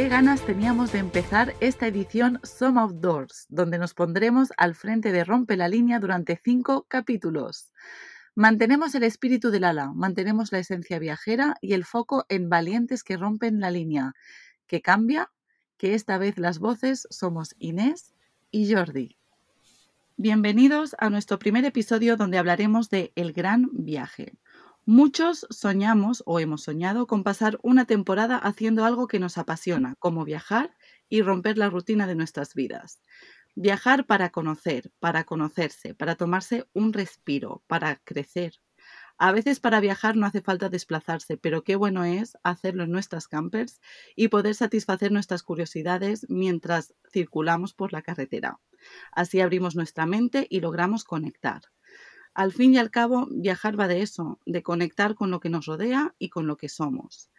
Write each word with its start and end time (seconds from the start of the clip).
qué 0.00 0.08
ganas 0.08 0.40
teníamos 0.46 0.92
de 0.92 0.98
empezar 0.98 1.54
esta 1.60 1.86
edición 1.86 2.40
Some 2.42 2.80
Outdoors, 2.80 3.44
donde 3.50 3.76
nos 3.76 3.92
pondremos 3.92 4.48
al 4.56 4.74
frente 4.74 5.12
de 5.12 5.24
Rompe 5.24 5.58
la 5.58 5.68
Línea 5.68 6.00
durante 6.00 6.40
cinco 6.42 6.86
capítulos. 6.88 7.70
Mantenemos 8.34 8.94
el 8.94 9.02
espíritu 9.02 9.50
del 9.50 9.64
ala, 9.64 9.92
mantenemos 9.92 10.52
la 10.52 10.58
esencia 10.58 10.98
viajera 10.98 11.56
y 11.60 11.74
el 11.74 11.84
foco 11.84 12.24
en 12.30 12.48
valientes 12.48 13.04
que 13.04 13.18
rompen 13.18 13.60
la 13.60 13.70
línea. 13.70 14.14
¿Qué 14.66 14.80
cambia? 14.80 15.30
Que 15.76 15.92
esta 15.92 16.16
vez 16.16 16.38
las 16.38 16.60
voces 16.60 17.06
somos 17.10 17.54
Inés 17.58 18.14
y 18.50 18.72
Jordi. 18.72 19.18
Bienvenidos 20.16 20.96
a 20.98 21.10
nuestro 21.10 21.38
primer 21.38 21.66
episodio 21.66 22.16
donde 22.16 22.38
hablaremos 22.38 22.88
de 22.88 23.12
El 23.16 23.34
Gran 23.34 23.68
Viaje. 23.72 24.32
Muchos 24.92 25.46
soñamos 25.50 26.24
o 26.26 26.40
hemos 26.40 26.64
soñado 26.64 27.06
con 27.06 27.22
pasar 27.22 27.60
una 27.62 27.84
temporada 27.84 28.36
haciendo 28.36 28.84
algo 28.84 29.06
que 29.06 29.20
nos 29.20 29.38
apasiona, 29.38 29.94
como 30.00 30.24
viajar 30.24 30.76
y 31.08 31.22
romper 31.22 31.58
la 31.58 31.70
rutina 31.70 32.08
de 32.08 32.16
nuestras 32.16 32.54
vidas. 32.54 33.00
Viajar 33.54 34.04
para 34.04 34.30
conocer, 34.30 34.90
para 34.98 35.22
conocerse, 35.22 35.94
para 35.94 36.16
tomarse 36.16 36.66
un 36.72 36.92
respiro, 36.92 37.62
para 37.68 38.00
crecer. 38.02 38.54
A 39.16 39.30
veces 39.30 39.60
para 39.60 39.78
viajar 39.78 40.16
no 40.16 40.26
hace 40.26 40.40
falta 40.40 40.68
desplazarse, 40.68 41.36
pero 41.36 41.62
qué 41.62 41.76
bueno 41.76 42.02
es 42.02 42.36
hacerlo 42.42 42.82
en 42.82 42.90
nuestras 42.90 43.28
campers 43.28 43.80
y 44.16 44.26
poder 44.26 44.56
satisfacer 44.56 45.12
nuestras 45.12 45.44
curiosidades 45.44 46.26
mientras 46.28 46.94
circulamos 47.12 47.74
por 47.74 47.92
la 47.92 48.02
carretera. 48.02 48.58
Así 49.12 49.40
abrimos 49.40 49.76
nuestra 49.76 50.04
mente 50.04 50.48
y 50.50 50.58
logramos 50.58 51.04
conectar. 51.04 51.62
Al 52.34 52.52
fin 52.52 52.74
y 52.74 52.78
al 52.78 52.90
cabo, 52.90 53.28
viajar 53.30 53.78
va 53.78 53.88
de 53.88 54.02
eso, 54.02 54.40
de 54.46 54.62
conectar 54.62 55.14
con 55.14 55.30
lo 55.30 55.40
que 55.40 55.48
nos 55.50 55.66
rodea 55.66 56.14
y 56.18 56.28
con 56.28 56.46
lo 56.46 56.56
que 56.56 56.68
somos. 56.68 57.30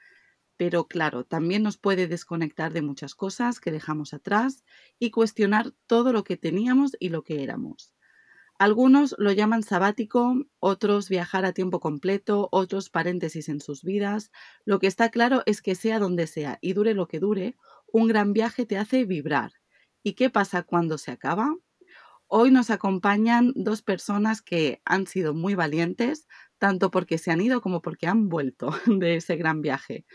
Pero 0.58 0.88
claro, 0.88 1.26
también 1.26 1.64
nos 1.64 1.78
puede 1.78 2.08
desconectar 2.08 2.74
de 2.74 2.82
muchas 2.82 3.16
cosas 3.16 3.60
que 3.60 3.72
dejamos 3.72 4.14
atrás 4.14 4.64
y 5.00 5.12
cuestionar 5.12 5.74
todo 5.88 6.14
lo 6.14 6.24
que 6.24 6.38
teníamos 6.38 6.96
y 7.00 7.10
lo 7.10 7.24
que 7.24 7.44
éramos. 7.44 7.94
Algunos 8.60 9.16
lo 9.18 9.32
llaman 9.32 9.64
sabático, 9.64 10.36
otros 10.60 11.10
viajar 11.10 11.46
a 11.46 11.54
tiempo 11.54 11.80
completo, 11.80 12.48
otros 12.52 12.90
paréntesis 12.90 13.50
en 13.50 13.60
sus 13.60 13.84
vidas. 13.84 14.32
Lo 14.66 14.80
que 14.80 14.88
está 14.88 15.10
claro 15.10 15.44
es 15.48 15.62
que 15.62 15.76
sea 15.76 16.00
donde 16.00 16.28
sea 16.28 16.60
y 16.62 16.74
dure 16.74 16.94
lo 16.94 17.08
que 17.08 17.20
dure, 17.20 17.58
un 17.88 18.08
gran 18.08 18.34
viaje 18.34 18.66
te 18.66 18.78
hace 18.78 19.06
vibrar. 19.06 19.54
¿Y 20.04 20.14
qué 20.14 20.30
pasa 20.30 20.64
cuando 20.64 20.98
se 21.00 21.12
acaba? 21.12 21.56
Hoy 22.34 22.50
nos 22.50 22.70
acompañan 22.70 23.52
dos 23.58 23.82
personas 23.82 24.42
que 24.42 24.82
han 24.86 25.06
sido 25.06 25.34
muy 25.34 25.54
valientes, 25.54 26.30
tanto 26.60 26.90
porque 26.90 27.18
se 27.18 27.30
han 27.30 27.42
ido 27.42 27.60
como 27.60 27.82
porque 27.82 28.08
han 28.08 28.30
vuelto 28.30 28.72
de 28.86 29.18
ese 29.18 29.36
gran 29.36 29.62
viaje. 29.62 30.06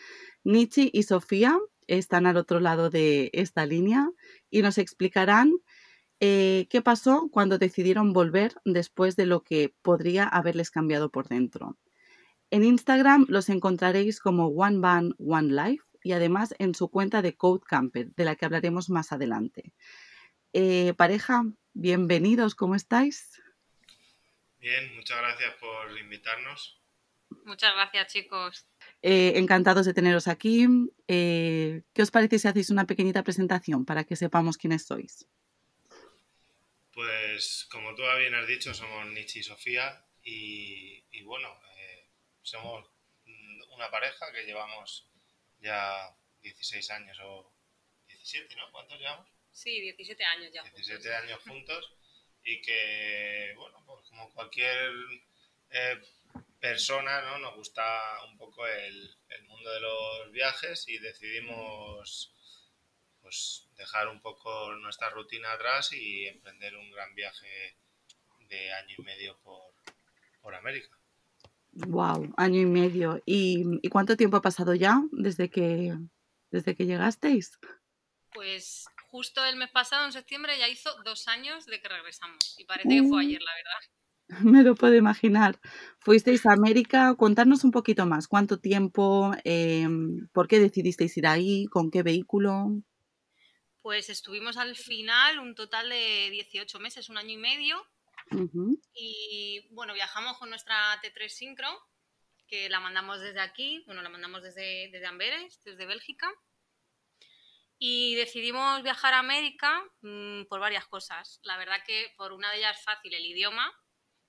Nietzsche 0.42 0.89
y 0.91 1.03
Sofía 1.03 1.59
están 1.87 2.25
al 2.25 2.39
otro 2.39 2.59
lado 2.59 2.89
de 2.89 3.28
esta 3.34 3.67
línea 3.67 4.09
y 4.48 4.62
nos 4.62 4.78
explicarán 4.78 5.53
eh, 6.19 6.67
qué 6.70 6.81
pasó 6.81 7.28
cuando 7.31 7.59
decidieron 7.59 8.14
volver 8.14 8.55
después 8.64 9.17
de 9.17 9.27
lo 9.27 9.42
que 9.42 9.75
podría 9.83 10.25
haberles 10.25 10.70
cambiado 10.70 11.11
por 11.11 11.28
dentro. 11.28 11.77
En 12.50 12.64
Instagram 12.64 13.27
los 13.28 13.50
encontraréis 13.50 14.20
como 14.20 14.47
One 14.47 14.78
Band, 14.78 15.12
One 15.19 15.53
Life 15.53 15.84
y 16.03 16.12
además 16.12 16.55
en 16.59 16.75
su 16.75 16.89
cuenta 16.89 17.20
de 17.20 17.37
Code 17.37 17.64
Camper, 17.67 18.14
de 18.14 18.25
la 18.25 18.37
que 18.37 18.47
hablaremos 18.47 18.89
más 18.89 19.12
adelante. 19.12 19.75
Eh, 20.55 20.94
pareja, 20.97 21.44
bienvenidos, 21.77 22.55
¿cómo 22.55 22.75
estáis? 22.75 23.43
Bien, 24.59 24.95
muchas 24.97 25.19
gracias 25.19 25.55
por 25.57 25.99
invitarnos. 25.99 26.81
Muchas 27.45 27.75
gracias, 27.75 28.13
chicos. 28.13 28.67
Eh, 29.03 29.34
encantados 29.37 29.84
de 29.84 29.93
teneros 29.93 30.27
aquí. 30.27 30.67
Eh, 31.06 31.83
¿Qué 31.93 32.03
os 32.03 32.11
parece 32.11 32.39
si 32.39 32.49
hacéis 32.49 32.71
una 32.71 32.87
pequeñita 32.87 33.23
presentación 33.23 33.84
para 33.84 34.05
que 34.05 34.17
sepamos 34.17 34.56
quiénes 34.56 34.87
sois? 34.87 35.28
Pues 36.93 37.69
como 37.71 37.95
tú 37.95 38.03
bien 38.19 38.34
has 38.34 38.47
dicho, 38.47 38.73
somos 38.73 39.06
Nietzsche 39.09 39.41
y 39.41 39.43
Sofía 39.43 40.03
y, 40.23 41.23
bueno, 41.25 41.49
somos 42.43 42.89
una 43.75 43.91
pareja 43.91 44.33
que 44.33 44.45
llevamos 44.45 45.11
ya 45.61 46.17
16 46.41 46.91
años 46.91 47.19
o 47.23 47.53
17, 48.09 48.56
¿no? 48.56 48.73
¿Cuántos 48.73 48.99
llevamos? 48.99 49.36
Sí, 49.56 49.81
17 49.81 50.22
años 50.22 50.53
ya. 50.53 50.62
17 50.62 51.15
años 51.15 51.41
juntos 51.49 51.91
y 52.44 52.61
que, 52.61 53.55
bueno, 53.56 53.83
pues 53.87 54.06
como 54.11 54.31
cualquier 54.34 54.93
eh, 55.71 55.99
persona, 56.61 57.22
¿no? 57.22 57.39
Nos 57.39 57.56
gusta 57.56 57.83
un 58.28 58.37
poco 58.37 58.67
el, 58.67 59.17
mundo 59.49 59.72
de 59.72 59.81
los 59.81 60.33
viajes 60.33 60.87
y 60.89 60.99
decidimos 60.99 62.34
pues 63.22 63.67
dejar 63.78 64.09
un 64.09 64.21
poco 64.21 64.75
nuestra 64.75 65.09
rutina 65.09 65.53
atrás 65.53 65.91
y 65.94 66.27
emprender 66.27 66.77
un 66.77 66.91
gran 66.91 67.15
viaje 67.15 67.77
de 68.50 68.73
año 68.75 68.94
y 68.99 69.03
medio 69.03 69.38
por, 69.38 69.73
por 70.43 70.55
América. 70.55 70.94
Wow, 71.73 72.34
año 72.37 72.61
y 72.61 72.67
medio. 72.67 73.23
¿Y, 73.25 73.65
¿Y, 73.81 73.88
cuánto 73.88 74.19
tiempo 74.19 74.37
ha 74.37 74.43
pasado 74.43 74.75
ya 74.75 75.00
desde 75.12 75.49
que, 75.49 75.94
desde 76.50 76.77
que 76.77 76.84
llegasteis? 76.84 77.59
Pues 78.33 78.87
justo 79.16 79.43
el 79.47 79.56
mes 79.56 79.71
pasado, 79.71 80.04
en 80.04 80.12
septiembre, 80.12 80.59
ya 80.59 80.69
hizo 80.69 80.91
dos 81.03 81.27
años 81.27 81.65
de 81.65 81.81
que 81.81 81.88
regresamos. 81.88 82.54
Y 82.59 82.66
parece 82.66 82.87
que 82.87 83.03
fue 83.09 83.22
ayer, 83.22 83.41
la 83.41 83.54
verdad. 83.54 83.81
Me 84.44 84.62
lo 84.62 84.75
puedo 84.75 84.94
imaginar. 84.94 85.59
Fuisteis 86.00 86.44
a 86.44 86.53
América, 86.53 87.15
contarnos 87.16 87.65
un 87.65 87.71
poquito 87.71 88.05
más. 88.05 88.28
¿Cuánto 88.28 88.60
tiempo? 88.60 89.32
Em, 89.44 90.28
¿Por 90.34 90.49
qué 90.49 90.59
decidisteis 90.59 91.16
ir 91.16 91.26
ahí? 91.26 91.65
¿Con 91.71 91.91
qué 91.91 92.03
vehículo? 92.03 92.66
Pues 93.81 94.10
estuvimos 94.10 94.59
al 94.59 94.76
final 94.76 95.38
un 95.38 95.55
total 95.55 95.88
de 95.88 96.28
18 96.31 96.78
meses, 96.78 97.09
un 97.09 97.16
año 97.16 97.31
y 97.31 97.38
medio. 97.38 97.76
Y 98.93 99.66
bueno, 99.71 99.94
viajamos 99.94 100.37
con 100.37 100.50
nuestra 100.50 100.76
T3 101.00 101.28
Syncro, 101.31 101.71
que 102.49 102.69
la 102.69 102.81
mandamos 102.81 103.21
desde 103.21 103.41
aquí, 103.41 103.82
bueno, 103.87 104.03
la 104.03 104.10
mandamos 104.10 104.43
desde, 104.43 104.91
desde 104.93 105.06
Amberes, 105.06 105.59
desde 105.65 105.87
Bélgica. 105.87 106.28
Y 107.78 108.14
decidimos 108.14 108.82
viajar 108.82 109.14
a 109.14 109.19
América 109.19 109.82
mm, 110.00 110.44
por 110.44 110.60
varias 110.60 110.87
cosas. 110.87 111.41
La 111.42 111.59
verdad 111.59 111.82
que 111.87 112.12
por 112.16 112.32
una 112.32 112.50
de 112.50 112.59
ellas 112.59 112.82
fácil 112.82 113.12
el 113.14 113.26
idioma, 113.26 113.72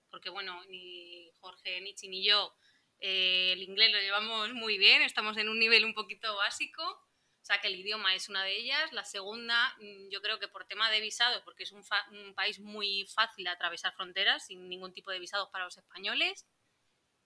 porque 0.09 0.29
bueno, 0.29 0.63
ni 0.65 1.31
Jorge, 1.39 1.81
Nietzsche 1.81 2.07
ni 2.07 2.23
yo 2.23 2.53
eh, 2.99 3.51
el 3.53 3.61
inglés 3.61 3.91
lo 3.91 3.99
llevamos 3.99 4.53
muy 4.53 4.77
bien, 4.77 5.01
estamos 5.01 5.37
en 5.37 5.49
un 5.49 5.59
nivel 5.59 5.85
un 5.85 5.93
poquito 5.93 6.35
básico, 6.35 6.83
o 6.83 7.45
sea 7.45 7.61
que 7.61 7.67
el 7.67 7.75
idioma 7.75 8.15
es 8.15 8.27
una 8.27 8.43
de 8.43 8.57
ellas. 8.57 8.91
La 8.91 9.05
segunda, 9.05 9.75
mm, 9.79 10.09
yo 10.09 10.21
creo 10.21 10.39
que 10.39 10.47
por 10.47 10.65
tema 10.65 10.89
de 10.91 10.99
visado, 10.99 11.43
porque 11.45 11.63
es 11.63 11.71
un, 11.71 11.83
un 12.11 12.33
país 12.33 12.59
muy 12.59 13.05
fácil 13.07 13.45
de 13.45 13.51
atravesar 13.51 13.93
fronteras, 13.93 14.45
sin 14.47 14.67
ningún 14.67 14.93
tipo 14.93 15.11
de 15.11 15.19
visados 15.19 15.49
para 15.49 15.65
los 15.65 15.77
españoles. 15.77 16.45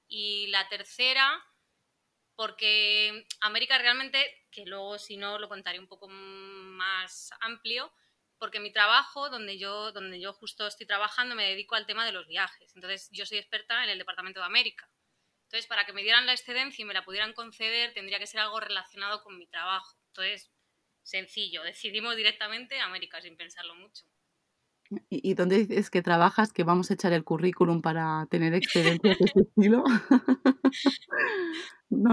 Y 0.08 0.48
la 0.48 0.68
tercera, 0.68 1.44
porque 2.42 3.28
América 3.42 3.78
realmente, 3.78 4.18
que 4.50 4.66
luego 4.66 4.98
si 4.98 5.16
no 5.16 5.38
lo 5.38 5.48
contaré 5.48 5.78
un 5.78 5.86
poco 5.86 6.08
más 6.10 7.30
amplio, 7.40 7.94
porque 8.40 8.60
mi 8.60 8.72
trabajo, 8.72 9.30
donde 9.30 9.60
yo, 9.60 9.92
donde 9.92 10.20
yo 10.20 10.34
justo 10.34 10.66
estoy 10.66 10.88
trabajando, 10.88 11.36
me 11.36 11.48
dedico 11.48 11.76
al 11.76 11.86
tema 11.86 12.04
de 12.04 12.12
los 12.12 12.26
viajes. 12.26 12.76
Entonces, 12.76 13.10
yo 13.12 13.28
soy 13.28 13.38
experta 13.38 13.84
en 13.84 13.92
el 13.92 14.00
Departamento 14.00 14.40
de 14.40 14.48
América. 14.48 14.90
Entonces, 15.44 15.68
para 15.68 15.86
que 15.86 15.94
me 15.94 16.02
dieran 16.02 16.26
la 16.26 16.32
excedencia 16.32 16.82
y 16.82 16.86
me 16.86 16.96
la 16.96 17.06
pudieran 17.06 17.34
conceder, 17.34 17.94
tendría 17.94 18.18
que 18.18 18.26
ser 18.26 18.40
algo 18.40 18.60
relacionado 18.60 19.22
con 19.22 19.38
mi 19.38 19.46
trabajo. 19.46 19.96
Entonces, 20.08 20.52
sencillo, 21.04 21.62
decidimos 21.62 22.16
directamente 22.16 22.80
América 22.80 23.22
sin 23.22 23.38
pensarlo 23.38 23.76
mucho. 23.76 24.04
¿Y, 25.10 25.34
dónde 25.36 25.66
dices 25.66 25.90
que 25.90 26.02
trabajas? 26.02 26.52
Que 26.52 26.64
vamos 26.64 26.92
a 26.92 26.96
echar 26.96 27.14
el 27.14 27.24
currículum 27.24 27.82
para 27.82 28.28
tener 28.30 28.54
excedencias 28.54 29.18
de 29.18 29.26
ese 29.26 29.40
estilo. 29.48 29.84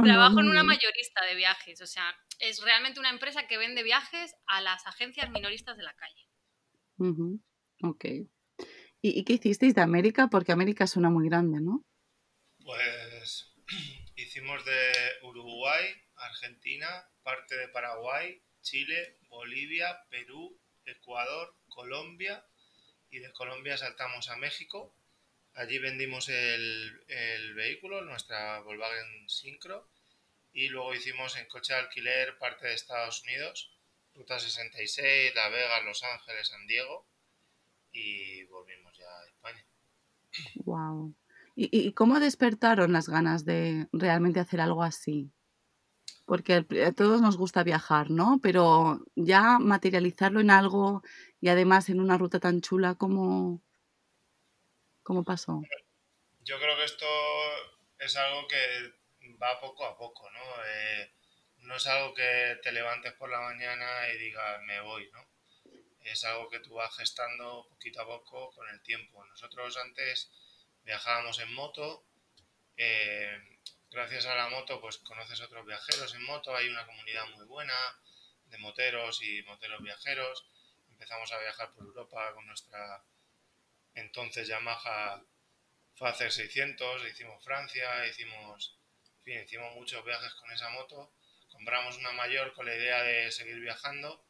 Trabajo 0.04 0.40
en 0.40 0.48
una 0.48 0.62
mayorista 0.62 1.24
de 1.24 1.34
viajes, 1.34 1.80
o 1.80 1.86
sea, 1.86 2.16
es 2.38 2.62
realmente 2.62 3.00
una 3.00 3.10
empresa 3.10 3.48
que 3.48 3.58
vende 3.58 3.82
viajes 3.82 4.34
a 4.46 4.60
las 4.60 4.86
agencias 4.86 5.30
minoristas 5.30 5.76
de 5.76 5.82
la 5.82 5.94
calle. 5.94 6.28
Ok. 7.82 8.04
¿Y, 9.02 9.24
qué 9.24 9.32
hicisteis 9.34 9.74
de 9.74 9.82
América? 9.82 10.28
Porque 10.30 10.52
América 10.52 10.86
suena 10.86 11.10
muy 11.10 11.28
grande, 11.28 11.60
¿no? 11.60 11.84
Pues 12.64 13.54
hicimos 14.16 14.64
de 14.64 14.92
Uruguay, 15.22 15.84
Argentina, 16.14 16.88
parte 17.22 17.56
de 17.56 17.68
Paraguay, 17.68 18.40
Chile, 18.62 19.18
Bolivia, 19.28 19.98
Perú, 20.10 20.60
Ecuador, 20.84 21.56
Colombia 21.68 22.44
y 23.10 23.18
de 23.18 23.32
Colombia 23.32 23.76
saltamos 23.76 24.28
a 24.28 24.36
México 24.36 24.94
Allí 25.58 25.80
vendimos 25.80 26.28
el, 26.28 27.54
vehículo, 27.56 28.02
nuestra 28.02 28.60
Volkswagen 28.60 29.28
Syncro, 29.28 29.88
y 30.52 30.68
luego 30.68 30.94
hicimos 30.94 31.36
en 31.36 31.48
coche 31.48 31.72
de 31.72 31.80
alquiler 31.80 32.38
parte 32.38 32.68
de 32.68 32.74
Estados 32.74 33.24
Unidos, 33.24 33.76
Ruta 34.14 34.38
66, 34.38 35.34
La 35.34 35.48
Vega, 35.48 35.80
Los 35.82 36.04
Ángeles, 36.04 36.46
San 36.46 36.64
Diego, 36.68 37.08
y 37.90 38.44
volvimos 38.44 38.96
ya 38.96 39.06
a 39.06 39.26
España. 39.26 39.66
Wow. 40.64 41.16
¿Y, 41.56 41.92
cómo 41.94 42.20
despertaron 42.20 42.92
las 42.92 43.08
ganas 43.08 43.44
de 43.44 43.88
realmente 43.92 44.38
hacer 44.38 44.60
algo 44.60 44.84
así? 44.84 45.32
Porque 46.28 46.64
a 46.86 46.92
todos 46.92 47.20
nos 47.20 47.36
gusta 47.36 47.64
viajar, 47.64 48.10
¿no? 48.10 48.38
Pero 48.42 49.00
ya 49.16 49.58
materializarlo 49.58 50.40
en 50.40 50.50
algo 50.50 51.02
y 51.40 51.48
además 51.48 51.88
en 51.88 52.00
una 52.00 52.18
ruta 52.18 52.38
tan 52.38 52.60
chula 52.60 52.94
como, 52.94 53.62
¿Cómo 55.08 55.24
pasó? 55.24 55.62
Yo 56.40 56.58
creo 56.58 56.76
que 56.76 56.84
esto 56.84 57.06
es 57.98 58.14
algo 58.14 58.46
que 58.46 59.36
va 59.42 59.58
poco 59.58 59.86
a 59.86 59.96
poco, 59.96 60.30
¿no? 60.30 60.40
Eh, 60.66 61.14
no 61.60 61.76
es 61.76 61.86
algo 61.86 62.12
que 62.12 62.58
te 62.62 62.72
levantes 62.72 63.14
por 63.14 63.30
la 63.30 63.40
mañana 63.40 63.86
y 64.12 64.18
digas 64.18 64.60
me 64.66 64.82
voy, 64.82 65.10
¿no? 65.12 65.26
Es 66.00 66.24
algo 66.24 66.50
que 66.50 66.60
tú 66.60 66.74
vas 66.74 66.94
gestando 66.94 67.66
poquito 67.70 68.02
a 68.02 68.06
poco 68.06 68.50
con 68.50 68.68
el 68.68 68.82
tiempo. 68.82 69.24
Nosotros 69.24 69.78
antes 69.78 70.30
viajábamos 70.82 71.38
en 71.38 71.54
moto, 71.54 72.04
eh, 72.76 73.57
gracias 73.90 74.26
a 74.26 74.34
la 74.34 74.48
moto 74.48 74.80
pues 74.80 74.98
conoces 74.98 75.40
otros 75.40 75.66
viajeros 75.66 76.14
en 76.14 76.24
moto, 76.24 76.54
hay 76.54 76.68
una 76.68 76.86
comunidad 76.86 77.26
muy 77.36 77.46
buena 77.46 77.74
de 78.46 78.58
moteros 78.58 79.22
y 79.22 79.42
moteros 79.42 79.82
viajeros. 79.82 80.46
Empezamos 80.90 81.30
a 81.32 81.38
viajar 81.38 81.72
por 81.72 81.84
Europa 81.84 82.32
con 82.34 82.46
nuestra 82.46 83.02
entonces 83.94 84.46
Yamaha 84.46 85.22
hacer 86.00 86.30
600, 86.30 87.04
hicimos 87.06 87.44
Francia, 87.44 88.06
hicimos, 88.06 88.78
hicimos 89.24 89.74
muchos 89.74 90.04
viajes 90.04 90.32
con 90.34 90.50
esa 90.52 90.70
moto. 90.70 91.12
Compramos 91.48 91.96
una 91.96 92.12
mayor 92.12 92.52
con 92.52 92.66
la 92.66 92.76
idea 92.76 93.02
de 93.02 93.32
seguir 93.32 93.58
viajando 93.58 94.24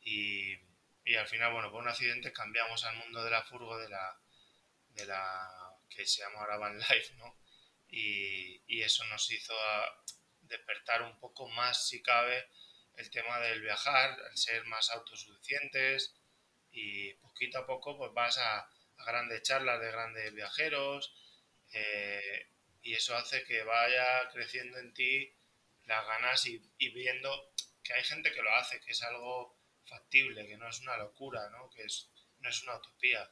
y, 0.00 0.54
al 1.16 1.26
final, 1.26 1.52
bueno, 1.52 1.70
por 1.70 1.82
un 1.82 1.88
accidente 1.88 2.32
cambiamos 2.32 2.84
al 2.84 2.96
mundo 2.96 3.22
de 3.22 3.30
la 3.30 3.42
furgo 3.42 3.76
de 3.78 3.88
la, 3.88 4.18
de 4.94 5.06
la 5.06 5.76
que 5.90 6.06
se 6.06 6.22
llama 6.22 6.40
ahora 6.40 6.56
Van 6.56 6.78
Life, 6.78 7.14
¿no? 7.16 7.36
Y, 7.90 8.62
y 8.66 8.82
eso 8.82 9.04
nos 9.06 9.30
hizo 9.30 9.54
despertar 10.42 11.02
un 11.02 11.18
poco 11.18 11.48
más, 11.48 11.88
si 11.88 12.02
cabe, 12.02 12.48
el 12.96 13.10
tema 13.10 13.40
del 13.40 13.62
viajar, 13.62 14.16
el 14.30 14.36
ser 14.36 14.64
más 14.66 14.90
autosuficientes, 14.90 16.14
y 16.72 17.14
poquito 17.14 17.58
a 17.58 17.66
poco 17.66 17.96
pues 17.96 18.12
vas 18.12 18.38
a, 18.38 18.68
grandes 19.06 19.42
charlas 19.42 19.80
de 19.80 19.90
grandes 19.90 20.34
viajeros 20.34 21.14
eh, 21.72 22.48
y 22.82 22.92
eso 22.92 23.16
hace 23.16 23.44
que 23.44 23.62
vaya 23.62 24.28
creciendo 24.30 24.78
en 24.78 24.92
ti 24.92 25.32
las 25.84 26.06
ganas 26.06 26.46
y, 26.46 26.58
viendo 26.90 27.50
que 27.82 27.94
hay 27.94 28.04
gente 28.04 28.30
que 28.32 28.42
lo 28.42 28.54
hace, 28.54 28.80
que 28.80 28.92
es 28.92 29.02
algo 29.02 29.56
factible, 29.86 30.46
que 30.46 30.58
no 30.58 30.68
es 30.68 30.80
una 30.80 30.98
locura, 30.98 31.48
¿no? 31.50 31.70
que 31.70 31.82
es, 31.82 32.10
no 32.40 32.48
es 32.50 32.62
una 32.62 32.76
utopía. 32.76 33.30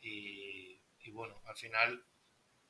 Y, 0.00 0.80
bueno, 1.10 1.40
al 1.44 1.56
final 1.56 2.04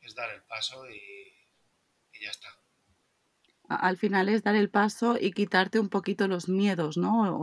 es 0.07 0.15
dar 0.15 0.31
el 0.31 0.43
paso 0.45 0.89
y 0.89 2.21
ya 2.21 2.31
está 2.31 2.49
al 3.69 3.97
final 3.97 4.29
es 4.29 4.43
dar 4.43 4.55
el 4.55 4.71
paso 4.71 5.17
y 5.21 5.33
quitarte 5.33 5.81
un 5.81 5.89
poquito 5.89 6.29
los 6.29 6.49
miedos, 6.49 6.97
¿no? 6.97 7.37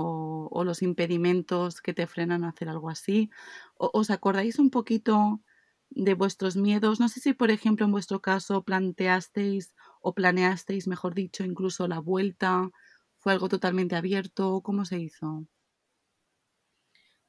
O, 0.50 0.63
los 0.63 0.81
impedimentos 0.81 1.81
que 1.81 1.94
te 1.94 2.07
frenan 2.07 2.44
a 2.45 2.50
hacer 2.50 2.69
algo 2.69 2.89
así. 2.89 3.30
¿Os 3.75 4.10
acordáis 4.10 4.60
un 4.60 4.69
poquito 4.69 5.42
de 5.89 6.13
vuestros 6.13 6.56
miedos? 6.56 7.01
No 7.01 7.10
sé 7.10 7.19
si, 7.19 7.33
por 7.33 7.51
ejemplo, 7.51 7.86
en 7.86 7.92
vuestro 7.92 8.21
caso 8.21 8.63
planteasteis 8.63 9.75
o 10.00 10.13
planeasteis, 10.13 10.88
mejor 10.88 11.15
dicho, 11.15 11.44
incluso 11.44 11.88
la 11.88 12.00
vuelta. 12.00 12.69
¿Fue 13.18 13.33
algo 13.33 13.50
totalmente 13.50 13.95
abierto? 13.95 14.62
¿Cómo 14.63 14.86
se 14.86 15.00
hizo? 15.00 15.45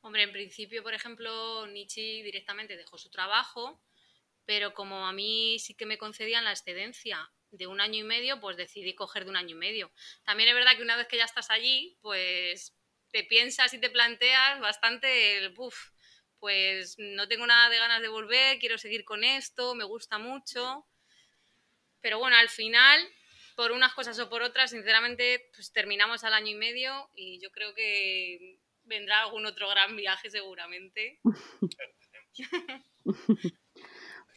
Hombre, 0.01 0.23
en 0.23 0.33
principio, 0.33 0.83
por 0.85 0.95
ejemplo, 0.95 1.67
Nietzsche 1.67 2.23
directamente 2.23 2.77
dejó 2.77 2.99
su 2.99 3.11
trabajo, 3.11 3.81
pero 4.47 4.75
como 4.75 5.07
a 5.07 5.13
mí 5.13 5.59
sí 5.59 5.75
que 5.75 5.87
me 5.87 5.99
concedían 5.99 6.45
la 6.45 6.53
excedencia 6.53 7.31
de 7.51 7.67
un 7.67 7.81
año 7.81 8.01
y 8.01 8.03
medio, 8.03 8.41
pues 8.41 8.57
decidí 8.57 8.95
coger 8.95 9.25
de 9.25 9.31
un 9.31 9.37
año 9.37 9.57
y 9.57 9.59
medio. 9.59 9.93
También 10.25 10.49
es 10.49 10.55
verdad 10.55 10.77
que 10.77 10.83
una 10.83 10.97
vez 10.97 11.07
que 11.07 11.17
ya 11.17 11.25
estás 11.25 11.51
allí, 11.51 11.97
pues 12.03 12.77
te 13.11 13.25
piensas 13.25 13.73
y 13.75 13.81
te 13.81 13.91
planteas 13.91 14.61
bastante 14.61 15.39
el, 15.39 15.51
buf, 15.51 15.91
pues 16.39 16.97
no 16.99 17.29
tengo 17.29 17.47
nada 17.47 17.71
de 17.71 17.79
ganas 17.79 18.03
de 18.03 18.09
volver, 18.09 18.59
quiero 18.59 18.77
seguir 18.77 19.05
con 19.05 19.25
esto, 19.25 19.75
me 19.75 19.85
gusta 19.85 20.19
mucho. 20.19 20.87
Pero 22.01 22.19
bueno, 22.19 22.37
al 22.37 22.49
final, 22.49 23.01
por 23.57 23.73
unas 23.73 23.95
cosas 23.95 24.19
o 24.19 24.29
por 24.29 24.43
otras, 24.43 24.73
sinceramente, 24.73 25.49
pues 25.55 25.73
terminamos 25.73 26.25
al 26.25 26.35
año 26.35 26.49
y 26.49 26.57
medio 26.57 27.09
y 27.15 27.41
yo 27.41 27.51
creo 27.51 27.73
que 27.75 28.59
vendrá 28.83 29.23
algún 29.23 29.47
otro 29.47 29.69
gran 29.69 29.97
viaje 29.97 30.29
seguramente. 30.29 31.21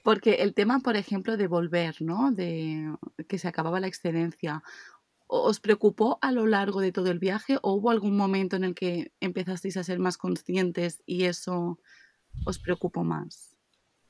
Porque 0.08 0.36
el 0.36 0.54
tema, 0.54 0.80
por 0.80 0.96
ejemplo, 0.96 1.36
de 1.36 1.48
volver, 1.48 2.02
¿no? 2.02 2.32
De 2.32 2.96
que 3.28 3.38
se 3.38 3.50
acababa 3.50 3.82
la 3.82 3.88
excedencia, 3.88 4.64
¿os 5.28 5.60
preocupó 5.60 6.18
a 6.22 6.32
lo 6.32 6.48
largo 6.48 6.80
de 6.80 6.94
todo 6.94 7.12
el 7.12 7.20
viaje 7.20 7.58
o 7.62 7.74
hubo 7.74 7.92
algún 7.92 8.16
momento 8.16 8.56
en 8.56 8.64
el 8.64 8.74
que 8.74 9.12
empezasteis 9.20 9.76
a 9.76 9.84
ser 9.84 10.00
más 10.00 10.18
conscientes 10.18 11.04
y 11.06 11.26
eso 11.26 11.78
os 12.46 12.58
preocupó 12.58 13.04
más? 13.04 13.58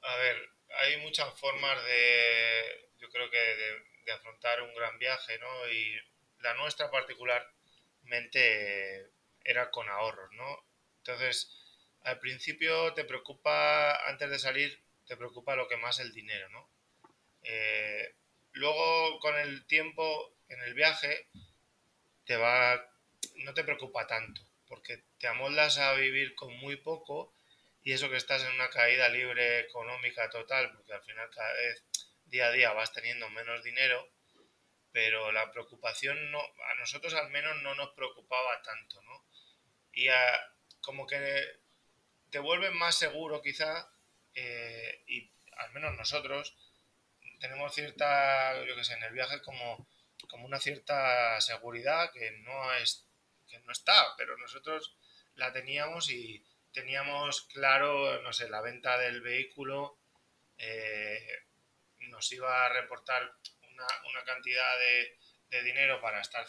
A 0.03 0.15
ver, 0.17 0.35
hay 0.83 1.01
muchas 1.01 1.33
formas 1.39 1.83
de, 1.83 2.91
yo 2.99 3.09
creo 3.09 3.31
que 3.31 3.39
de, 3.39 4.11
afrontar 4.11 4.61
un 4.61 4.75
gran 4.75 4.99
viaje, 4.99 5.39
¿no? 5.39 5.67
Y 5.71 5.95
la 6.43 6.53
nuestra 6.53 6.91
particularmente 6.91 9.09
era 9.43 9.71
con 9.71 9.89
ahorros, 9.89 10.29
¿no? 10.33 10.63
Entonces, 10.97 11.57
al 12.03 12.19
principio 12.19 12.93
te 12.93 13.03
preocupa 13.03 14.07
antes 14.07 14.29
de 14.29 14.37
salir 14.37 14.85
te 15.07 15.17
preocupa 15.17 15.55
lo 15.55 15.67
que 15.67 15.77
más 15.77 15.99
el 15.99 16.13
dinero, 16.13 16.49
¿no? 16.49 16.69
Eh, 17.43 18.13
luego, 18.51 19.19
con 19.19 19.35
el 19.37 19.65
tiempo 19.65 20.33
en 20.49 20.61
el 20.61 20.73
viaje, 20.73 21.27
te 22.25 22.35
va, 22.35 22.89
no 23.37 23.53
te 23.53 23.63
preocupa 23.63 24.05
tanto, 24.05 24.41
porque 24.67 25.03
te 25.17 25.27
amoldas 25.27 25.77
a 25.77 25.93
vivir 25.93 26.35
con 26.35 26.53
muy 26.57 26.75
poco 26.75 27.33
y 27.83 27.93
eso 27.93 28.09
que 28.09 28.17
estás 28.17 28.43
en 28.43 28.53
una 28.53 28.69
caída 28.69 29.07
libre 29.07 29.61
económica 29.61 30.29
total, 30.29 30.73
porque 30.73 30.93
al 30.93 31.03
final 31.03 31.29
cada 31.29 31.53
vez, 31.53 31.83
día 32.25 32.47
a 32.47 32.51
día, 32.51 32.73
vas 32.73 32.91
teniendo 32.91 33.29
menos 33.29 33.63
dinero, 33.63 34.09
pero 34.91 35.31
la 35.31 35.49
preocupación 35.51 36.31
no, 36.31 36.39
a 36.39 36.75
nosotros 36.79 37.13
al 37.13 37.29
menos 37.29 37.61
no 37.61 37.75
nos 37.75 37.91
preocupaba 37.91 38.61
tanto, 38.61 39.01
¿no? 39.03 39.23
Y 39.93 40.07
como 40.81 41.07
que 41.07 41.45
te 42.29 42.39
vuelves 42.39 42.73
más 42.73 42.95
seguro 42.95 43.41
quizá 43.41 43.89
eh, 44.39 45.03
y 45.07 45.31
al 45.57 45.71
menos 45.71 45.95
nosotros 45.97 46.55
tenemos 47.39 47.73
cierta, 47.73 48.63
yo 48.65 48.75
que 48.75 48.83
sé, 48.83 48.93
en 48.93 49.01
el 49.01 49.13
viaje 49.13 49.41
como, 49.41 49.87
como 50.29 50.45
una 50.45 50.59
cierta 50.59 51.41
seguridad 51.41 52.11
que 52.13 52.29
no, 52.43 52.71
es, 52.75 53.07
que 53.47 53.59
no 53.61 53.71
está, 53.71 54.15
pero 54.15 54.37
nosotros 54.37 54.95
la 55.33 55.51
teníamos 55.53 56.11
y 56.11 56.45
teníamos 56.71 57.47
claro, 57.47 58.21
no 58.21 58.31
sé, 58.31 58.47
la 58.47 58.61
venta 58.61 58.99
del 58.99 59.21
vehículo 59.21 59.97
eh, 60.59 61.27
nos 62.09 62.31
iba 62.31 62.63
a 62.63 62.69
reportar 62.69 63.23
una, 63.71 63.87
una 64.07 64.23
cantidad 64.23 64.77
de, 64.77 65.17
de, 65.49 65.63
dinero 65.63 65.99
para 65.99 66.21
estar 66.21 66.45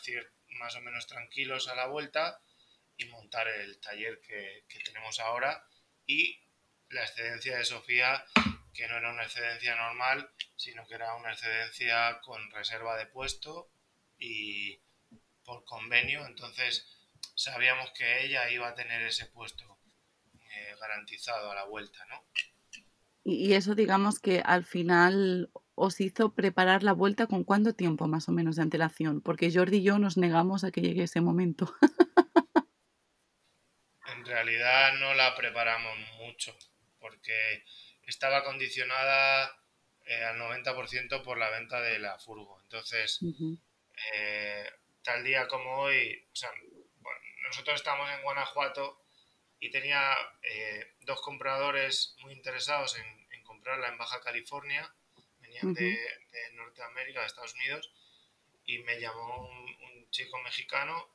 más 0.59 0.77
o 0.77 0.83
menos 0.83 1.07
tranquilos 1.07 1.69
a 1.69 1.75
la 1.75 1.87
vuelta 1.87 2.39
y 2.99 3.07
montar 3.07 3.49
el 3.49 3.81
taller 3.81 4.21
que, 4.21 4.65
que 4.69 4.81
tenemos 4.81 5.21
ahora 5.21 5.67
y 6.07 6.48
la 6.91 7.03
excedencia 7.03 7.59
de 7.59 7.65
Sofía, 7.65 8.25
que 8.73 8.89
no 8.89 8.97
era 8.97 9.13
una 9.13 9.25
excedencia 9.25 9.75
normal, 9.77 10.31
sino 10.57 10.87
que 10.87 10.95
era 10.95 11.15
una 11.17 11.33
excedencia 11.33 12.21
con 12.21 12.51
reserva 12.51 12.97
de 12.97 13.07
puesto 13.07 13.71
y 14.19 14.81
por 15.45 15.65
convenio, 15.65 16.27
entonces 16.27 16.87
sabíamos 17.35 17.91
que 17.91 18.25
ella 18.25 18.51
iba 18.51 18.69
a 18.69 18.75
tener 18.75 19.03
ese 19.03 19.27
puesto 19.27 19.79
eh, 20.35 20.77
garantizado 20.81 21.51
a 21.51 21.55
la 21.55 21.65
vuelta, 21.65 22.05
¿no? 22.07 22.23
Y 23.25 23.53
eso 23.55 23.75
digamos 23.75 24.21
que 24.21 24.41
al 24.45 24.65
final 24.65 25.51
os 25.75 26.01
hizo 26.01 26.35
preparar 26.35 26.83
la 26.83 26.93
vuelta 26.93 27.27
con 27.27 27.45
cuánto 27.45 27.75
tiempo 27.75 28.09
más 28.09 28.29
o 28.29 28.33
menos 28.33 28.57
de 28.57 28.63
antelación, 28.63 29.21
porque 29.21 29.53
Jordi 29.53 29.79
y 29.79 29.83
yo 29.83 29.99
nos 29.99 30.17
negamos 30.17 30.65
a 30.65 30.71
que 30.71 30.81
llegue 30.81 31.05
ese 31.05 31.21
momento. 31.21 31.75
en 34.17 34.25
realidad 34.25 34.95
no 34.99 35.15
la 35.15 35.35
preparamos 35.37 35.97
mucho 36.19 36.57
porque 37.09 37.65
estaba 38.07 38.45
condicionada 38.45 39.59
eh, 40.05 40.25
al 40.25 40.39
90% 40.39 41.23
por 41.23 41.39
la 41.39 41.51
venta 41.51 41.81
de 41.81 41.99
la 41.99 42.19
furgo. 42.19 42.61
Entonces, 42.63 43.21
eh, 44.15 44.71
tal 45.03 45.25
día 45.25 45.49
como 45.49 45.81
hoy, 45.81 46.27
o 46.33 46.37
sea, 46.37 46.51
nosotros 47.43 47.77
estamos 47.77 48.11
en 48.11 48.23
Guanajuato 48.23 49.03
y 49.61 49.71
tenía 49.71 50.15
eh, 50.43 50.95
dos 51.01 51.21
compradores 51.23 52.15
muy 52.21 52.33
interesados 52.33 52.97
en, 52.99 53.43
comprarla 53.43 53.89
en 53.89 53.97
Baja 53.97 54.21
California, 54.21 54.95
venían 55.41 55.73
de, 55.73 55.99
Norteamérica, 56.53 57.21
de 57.21 57.27
Estados 57.27 57.55
Unidos, 57.55 57.91
y 58.67 58.79
me 58.81 59.01
llamó 59.01 59.49
un, 59.49 59.77
un, 59.85 60.11
chico 60.11 60.39
mexicano 60.43 61.09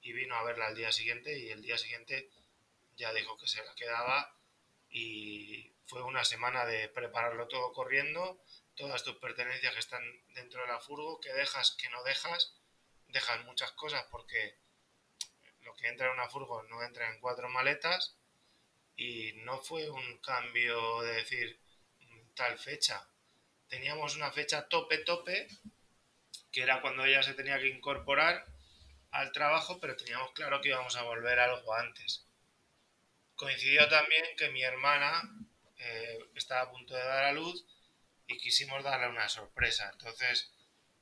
y 0.00 0.12
vino 0.12 0.36
a 0.36 0.44
verla 0.44 0.68
al 0.68 0.76
día 0.76 0.92
siguiente 0.92 1.36
y 1.38 1.50
el 1.50 1.60
día 1.60 1.76
siguiente 1.76 2.28
ya 2.96 3.12
dijo 3.12 3.36
que 3.36 3.48
se 3.48 3.64
la 3.64 3.74
quedaba 3.74 4.32
y 4.92 5.31
fue 5.92 6.02
una 6.02 6.24
semana 6.24 6.64
de 6.64 6.88
prepararlo 6.88 7.48
todo 7.48 7.70
corriendo, 7.74 8.42
todas 8.76 9.04
tus 9.04 9.16
pertenencias 9.16 9.74
que 9.74 9.80
están 9.80 10.02
dentro 10.28 10.62
de 10.62 10.68
la 10.68 10.80
furgo, 10.80 11.20
que 11.20 11.30
dejas, 11.34 11.72
que 11.72 11.90
no 11.90 12.02
dejas, 12.02 12.56
dejas 13.08 13.44
muchas 13.44 13.72
cosas 13.72 14.02
porque 14.10 14.56
lo 15.60 15.74
que 15.74 15.88
entra 15.88 16.06
en 16.06 16.14
una 16.14 16.30
furgo 16.30 16.62
no 16.62 16.82
entra 16.82 17.12
en 17.12 17.20
cuatro 17.20 17.50
maletas 17.50 18.16
y 18.96 19.32
no 19.44 19.58
fue 19.58 19.90
un 19.90 20.16
cambio 20.20 21.02
de 21.02 21.12
decir 21.12 21.60
mm, 22.00 22.30
tal 22.36 22.58
fecha. 22.58 23.06
Teníamos 23.68 24.16
una 24.16 24.32
fecha 24.32 24.68
tope 24.68 24.96
tope, 24.96 25.46
que 26.50 26.62
era 26.62 26.80
cuando 26.80 27.04
ella 27.04 27.22
se 27.22 27.34
tenía 27.34 27.58
que 27.58 27.68
incorporar 27.68 28.46
al 29.10 29.30
trabajo, 29.32 29.78
pero 29.78 29.94
teníamos 29.94 30.32
claro 30.32 30.62
que 30.62 30.70
íbamos 30.70 30.96
a 30.96 31.02
volver 31.02 31.38
algo 31.38 31.74
antes. 31.74 32.24
Coincidió 33.34 33.86
también 33.90 34.24
que 34.38 34.48
mi 34.48 34.62
hermana 34.62 35.22
eh, 35.84 36.18
estaba 36.36 36.62
a 36.62 36.70
punto 36.70 36.94
de 36.94 37.02
dar 37.02 37.24
a 37.24 37.32
luz 37.32 37.64
y 38.28 38.38
quisimos 38.38 38.84
darle 38.84 39.08
una 39.08 39.28
sorpresa. 39.28 39.90
Entonces, 39.92 40.52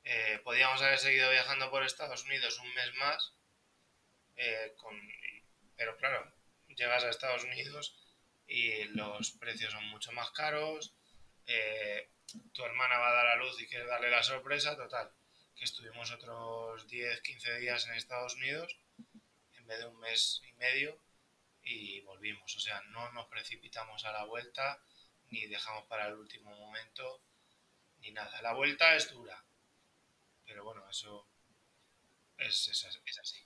eh, 0.03 0.39
podíamos 0.43 0.81
haber 0.81 0.97
seguido 0.97 1.29
viajando 1.29 1.69
por 1.69 1.83
Estados 1.83 2.25
Unidos 2.25 2.59
un 2.59 2.73
mes 2.73 2.93
más, 2.95 3.33
eh, 4.37 4.75
pero 5.75 5.97
claro, 5.97 6.33
llegas 6.67 7.03
a 7.03 7.09
Estados 7.09 7.43
Unidos 7.43 7.95
y 8.47 8.85
los 8.85 9.31
precios 9.33 9.71
son 9.71 9.85
mucho 9.85 10.11
más 10.13 10.31
caros, 10.31 10.95
tu 12.53 12.63
hermana 12.63 12.97
va 12.97 13.09
a 13.09 13.13
dar 13.13 13.27
a 13.27 13.35
luz 13.35 13.61
y 13.61 13.67
quieres 13.67 13.87
darle 13.87 14.09
la 14.09 14.23
sorpresa, 14.23 14.75
total, 14.75 15.11
que 15.55 15.65
estuvimos 15.65 16.11
otros 16.11 16.87
10, 16.87 17.21
15 17.21 17.59
días 17.59 17.87
en 17.87 17.93
Estados 17.93 18.35
Unidos 18.35 18.77
en 19.57 19.67
vez 19.67 19.79
de 19.79 19.87
un 19.87 19.99
mes 19.99 20.41
y 20.47 20.53
medio 20.53 20.97
y 21.63 22.01
volvimos, 22.01 22.55
o 22.55 22.59
sea, 22.59 22.81
no 22.91 23.11
nos 23.11 23.27
precipitamos 23.27 24.03
a 24.05 24.11
la 24.11 24.25
vuelta 24.25 24.81
ni 25.29 25.47
dejamos 25.47 25.85
para 25.85 26.07
el 26.07 26.15
último 26.15 26.51
momento 26.51 27.23
ni 27.99 28.11
nada. 28.11 28.41
La 28.41 28.53
vuelta 28.53 28.95
es 28.95 29.11
dura, 29.11 29.43
pero 30.45 30.63
bueno, 30.63 30.87
eso 30.89 31.27
es, 32.37 32.67
es 32.67 33.19
así. 33.19 33.39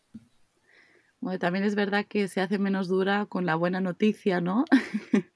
Bueno, 1.20 1.40
también 1.40 1.66
es 1.66 1.76
verdad 1.76 2.06
que 2.08 2.28
se 2.28 2.42
hace 2.42 2.60
menos 2.60 2.88
dura 2.88 3.26
con 3.26 3.46
la 3.46 3.56
buena 3.56 3.82
noticia, 3.82 4.42
¿no? 4.42 4.66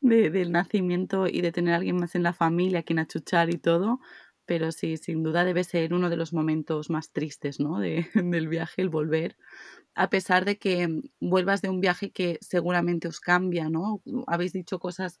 de, 0.00 0.30
del 0.30 0.52
nacimiento 0.52 1.26
y 1.26 1.40
de 1.40 1.52
tener 1.52 1.74
alguien 1.74 1.96
más 1.96 2.14
en 2.14 2.22
la 2.22 2.32
familia, 2.32 2.82
quien 2.82 2.98
achuchar 2.98 3.50
y 3.50 3.58
todo. 3.58 4.00
Pero 4.46 4.72
sí, 4.72 4.96
sin 4.96 5.22
duda 5.22 5.44
debe 5.44 5.64
ser 5.64 5.92
uno 5.92 6.08
de 6.08 6.16
los 6.16 6.32
momentos 6.32 6.88
más 6.90 7.10
tristes, 7.12 7.60
¿no? 7.60 7.78
De, 7.78 8.08
del 8.14 8.48
viaje, 8.48 8.82
el 8.82 8.88
volver. 8.88 9.36
A 9.94 10.10
pesar 10.10 10.44
de 10.44 10.58
que 10.58 11.02
vuelvas 11.20 11.62
de 11.62 11.70
un 11.70 11.80
viaje 11.80 12.10
que 12.12 12.38
seguramente 12.40 13.08
os 13.08 13.20
cambia, 13.20 13.68
¿no? 13.68 14.02
Habéis 14.26 14.52
dicho 14.52 14.78
cosas 14.78 15.20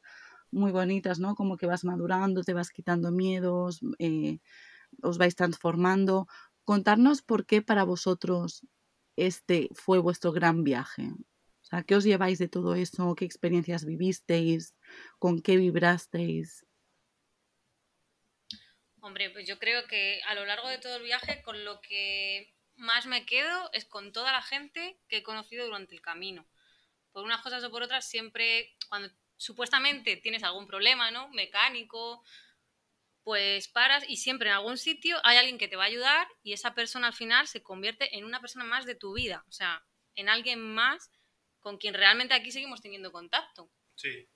muy 0.50 0.72
bonitas, 0.72 1.18
¿no? 1.18 1.34
Como 1.34 1.56
que 1.56 1.66
vas 1.66 1.84
madurando, 1.84 2.42
te 2.42 2.54
vas 2.54 2.70
quitando 2.70 3.10
miedos, 3.10 3.80
eh, 3.98 4.38
os 5.02 5.18
vais 5.18 5.34
transformando. 5.34 6.28
Contarnos 6.64 7.22
por 7.22 7.46
qué 7.46 7.62
para 7.62 7.84
vosotros 7.84 8.66
este 9.16 9.70
fue 9.74 9.98
vuestro 9.98 10.32
gran 10.32 10.62
viaje? 10.62 11.10
O 11.62 11.64
sea, 11.68 11.82
¿qué 11.82 11.96
os 11.96 12.04
lleváis 12.04 12.38
de 12.38 12.48
todo 12.48 12.74
eso? 12.74 13.14
¿Qué 13.16 13.24
experiencias 13.24 13.84
vivisteis? 13.84 14.74
¿Con 15.18 15.40
qué 15.40 15.56
vibrasteis? 15.56 16.64
Hombre, 19.06 19.30
pues 19.30 19.46
yo 19.46 19.60
creo 19.60 19.86
que 19.86 20.20
a 20.26 20.34
lo 20.34 20.44
largo 20.46 20.68
de 20.68 20.78
todo 20.78 20.96
el 20.96 21.04
viaje 21.04 21.40
con 21.42 21.64
lo 21.64 21.80
que 21.80 22.52
más 22.74 23.06
me 23.06 23.24
quedo 23.24 23.70
es 23.72 23.84
con 23.84 24.10
toda 24.10 24.32
la 24.32 24.42
gente 24.42 24.98
que 25.08 25.18
he 25.18 25.22
conocido 25.22 25.64
durante 25.64 25.94
el 25.94 26.00
camino. 26.00 26.44
Por 27.12 27.22
unas 27.22 27.40
cosas 27.40 27.62
o 27.62 27.70
por 27.70 27.84
otras, 27.84 28.04
siempre 28.04 28.76
cuando 28.88 29.08
supuestamente 29.36 30.16
tienes 30.16 30.42
algún 30.42 30.66
problema, 30.66 31.12
¿no? 31.12 31.28
Mecánico, 31.28 32.24
pues 33.22 33.68
paras 33.68 34.04
y 34.08 34.16
siempre 34.16 34.48
en 34.48 34.56
algún 34.56 34.76
sitio 34.76 35.20
hay 35.22 35.36
alguien 35.36 35.58
que 35.58 35.68
te 35.68 35.76
va 35.76 35.84
a 35.84 35.86
ayudar 35.86 36.26
y 36.42 36.52
esa 36.52 36.74
persona 36.74 37.06
al 37.06 37.14
final 37.14 37.46
se 37.46 37.62
convierte 37.62 38.18
en 38.18 38.24
una 38.24 38.40
persona 38.40 38.64
más 38.64 38.86
de 38.86 38.96
tu 38.96 39.14
vida, 39.14 39.44
o 39.48 39.52
sea, 39.52 39.86
en 40.16 40.28
alguien 40.28 40.60
más 40.60 41.12
con 41.60 41.78
quien 41.78 41.94
realmente 41.94 42.34
aquí 42.34 42.50
seguimos 42.50 42.82
teniendo 42.82 43.12
contacto. 43.12 43.70
Sí, 43.94 44.28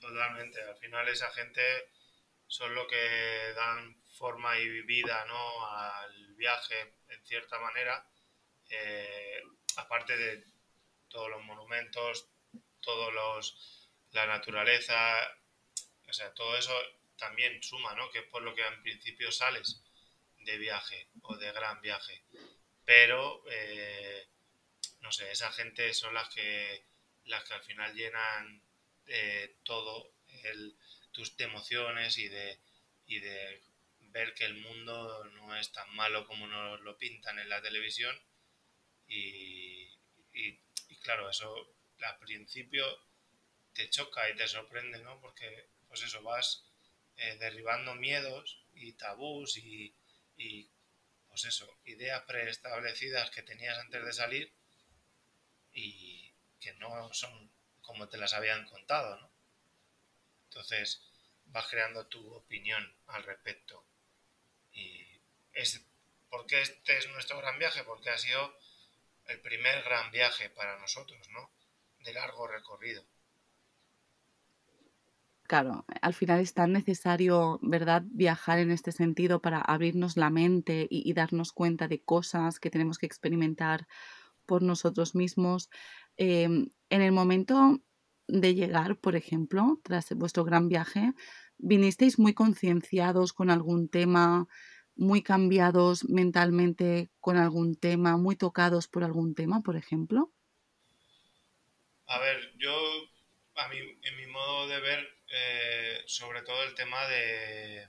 totalmente. 0.00 0.62
Al 0.62 0.78
final 0.78 1.06
esa 1.08 1.30
gente 1.32 1.60
son 2.54 2.72
lo 2.72 2.86
que 2.86 3.52
dan 3.56 3.96
forma 4.12 4.56
y 4.60 4.82
vida 4.82 5.24
¿no? 5.26 5.66
al 5.66 6.34
viaje 6.34 6.94
en 7.08 7.26
cierta 7.26 7.58
manera, 7.58 8.06
eh, 8.70 9.42
aparte 9.76 10.16
de 10.16 10.44
todos 11.08 11.30
los 11.30 11.42
monumentos, 11.42 12.28
todos 12.80 13.12
los 13.12 13.90
la 14.12 14.26
naturaleza, 14.26 14.96
o 16.06 16.12
sea, 16.12 16.32
todo 16.32 16.56
eso 16.56 16.72
también 17.18 17.60
suma, 17.60 17.92
¿no? 17.96 18.08
Que 18.12 18.20
es 18.20 18.26
por 18.26 18.42
lo 18.42 18.54
que 18.54 18.64
en 18.64 18.82
principio 18.82 19.32
sales 19.32 19.82
de 20.38 20.56
viaje 20.56 21.08
o 21.22 21.36
de 21.36 21.50
gran 21.50 21.80
viaje. 21.80 22.22
Pero, 22.84 23.42
eh, 23.50 24.28
no 25.00 25.10
sé, 25.10 25.28
esa 25.32 25.50
gente 25.50 25.92
son 25.92 26.14
las 26.14 26.28
que, 26.28 26.84
las 27.24 27.42
que 27.42 27.54
al 27.54 27.64
final 27.64 27.92
llenan 27.94 28.62
eh, 29.08 29.56
todo 29.64 30.12
el, 30.44 30.76
tus 31.14 31.34
emociones 31.38 32.18
y 32.18 32.28
de, 32.28 32.60
y 33.06 33.20
de 33.20 33.62
ver 34.00 34.34
que 34.34 34.44
el 34.44 34.56
mundo 34.56 35.24
no 35.36 35.56
es 35.56 35.72
tan 35.72 35.90
malo 35.94 36.26
como 36.26 36.46
nos 36.46 36.80
lo 36.82 36.98
pintan 36.98 37.38
en 37.38 37.48
la 37.48 37.62
televisión. 37.62 38.14
Y, 39.06 39.88
y, 40.32 40.60
y 40.88 40.96
claro, 41.02 41.30
eso 41.30 41.74
al 42.02 42.18
principio 42.18 42.84
te 43.72 43.88
choca 43.90 44.28
y 44.30 44.36
te 44.36 44.46
sorprende, 44.46 44.98
¿no? 45.02 45.20
Porque, 45.20 45.68
pues 45.88 46.02
eso, 46.02 46.22
vas 46.22 46.64
eh, 47.16 47.36
derribando 47.38 47.94
miedos 47.94 48.64
y 48.72 48.92
tabús 48.94 49.56
y, 49.56 49.94
pues 51.28 51.44
eso, 51.44 51.78
ideas 51.84 52.22
preestablecidas 52.24 53.30
que 53.30 53.42
tenías 53.42 53.78
antes 53.78 54.04
de 54.04 54.12
salir 54.12 54.52
y 55.72 56.32
que 56.60 56.72
no 56.74 57.12
son 57.12 57.52
como 57.82 58.08
te 58.08 58.16
las 58.16 58.32
habían 58.32 58.64
contado, 58.66 59.20
¿no? 59.20 59.33
Entonces 60.54 61.02
vas 61.46 61.66
creando 61.68 62.06
tu 62.06 62.32
opinión 62.32 62.82
al 63.08 63.24
respecto. 63.24 63.84
Y 64.72 65.04
es, 65.52 65.84
¿por 66.30 66.46
qué 66.46 66.62
este 66.62 66.96
es 66.96 67.08
nuestro 67.08 67.38
gran 67.38 67.58
viaje? 67.58 67.82
Porque 67.82 68.10
ha 68.10 68.18
sido 68.18 68.56
el 69.26 69.40
primer 69.40 69.82
gran 69.82 70.12
viaje 70.12 70.50
para 70.50 70.78
nosotros, 70.78 71.28
¿no? 71.30 71.50
De 72.04 72.12
largo 72.12 72.46
recorrido. 72.46 73.04
Claro, 75.48 75.84
al 76.00 76.14
final 76.14 76.40
es 76.40 76.54
tan 76.54 76.72
necesario, 76.72 77.58
¿verdad?, 77.60 78.02
viajar 78.06 78.60
en 78.60 78.70
este 78.70 78.92
sentido 78.92 79.42
para 79.42 79.60
abrirnos 79.60 80.16
la 80.16 80.30
mente 80.30 80.86
y, 80.88 81.12
darnos 81.14 81.52
cuenta 81.52 81.88
de 81.88 82.02
cosas 82.02 82.60
que 82.60 82.70
tenemos 82.70 82.98
que 82.98 83.06
experimentar 83.06 83.86
por 84.46 84.62
nosotros 84.62 85.14
mismos. 85.14 85.68
Em, 86.16 86.70
en 86.90 87.02
el 87.02 87.12
momento 87.12 87.82
de 88.26 88.54
llegar, 88.54 88.96
por 88.96 89.16
ejemplo, 89.16 89.80
tras 89.82 90.10
vuestro 90.14 90.44
gran 90.44 90.68
viaje, 90.68 91.12
¿vinisteis 91.58 92.18
muy 92.18 92.34
concienciados 92.34 93.32
con 93.32 93.50
algún 93.50 93.88
tema, 93.88 94.46
muy 94.96 95.22
cambiados 95.22 96.04
mentalmente 96.08 97.10
con 97.20 97.36
algún 97.36 97.76
tema, 97.76 98.16
muy 98.16 98.36
tocados 98.36 98.88
por 98.88 99.04
algún 99.04 99.34
tema, 99.34 99.62
por 99.62 99.76
ejemplo? 99.76 100.32
A 102.06 102.18
ver, 102.18 102.52
yo, 102.58 102.74
a 103.56 103.68
mí, 103.68 103.78
en 103.78 104.16
mi 104.16 104.26
modo 104.26 104.68
de 104.68 104.80
ver, 104.80 105.08
eh, 105.28 106.02
sobre 106.06 106.42
todo 106.42 106.62
el 106.64 106.74
tema 106.74 107.06
de, 107.08 107.88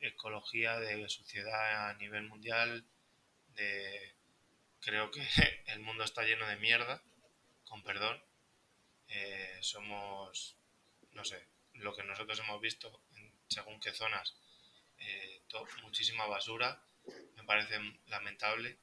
ecología, 0.00 0.78
de 0.78 1.08
sociedad 1.08 1.90
a 1.90 1.94
nivel 1.94 2.28
mundial, 2.28 2.86
de 3.54 4.14
creo 4.80 5.10
que 5.10 5.20
el 5.66 5.80
mundo 5.80 6.04
está 6.04 6.22
lleno 6.22 6.46
de 6.46 6.56
mierda, 6.56 7.02
con 7.68 7.82
perdón. 7.82 8.22
Eh, 9.08 9.58
somos, 9.60 10.56
no 11.12 11.24
sé, 11.24 11.46
lo 11.74 11.94
que 11.94 12.04
nosotros 12.04 12.38
hemos 12.40 12.60
visto 12.60 13.02
en 13.14 13.32
según 13.48 13.80
qué 13.80 13.92
zonas, 13.92 14.36
eh, 14.98 15.42
muchísima 15.82 16.26
basura, 16.26 16.82
me 17.36 17.44
parece 17.44 17.78
lamentable. 18.06 18.78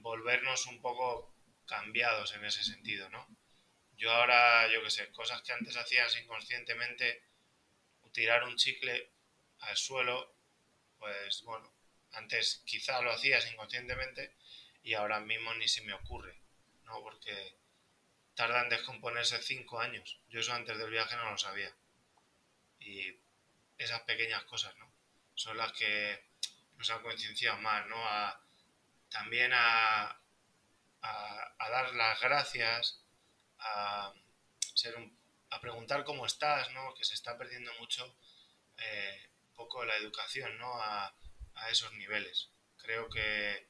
volvernos 0.00 0.66
un 0.66 0.80
poco 0.80 1.34
cambiados 1.66 2.32
en 2.34 2.44
ese 2.44 2.62
sentido, 2.62 3.08
¿no? 3.10 3.26
Yo 3.96 4.12
ahora, 4.12 4.70
yo 4.72 4.82
qué 4.82 4.90
sé, 4.90 5.10
cosas 5.12 5.42
que 5.42 5.52
antes 5.52 5.76
hacías 5.76 6.16
inconscientemente, 6.16 7.22
tirar 8.12 8.44
un 8.44 8.56
chicle 8.56 9.10
al 9.60 9.76
suelo, 9.76 10.34
pues 10.98 11.42
bueno, 11.42 11.72
antes 12.12 12.62
quizá 12.64 13.02
lo 13.02 13.10
hacías 13.10 13.50
inconscientemente 13.52 14.34
y 14.82 14.94
ahora 14.94 15.20
mismo 15.20 15.52
ni 15.54 15.68
se 15.68 15.82
me 15.82 15.92
ocurre, 15.92 16.40
¿no? 16.84 17.02
Porque 17.02 17.57
tardan 18.38 18.64
en 18.64 18.70
descomponerse 18.70 19.42
cinco 19.42 19.80
años. 19.80 20.20
Yo 20.30 20.38
eso 20.38 20.54
antes 20.54 20.78
del 20.78 20.90
viaje 20.90 21.16
no 21.16 21.28
lo 21.28 21.36
sabía. 21.36 21.74
Y 22.78 23.18
esas 23.76 24.02
pequeñas 24.02 24.44
cosas, 24.44 24.76
¿no? 24.76 24.88
Son 25.34 25.56
las 25.56 25.72
que 25.72 26.24
nos 26.76 26.88
han 26.88 27.02
concienciado 27.02 27.58
más, 27.58 27.84
¿no? 27.88 27.96
También 29.10 29.50
a, 29.52 30.20
dar 31.02 31.92
las 31.94 32.20
gracias 32.20 33.02
a, 33.58 34.12
ser 34.72 34.94
a 35.50 35.60
preguntar 35.60 36.04
cómo 36.04 36.24
estás, 36.24 36.70
¿no? 36.70 36.94
Que 36.94 37.04
se 37.04 37.14
está 37.14 37.36
perdiendo 37.36 37.72
mucho 37.80 38.16
eh, 38.76 39.30
un 39.48 39.54
poco 39.56 39.84
la 39.84 39.96
educación, 39.96 40.56
¿no? 40.58 40.80
A, 40.80 41.12
a 41.54 41.70
esos 41.70 41.92
niveles. 41.94 42.50
Creo 42.76 43.08
que, 43.08 43.68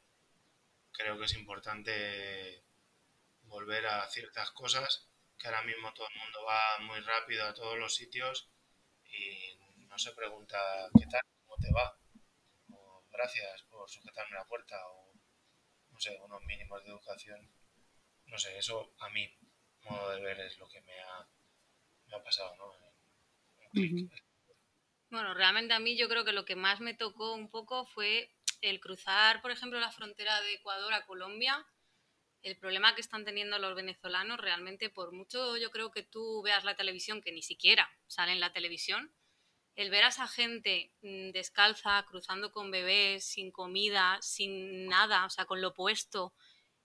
creo 0.93 1.19
que 1.19 1.25
es 1.25 1.33
importante 1.33 2.68
volver 3.49 3.87
a 3.87 4.07
ciertas 4.09 4.51
cosas, 4.53 5.09
que 5.39 5.49
ahora 5.49 5.63
mismo 5.63 5.93
todo 5.95 6.09
el 6.09 6.21
mundo 6.21 6.45
va 6.45 6.79
muy 6.81 7.01
rápido 7.01 7.45
a 7.47 7.55
todos 7.55 7.79
los 7.79 7.95
sitios 7.95 8.49
y 9.05 9.57
no 9.87 9.99
se 9.99 10.13
pregunta 10.13 10.59
qué 10.99 11.07
tal, 11.07 11.23
cómo 11.41 11.57
te 11.57 11.73
va, 11.73 11.99
o 12.73 13.05
gracias 13.11 13.63
por 13.65 13.89
sujetarme 13.89 14.37
la 14.37 14.45
puerta, 14.45 14.77
o 14.89 15.13
no 15.91 16.01
sé, 16.01 16.19
unos 16.23 16.43
mínimos 16.45 16.83
de 16.85 16.91
educación. 16.91 17.51
No 18.27 18.39
sé, 18.39 18.57
eso 18.59 18.93
a 18.99 19.09
mí, 19.09 19.29
modo 19.83 20.11
de 20.11 20.21
ver, 20.21 20.41
es 20.41 20.59
lo 20.59 20.69
que 20.69 20.81
me 20.83 21.01
ha, 21.01 21.27
me 22.07 22.17
ha 22.17 22.23
pasado, 22.23 22.55
¿no? 22.57 22.79
Bueno, 25.11 25.33
realmente 25.33 25.73
a 25.73 25.79
mí 25.79 25.97
yo 25.97 26.09
creo 26.09 26.25
que 26.25 26.33
lo 26.33 26.45
que 26.45 26.57
más 26.57 26.81
me 26.81 26.95
tocó 26.95 27.33
un 27.35 27.51
poco 27.51 27.87
fue 27.87 28.31
el 28.61 28.81
cruzar, 28.81 29.41
por 29.41 29.51
ejemplo, 29.51 29.81
la 29.81 29.91
frontera 29.91 30.41
de 30.43 30.55
Ecuador 30.55 30.93
a 30.93 31.07
Colombia. 31.07 31.67
El 32.43 32.57
problema 32.57 32.95
que 32.95 33.01
están 33.01 33.25
teniendo 33.25 33.59
los 33.59 33.75
venezolanos 33.75 34.41
realmente, 34.41 34.91
por 34.91 35.13
mucho 35.13 35.57
yo 35.57 35.71
creo 35.71 35.91
que 35.91 36.03
tú 36.03 36.43
veas 36.43 36.65
la 36.65 36.77
televisión, 36.77 37.21
que 37.21 37.33
ni 37.33 37.43
siquiera 37.43 37.91
sale 38.07 38.33
en 38.33 38.41
la 38.41 38.53
televisión, 38.53 39.13
el 39.75 39.91
ver 39.91 40.05
a 40.05 40.09
esa 40.09 40.27
gente 40.27 40.93
mm, 41.03 41.31
descalza, 41.31 42.05
cruzando 42.09 42.51
con 42.51 42.71
bebés, 42.71 43.25
sin 43.25 43.53
comida, 43.53 44.19
sin 44.21 44.87
nada, 44.87 45.25
o 45.25 45.31
sea, 45.31 45.47
con 45.47 45.61
lo 45.61 45.73
puesto, 45.73 46.35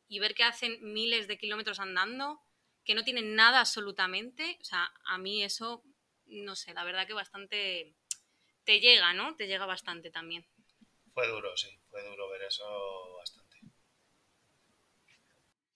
y 0.08 0.20
ver 0.20 0.36
que 0.36 0.44
hacen 0.44 0.78
miles 0.94 1.28
de 1.28 1.38
kilómetros 1.38 1.80
andando, 1.80 2.40
que 2.86 2.94
no 2.94 3.04
tienen 3.04 3.36
nada 3.36 3.62
absolutamente, 3.62 4.58
o 4.62 4.64
sea, 4.64 4.92
a 5.06 5.18
mí 5.18 5.44
eso, 5.44 5.84
no 6.26 6.56
sé, 6.56 6.74
la 6.74 6.84
verdad 6.84 7.08
que 7.08 7.14
bastante 7.14 7.96
te 8.64 8.80
llega, 8.80 9.14
¿no? 9.14 9.36
Te 9.36 9.48
llega 9.48 9.66
bastante 9.66 10.12
también. 10.12 10.46
Fue 11.14 11.28
duro, 11.28 11.56
sí, 11.58 11.70
fue 11.90 12.04
duro 12.04 12.30
ver 12.30 12.44
eso 12.44 13.16
bastante. 13.18 13.43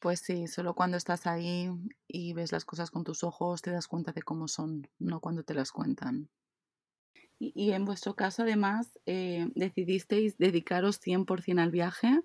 Pues 0.08 0.22
sí, 0.22 0.48
solo 0.48 0.74
cuando 0.74 0.96
estás 0.96 1.28
ahí 1.28 1.70
y 2.08 2.32
ves 2.32 2.54
las 2.54 2.64
cosas 2.64 2.92
con 2.92 3.04
tus 3.04 3.26
ojos 3.26 3.62
te 3.62 3.72
das 3.72 3.90
cuenta 3.90 4.14
de 4.14 4.22
cómo 4.22 4.48
son, 4.48 4.90
no 5.00 5.20
cuando 5.20 5.44
te 5.44 5.54
las 5.54 5.74
cuentan. 5.74 6.30
Y, 7.38 7.72
en 7.74 7.84
vuestro 7.84 8.16
caso, 8.16 8.44
además, 8.44 8.98
eh, 9.06 9.50
decidisteis 9.56 10.38
dedicaros 10.38 11.02
100% 11.02 11.60
al 11.60 11.72
viaje, 11.72 12.22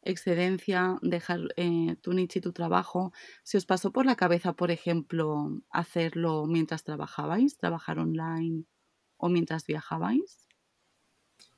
excedencia, 0.00 0.96
dejar 1.02 1.40
eh, 1.58 1.96
tu 2.00 2.14
nicho 2.14 2.38
y 2.38 2.40
tu 2.40 2.54
trabajo. 2.54 3.12
¿Se 3.42 3.58
os 3.58 3.66
pasó 3.66 3.92
por 3.92 4.06
la 4.06 4.16
cabeza, 4.16 4.54
por 4.54 4.70
ejemplo, 4.70 5.50
hacerlo 5.68 6.46
mientras 6.46 6.82
trabajabais, 6.82 7.58
trabajar 7.58 7.98
online 7.98 8.64
o 9.18 9.28
mientras 9.28 9.66
viajabais? 9.66 10.48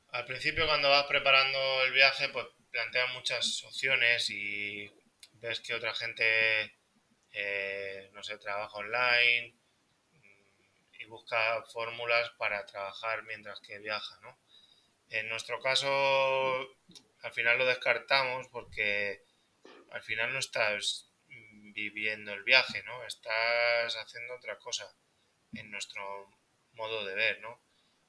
Al 0.08 0.24
principio 0.24 0.66
cuando 0.66 0.90
vas 0.90 1.06
preparando 1.06 1.58
el 1.86 1.92
viaje, 1.92 2.28
pues 2.30 2.46
planteas 2.72 3.14
muchas 3.14 3.62
opciones 3.64 4.30
y 4.30 4.90
ves 5.40 5.60
que 5.60 5.74
otra 5.74 5.94
gente, 5.94 6.76
eh, 7.32 8.10
no 8.12 8.22
sé, 8.22 8.38
trabaja 8.38 8.76
online 8.78 9.54
mm, 10.12 11.00
y 11.00 11.04
busca 11.06 11.62
fórmulas 11.72 12.30
para 12.38 12.66
trabajar 12.66 13.22
mientras 13.24 13.60
que 13.60 13.78
viaja, 13.78 14.18
¿no? 14.22 14.38
En 15.08 15.28
nuestro 15.28 15.60
caso, 15.60 15.88
al 17.22 17.32
final 17.32 17.58
lo 17.58 17.66
descartamos 17.66 18.46
porque 18.48 19.24
al 19.90 20.02
final 20.02 20.32
no 20.32 20.38
estás 20.38 21.10
viviendo 21.72 22.32
el 22.32 22.44
viaje, 22.44 22.82
¿no? 22.84 23.04
Estás 23.04 23.96
haciendo 23.96 24.34
otra 24.34 24.58
cosa 24.58 24.92
en 25.54 25.70
nuestro 25.70 26.30
modo 26.72 27.04
de 27.04 27.14
ver, 27.14 27.40
¿no? 27.40 27.60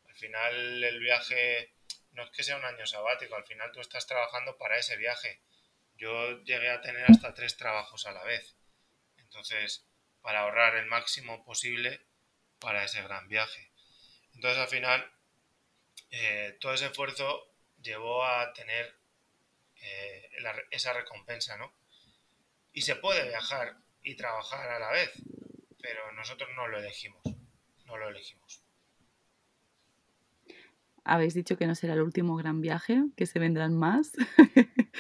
Al 0.08 0.16
final 0.16 0.84
el 0.84 1.00
viaje 1.00 1.74
no 2.12 2.24
es 2.24 2.30
que 2.32 2.44
sea 2.44 2.58
un 2.58 2.66
año 2.66 2.86
sabático, 2.86 3.36
al 3.36 3.46
final 3.46 3.72
tú 3.72 3.80
estás 3.80 4.06
trabajando 4.06 4.58
para 4.58 4.78
ese 4.78 4.98
viaje. 4.98 5.42
Yo 6.02 6.42
llegué 6.46 6.72
a 6.72 6.82
tener 6.82 7.06
hasta 7.12 7.36
tres 7.36 7.58
trabajos 7.58 8.08
a 8.08 8.12
la 8.12 8.24
vez. 8.24 8.56
Entonces, 9.18 9.86
para 10.24 10.40
ahorrar 10.40 10.76
el 10.78 10.88
máximo 10.88 11.46
posible 11.46 12.02
para 12.60 12.84
ese 12.84 13.04
gran 13.04 13.28
viaje. 13.28 13.72
Entonces, 14.34 14.58
al 14.58 14.68
final, 14.68 15.12
eh, 16.10 16.58
todo 16.60 16.74
ese 16.74 16.88
esfuerzo 16.88 17.54
llevó 17.84 18.26
a 18.26 18.52
tener 18.54 18.96
eh, 19.76 20.28
esa 20.72 20.94
recompensa, 20.94 21.56
¿no? 21.58 21.72
Y 22.74 22.82
se 22.82 22.96
puede 22.96 23.28
viajar 23.28 23.78
y 24.02 24.16
trabajar 24.16 24.72
a 24.72 24.80
la 24.80 24.90
vez, 24.90 25.12
pero 25.84 26.12
nosotros 26.14 26.50
no 26.56 26.68
lo 26.68 26.80
elegimos, 26.80 27.22
no 27.86 27.98
lo 27.98 28.10
elegimos 28.10 28.61
habéis 31.04 31.34
dicho 31.34 31.58
que 31.58 31.68
no 31.68 31.76
será 31.76 31.94
el 31.94 32.02
último 32.02 32.36
gran 32.36 32.62
viaje, 32.62 33.04
que 33.16 33.26
se 33.26 33.40
vendrán 33.40 33.76
más. 33.78 34.12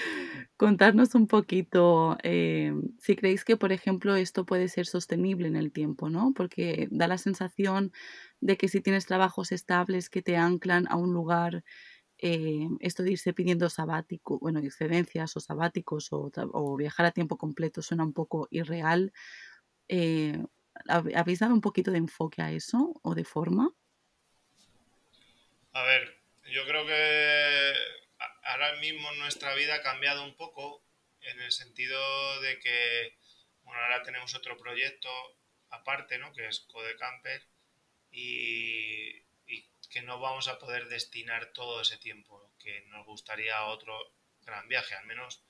Contarnos 0.57 1.15
un 1.15 1.27
poquito 1.27 2.17
eh, 2.23 2.73
si 2.99 3.15
creéis 3.15 3.43
que, 3.45 3.57
por 3.57 3.71
ejemplo, 3.71 4.15
esto 4.15 4.45
puede 4.45 4.67
ser 4.67 4.85
sostenible 4.87 5.47
en 5.47 5.55
el 5.55 5.71
tiempo, 5.71 6.09
¿no? 6.09 6.33
Porque 6.35 6.87
da 6.91 7.07
la 7.07 7.17
sensación 7.17 7.91
de 8.41 8.57
que 8.57 8.67
si 8.67 8.81
tienes 8.81 9.05
trabajos 9.05 9.51
estables 9.51 10.09
que 10.09 10.21
te 10.21 10.37
anclan 10.37 10.87
a 10.89 10.97
un 10.97 11.13
lugar, 11.13 11.63
eh, 12.19 12.67
esto 12.79 13.03
de 13.03 13.11
irse 13.13 13.33
pidiendo 13.33 13.69
sabático, 13.69 14.39
bueno, 14.39 14.59
excedencias 14.59 15.35
o 15.37 15.39
sabáticos 15.39 16.09
o, 16.11 16.31
viajar 16.77 17.07
a 17.07 17.11
tiempo 17.11 17.37
completo 17.37 17.81
suena 17.81 18.03
un 18.03 18.13
poco 18.13 18.47
irreal. 18.51 19.13
Eh, 19.89 20.43
¿Habéis 20.87 21.39
dado 21.39 21.53
un 21.53 21.61
poquito 21.61 21.91
de 21.91 21.99
enfoque 21.99 22.41
a 22.41 22.51
eso 22.51 22.99
o 23.03 23.15
de 23.15 23.25
forma? 23.25 23.71
A 25.73 25.83
ver, 25.83 26.17
yo 26.47 26.65
creo 26.65 26.85
que 26.85 27.73
ahora 28.43 28.75
mismo 28.75 29.11
nuestra 29.13 29.55
vida 29.55 29.75
ha 29.75 29.81
cambiado 29.81 30.23
un 30.23 30.35
poco 30.35 30.83
en 31.21 31.39
el 31.39 31.51
sentido 31.51 32.41
de 32.41 32.59
que, 32.59 33.15
bueno, 33.63 33.81
ahora 33.81 34.03
tenemos 34.03 34.35
otro 34.35 34.57
proyecto 34.57 35.09
aparte, 35.69 36.17
¿no? 36.17 36.33
Que 36.33 36.47
es 36.47 36.59
Code 36.61 36.97
Camper 36.97 37.45
y, 38.11 39.21
que 39.89 40.01
no 40.01 40.21
vamos 40.21 40.47
a 40.47 40.57
poder 40.57 40.87
destinar 40.87 41.51
todo 41.51 41.81
ese 41.81 41.97
tiempo 41.97 42.53
que 42.59 42.81
nos 42.87 43.05
gustaría 43.05 43.57
a 43.57 43.65
otro 43.65 44.13
gran 44.41 44.67
viaje, 44.69 44.95
al 44.95 45.05
menos 45.05 45.41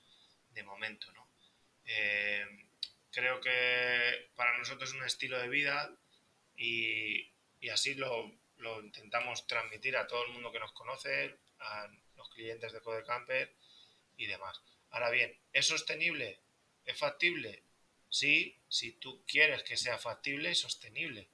de 0.50 0.64
momento, 0.64 1.12
¿no? 1.12 1.28
Eh, 1.84 2.44
creo 3.12 3.40
que 3.40 4.30
para 4.34 4.58
nosotros 4.58 4.90
es 4.90 4.96
un 4.96 5.04
estilo 5.04 5.38
de 5.38 5.48
vida 5.48 5.92
y, 6.56 7.30
y 7.60 7.68
así 7.68 7.94
lo, 7.94 8.32
lo 8.62 8.80
intentamos 8.80 9.46
transmitir 9.46 9.96
a 9.96 10.06
todo 10.06 10.24
el 10.24 10.32
mundo 10.32 10.52
que 10.52 10.60
nos 10.60 10.72
conoce, 10.72 11.38
a 11.58 11.88
los 12.16 12.30
clientes 12.30 12.72
de 12.72 12.80
Codecamper 12.80 13.54
y 14.16 14.26
demás. 14.26 14.62
Ahora 14.90 15.10
bien, 15.10 15.36
¿es 15.52 15.66
sostenible? 15.66 16.40
¿Es 16.84 16.98
factible? 16.98 17.64
Sí, 18.08 18.60
si 18.68 18.92
tú 18.92 19.24
quieres 19.26 19.62
que 19.62 19.76
sea 19.76 19.98
factible 19.98 20.50
y 20.50 20.54
sostenible. 20.54 21.30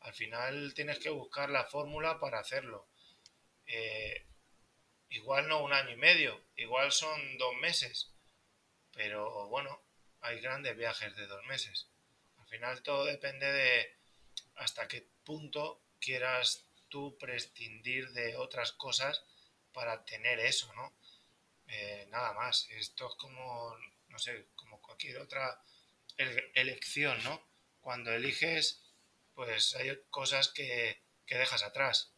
Al 0.00 0.14
final 0.14 0.74
tienes 0.74 0.98
que 0.98 1.10
buscar 1.10 1.50
la 1.50 1.64
fórmula 1.64 2.20
para 2.20 2.38
hacerlo. 2.38 2.88
Eh, 3.66 4.26
igual 5.08 5.48
no 5.48 5.62
un 5.62 5.72
año 5.72 5.90
y 5.90 5.96
medio, 5.96 6.44
igual 6.56 6.92
son 6.92 7.38
dos 7.38 7.54
meses, 7.56 8.12
pero 8.92 9.48
bueno, 9.48 9.82
hay 10.20 10.40
grandes 10.40 10.76
viajes 10.76 11.16
de 11.16 11.26
dos 11.26 11.44
meses. 11.46 11.88
Al 12.38 12.46
final 12.48 12.82
todo 12.82 13.04
depende 13.04 13.50
de 13.50 13.96
hasta 14.56 14.88
qué 14.88 15.08
punto 15.24 15.82
quieras 16.00 16.65
tú 16.88 17.16
prescindir 17.18 18.10
de 18.12 18.36
otras 18.36 18.72
cosas 18.72 19.24
para 19.72 20.04
tener 20.04 20.40
eso, 20.40 20.72
¿no? 20.74 20.94
Eh, 21.68 22.06
nada 22.10 22.32
más. 22.32 22.68
Esto 22.70 23.08
es 23.08 23.14
como, 23.16 23.76
no 24.08 24.18
sé, 24.18 24.48
como 24.54 24.80
cualquier 24.80 25.18
otra 25.18 25.60
elección, 26.54 27.22
¿no? 27.24 27.42
Cuando 27.80 28.12
eliges, 28.12 28.82
pues 29.34 29.74
hay 29.76 29.98
cosas 30.10 30.48
que, 30.48 31.02
que 31.26 31.36
dejas 31.36 31.62
atrás. 31.62 32.12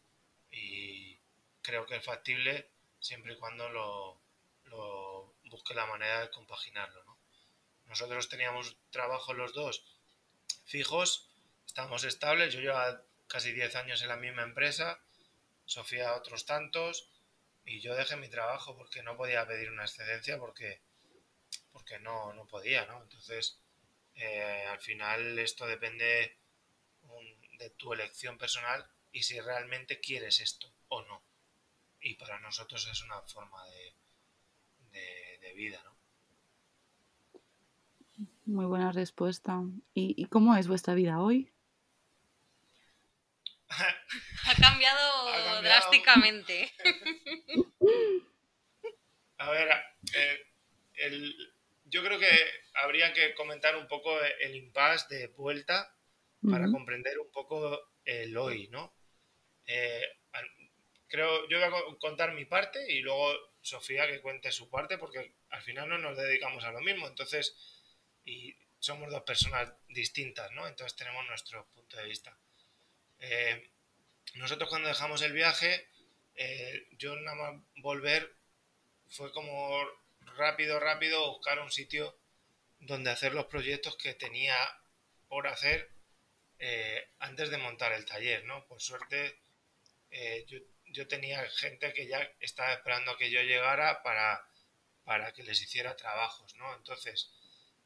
Y 0.51 1.19
creo 1.61 1.85
que 1.85 1.97
es 1.97 2.03
factible 2.03 2.69
siempre 2.99 3.33
y 3.33 3.37
cuando 3.37 3.69
lo, 3.69 4.21
lo 4.65 5.35
busque 5.45 5.73
la 5.73 5.85
manera 5.85 6.21
de 6.21 6.31
compaginarlo, 6.31 7.03
¿no? 7.03 7.17
Nosotros 7.85 8.29
teníamos 8.29 8.77
trabajo 8.91 9.33
los 9.33 9.53
dos 9.53 9.83
fijos, 10.65 11.27
estamos 11.65 12.03
estables, 12.03 12.53
yo 12.53 12.59
llevaba 12.59 13.03
casi 13.29 13.53
10 13.53 13.75
años 13.75 14.01
en 14.01 14.09
la 14.09 14.17
misma 14.17 14.43
empresa, 14.43 14.99
Sofía 15.65 16.15
otros 16.15 16.47
tantos, 16.47 17.11
y 17.63 17.79
yo 17.79 17.95
dejé 17.95 18.15
mi 18.15 18.27
trabajo 18.27 18.75
porque 18.75 19.03
no 19.03 19.15
podía 19.15 19.45
pedir 19.47 19.69
una 19.69 19.83
excedencia 19.83 20.39
porque, 20.39 20.81
porque 21.71 21.99
no, 21.99 22.33
no 22.33 22.47
podía, 22.47 22.87
¿no? 22.87 23.03
Entonces, 23.03 23.59
eh, 24.15 24.65
al 24.67 24.79
final 24.79 25.37
esto 25.37 25.67
depende 25.67 26.39
de 27.59 27.69
tu 27.71 27.93
elección 27.93 28.39
personal 28.39 28.89
y 29.11 29.21
si 29.21 29.39
realmente 29.39 29.99
quieres 29.99 30.39
esto 30.39 30.73
o 30.87 31.03
no. 31.03 31.21
Y 32.01 32.15
para 32.15 32.39
nosotros 32.39 32.87
es 32.91 33.03
una 33.03 33.21
forma 33.21 33.63
de, 33.67 33.93
de, 35.39 35.53
vida, 35.53 35.81
¿no? 35.83 35.95
Muy 38.45 38.65
buena 38.65 38.91
respuesta. 38.91 39.61
¿Y, 39.93 40.15
¿Y 40.17 40.25
cómo 40.25 40.55
es 40.55 40.67
vuestra 40.67 40.95
vida 40.95 41.19
hoy? 41.19 41.51
ha, 44.45 44.55
cambiado 44.55 45.61
drásticamente. 45.61 46.71
A 49.37 49.51
ver, 49.51 49.69
eh, 50.15 50.45
yo 51.85 52.03
creo 52.03 52.19
que 52.19 52.29
habría 52.75 53.13
que 53.13 53.33
comentar 53.35 53.75
un 53.75 53.87
poco 53.87 54.19
el 54.21 54.55
impasse 54.55 55.15
de 55.15 55.27
vuelta 55.27 55.95
para 56.49 56.71
comprender 56.71 57.19
un 57.19 57.31
poco 57.31 57.93
el 58.05 58.35
hoy, 58.37 58.67
¿no? 58.69 58.95
Eh, 59.65 60.07
creo, 61.07 61.47
yo 61.49 61.59
voy 61.59 61.67
a 61.67 61.97
contar 61.99 62.33
mi 62.33 62.45
parte 62.45 62.91
y 62.91 63.01
luego 63.01 63.33
Sofía 63.61 64.07
que 64.07 64.21
cuente 64.21 64.51
su 64.51 64.69
parte 64.69 64.97
porque 64.97 65.35
al 65.49 65.61
final 65.61 65.89
no 65.89 65.97
nos 65.97 66.17
dedicamos 66.17 66.63
a 66.63 66.71
lo 66.71 66.79
mismo, 66.79 67.07
entonces, 67.07 67.55
y 68.23 68.55
somos 68.79 69.11
dos 69.11 69.23
personas 69.23 69.73
distintas, 69.89 70.51
¿no? 70.51 70.67
Entonces 70.67 70.95
tenemos 70.95 71.25
nuestro 71.27 71.67
punto 71.71 71.97
de 71.97 72.05
vista. 72.05 72.39
Eh, 73.19 73.69
nosotros 74.35 74.69
cuando 74.69 74.87
dejamos 74.89 75.21
el 75.21 75.33
viaje, 75.33 75.87
eh, 76.35 76.87
yo 76.97 77.15
nada 77.17 77.35
más 77.35 77.61
volver 77.77 78.33
fue 79.07 79.31
como 79.31 79.83
rápido, 80.37 80.79
rápido 80.79 81.31
buscar 81.31 81.59
un 81.59 81.71
sitio 81.71 82.17
donde 82.79 83.09
hacer 83.11 83.33
los 83.33 83.45
proyectos 83.45 83.97
que 83.97 84.13
tenía 84.13 84.55
por 85.27 85.47
hacer 85.47 85.89
eh, 86.59 87.09
antes 87.19 87.49
de 87.49 87.57
montar 87.57 87.91
el 87.93 88.05
taller, 88.05 88.45
¿no? 88.45 88.65
Por 88.67 88.81
suerte, 88.81 89.39
yo 90.47 90.59
yo 90.91 91.07
tenía 91.07 91.47
gente 91.49 91.93
que 91.93 92.07
ya 92.07 92.31
estaba 92.39 92.73
esperando 92.73 93.11
a 93.11 93.17
que 93.17 93.29
yo 93.29 93.41
llegara 93.41 94.01
para, 94.03 94.47
para 95.03 95.31
que 95.33 95.43
les 95.43 95.61
hiciera 95.61 95.95
trabajos, 95.95 96.55
¿no? 96.55 96.73
Entonces, 96.75 97.31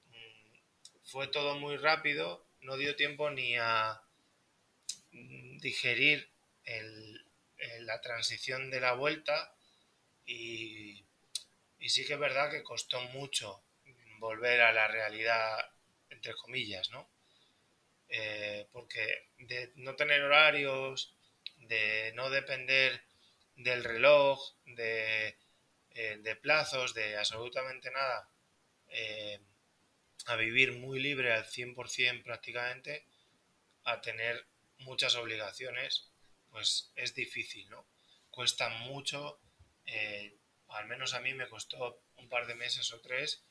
mm, 0.08 0.58
fue 1.06 1.28
todo 1.28 1.56
muy 1.60 1.78
rápido, 1.78 2.46
no 2.62 2.78
dio 2.78 2.96
tiempo 2.96 3.30
ni 3.30 3.58
a 3.58 4.02
digerir 5.14 6.30
la 7.80 8.02
transición 8.02 8.70
de 8.70 8.80
la 8.80 8.94
vuelta 8.94 9.54
y, 10.26 11.04
sí 11.88 12.06
que 12.06 12.14
es 12.14 12.20
verdad 12.20 12.50
que 12.50 12.64
costó 12.64 13.02
mucho 13.10 13.64
volver 14.20 14.62
a 14.62 14.72
la 14.72 14.88
realidad, 14.88 15.70
entre 16.10 16.34
comillas, 16.34 16.90
¿no? 16.92 17.10
Eh, 18.10 18.68
porque 18.72 19.28
de 19.38 19.72
no 19.76 19.96
tener 19.96 20.22
horarios, 20.22 21.14
de 21.58 22.12
no 22.16 22.30
depender 22.30 23.04
del 23.56 23.84
reloj, 23.84 24.40
de, 24.66 25.38
eh, 25.92 26.36
plazos, 26.42 26.94
de 26.94 27.18
absolutamente 27.18 27.92
nada, 27.92 28.30
eh, 28.90 29.40
a 30.28 30.36
vivir 30.36 30.74
muy 30.74 31.00
libre 31.00 31.34
al 31.34 31.46
100% 31.46 32.24
prácticamente, 32.24 33.06
a 33.84 34.00
tener 34.02 34.46
muchas 34.80 35.16
obligaciones, 35.16 36.12
pues 36.50 36.92
es 36.96 37.14
difícil, 37.16 37.70
¿no? 37.70 37.88
Cuesta 38.30 38.70
mucho, 38.70 39.40
eh, 39.86 40.38
al 40.70 40.88
menos 40.88 41.14
a 41.14 41.20
mí 41.20 41.34
me 41.34 41.50
costó 41.50 42.04
un 42.18 42.30
par 42.30 42.48
de 42.48 42.56
meses 42.56 42.92
o 42.94 43.02
tres, 43.02 43.44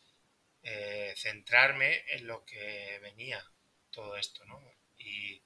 centrarme 1.16 2.04
en 2.06 2.28
lo 2.28 2.44
que 2.44 3.00
venía 3.02 3.44
todo 3.90 4.16
esto, 4.16 4.44
¿no? 4.44 4.62
Y 4.96 5.42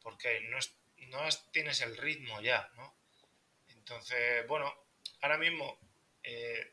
porque 0.00 0.40
no 0.42 0.58
es, 0.58 0.74
no 1.08 1.28
tienes 1.52 1.80
el 1.80 1.96
ritmo 1.96 2.40
ya, 2.40 2.70
¿no? 2.74 2.96
Entonces, 3.68 4.46
bueno, 4.46 4.72
ahora 5.20 5.38
mismo 5.38 5.78
eh, 6.22 6.72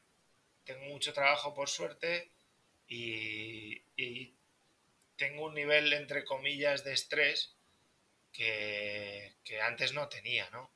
tengo 0.63 0.85
mucho 0.85 1.13
trabajo 1.13 1.53
por 1.53 1.69
suerte 1.69 2.31
y, 2.87 3.81
tengo 5.17 5.45
un 5.45 5.53
nivel, 5.53 5.93
entre 5.93 6.25
comillas, 6.25 6.83
de 6.83 6.93
estrés 6.93 7.55
que, 8.31 9.35
antes 9.63 9.93
no 9.93 10.07
tenía, 10.07 10.49
¿no? 10.51 10.71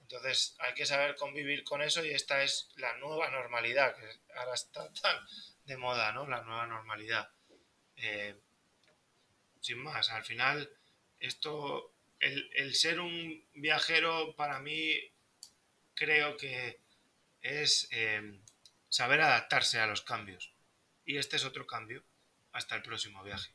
Entonces 0.00 0.56
hay 0.58 0.74
que 0.74 0.86
saber 0.86 1.14
convivir 1.14 1.62
con 1.62 1.82
eso 1.82 2.04
y 2.04 2.10
esta 2.10 2.42
es 2.42 2.70
la 2.76 2.96
nueva 2.96 3.30
normalidad, 3.30 3.94
que 3.96 4.10
ahora 4.34 4.54
está 4.54 4.92
tan 4.92 5.16
de 5.64 5.76
moda, 5.76 6.12
¿no? 6.12 6.26
La 6.26 6.42
nueva 6.42 6.66
normalidad. 6.66 7.30
Eh, 7.96 8.36
sin 9.60 9.78
más, 9.78 10.10
al 10.10 10.24
final 10.24 10.68
esto 11.20 11.94
el, 12.20 12.74
ser 12.74 13.00
un 13.00 13.44
viajero 13.54 14.34
para 14.36 14.58
mí 14.60 14.94
creo 15.94 16.36
que 16.36 16.80
es 17.40 17.88
em, 17.90 18.42
saber 18.88 19.20
adaptarse 19.20 19.78
a 19.80 19.86
los 19.86 20.02
cambios. 20.02 20.52
Y 21.04 21.16
este 21.16 21.36
es 21.36 21.44
otro 21.44 21.66
cambio 21.66 22.04
hasta 22.52 22.76
el 22.76 22.82
próximo 22.82 23.22
viaje. 23.22 23.52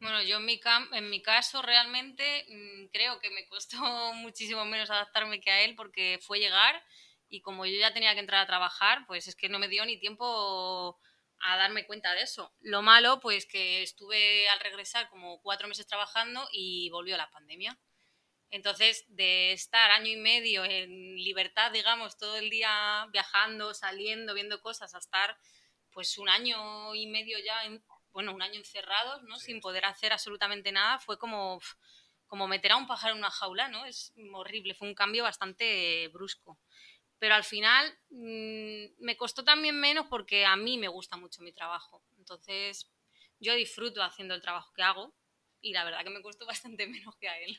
Bueno, 0.00 0.22
yo 0.22 0.38
en 0.38 0.46
mi, 0.46 0.58
en 0.92 1.10
mi 1.10 1.22
caso 1.22 1.60
realmente 1.60 2.46
mm, 2.48 2.86
creo 2.90 3.20
que 3.20 3.30
me 3.30 3.46
costó 3.48 3.76
muchísimo 4.14 4.64
menos 4.64 4.90
adaptarme 4.90 5.40
que 5.40 5.50
a 5.50 5.62
él 5.62 5.74
porque 5.76 6.18
fue 6.22 6.38
llegar 6.38 6.82
y 7.28 7.42
como 7.42 7.66
yo 7.66 7.78
ya 7.78 7.92
tenía 7.92 8.14
que 8.14 8.20
entrar 8.20 8.40
a 8.42 8.46
trabajar, 8.46 9.04
pues 9.06 9.28
es 9.28 9.36
que 9.36 9.48
no 9.48 9.58
me 9.58 9.68
dio 9.68 9.84
ni 9.84 9.98
tiempo 10.00 10.98
a 11.42 11.56
darme 11.56 11.86
cuenta 11.86 12.12
de 12.14 12.22
eso. 12.22 12.52
Lo 12.60 12.82
malo, 12.82 13.20
pues 13.20 13.46
que 13.46 13.82
estuve 13.82 14.48
al 14.48 14.60
regresar 14.60 15.08
como 15.10 15.40
cuatro 15.42 15.68
meses 15.68 15.86
trabajando 15.86 16.48
y 16.52 16.90
volvió 16.90 17.16
la 17.16 17.30
pandemia. 17.30 17.78
Entonces, 18.50 19.04
de 19.08 19.52
estar 19.52 19.92
año 19.92 20.10
y 20.10 20.16
medio 20.16 20.64
en 20.64 21.16
libertad, 21.16 21.70
digamos, 21.72 22.18
todo 22.18 22.36
el 22.36 22.50
día 22.50 23.06
viajando, 23.12 23.74
saliendo, 23.74 24.34
viendo 24.34 24.60
cosas, 24.60 24.94
a 24.94 24.98
estar 24.98 25.38
pues 25.92 26.18
un 26.18 26.28
año 26.28 26.94
y 26.94 27.06
medio 27.06 27.38
ya, 27.38 27.64
bueno, 28.12 28.34
un 28.34 28.42
año 28.42 28.58
encerrados, 28.58 29.22
¿no? 29.24 29.38
Sin 29.38 29.60
poder 29.60 29.84
hacer 29.84 30.12
absolutamente 30.12 30.72
nada, 30.72 30.98
fue 30.98 31.18
como, 31.18 31.60
como 32.26 32.48
meter 32.48 32.72
a 32.72 32.76
un 32.76 32.86
pájaro 32.86 33.14
en 33.14 33.18
una 33.18 33.30
jaula, 33.30 33.68
¿no? 33.68 33.86
Es 33.86 34.12
horrible, 34.32 34.74
fue 34.74 34.88
un 34.88 34.94
cambio 34.94 35.24
bastante 35.24 36.08
brusco 36.08 36.58
pero 37.20 37.34
al 37.34 37.44
final 37.44 37.86
mm, 38.08 39.04
me 39.04 39.16
costó 39.16 39.44
también 39.44 39.78
menos 39.78 40.06
porque 40.08 40.46
a 40.46 40.56
mí 40.56 40.78
me 40.78 40.88
gusta 40.88 41.18
mucho 41.18 41.42
mi 41.42 41.52
trabajo. 41.52 42.02
Entonces, 42.18 42.90
yo 43.38 43.54
disfruto 43.54 44.02
haciendo 44.02 44.34
el 44.34 44.40
trabajo 44.40 44.72
que 44.72 44.82
hago 44.82 45.14
y 45.60 45.74
la 45.74 45.84
verdad 45.84 46.02
que 46.02 46.10
me 46.10 46.22
costó 46.22 46.46
bastante 46.74 46.86
menos 46.88 47.14
que 47.16 47.28
a 47.28 47.38
él. 47.38 47.56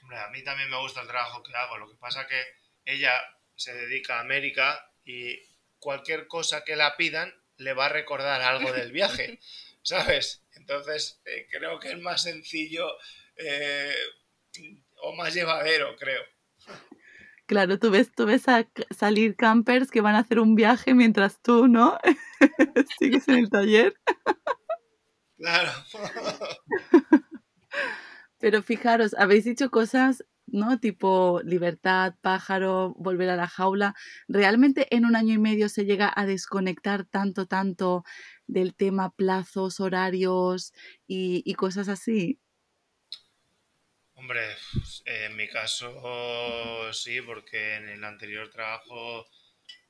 Hombre, 0.00 0.18
a 0.18 0.28
mí 0.28 0.42
también 0.44 0.70
me 0.70 0.78
gusta 0.78 1.02
el 1.02 1.08
trabajo 1.08 1.42
que 1.42 1.54
hago. 1.54 1.76
Lo 1.76 1.90
que 1.90 1.96
pasa 1.96 2.22
es 2.22 2.28
que 2.28 2.44
ella 2.84 3.12
se 3.56 3.74
dedica 3.74 4.18
a 4.18 4.20
América 4.20 4.92
y 5.04 5.36
cualquier 5.80 6.28
cosa 6.28 6.64
que 6.64 6.76
la 6.76 6.96
pidan 6.96 7.34
le 7.56 7.72
va 7.72 7.86
a 7.86 7.90
recordar 7.90 8.42
algo 8.42 8.72
del 8.72 8.92
viaje, 8.92 9.40
¿sabes? 9.84 10.42
Entonces, 10.56 11.20
eh, 11.26 11.46
creo 11.50 11.78
que 11.78 11.92
es 11.92 11.98
más 12.00 12.22
sencillo 12.22 12.88
eh, 13.36 13.94
o 15.02 15.14
más 15.14 15.34
llevadero, 15.34 15.94
creo. 15.96 16.22
Claro, 17.46 17.78
tú 17.78 17.90
ves, 17.90 18.10
tú 18.10 18.24
ves 18.24 18.48
a 18.48 18.66
salir 18.96 19.36
campers 19.36 19.90
que 19.90 20.00
van 20.00 20.14
a 20.14 20.20
hacer 20.20 20.40
un 20.40 20.54
viaje 20.54 20.94
mientras 20.94 21.40
tú, 21.42 21.68
¿no? 21.68 21.98
Sigues 22.98 23.28
en 23.28 23.34
el 23.36 23.50
taller. 23.50 23.94
Claro. 25.36 25.70
Pero 28.38 28.62
fijaros, 28.62 29.14
habéis 29.14 29.44
dicho 29.44 29.70
cosas, 29.70 30.24
¿no? 30.46 30.78
Tipo 30.80 31.40
libertad, 31.44 32.14
pájaro, 32.20 32.94
volver 32.98 33.30
a 33.30 33.36
la 33.36 33.48
jaula. 33.48 33.94
¿Realmente 34.28 34.94
en 34.94 35.04
un 35.04 35.16
año 35.16 35.34
y 35.34 35.38
medio 35.38 35.68
se 35.68 35.84
llega 35.84 36.12
a 36.14 36.26
desconectar 36.26 37.04
tanto, 37.04 37.46
tanto 37.46 38.04
del 38.46 38.74
tema 38.74 39.14
plazos, 39.14 39.80
horarios 39.80 40.72
y, 41.06 41.42
y 41.44 41.54
cosas 41.54 41.88
así? 41.88 42.40
Hombre, 44.16 44.56
en 45.04 45.36
mi 45.36 45.48
caso 45.48 46.92
sí, 46.92 47.20
porque 47.20 47.74
en 47.74 47.88
el 47.88 48.04
anterior 48.04 48.48
trabajo 48.50 49.26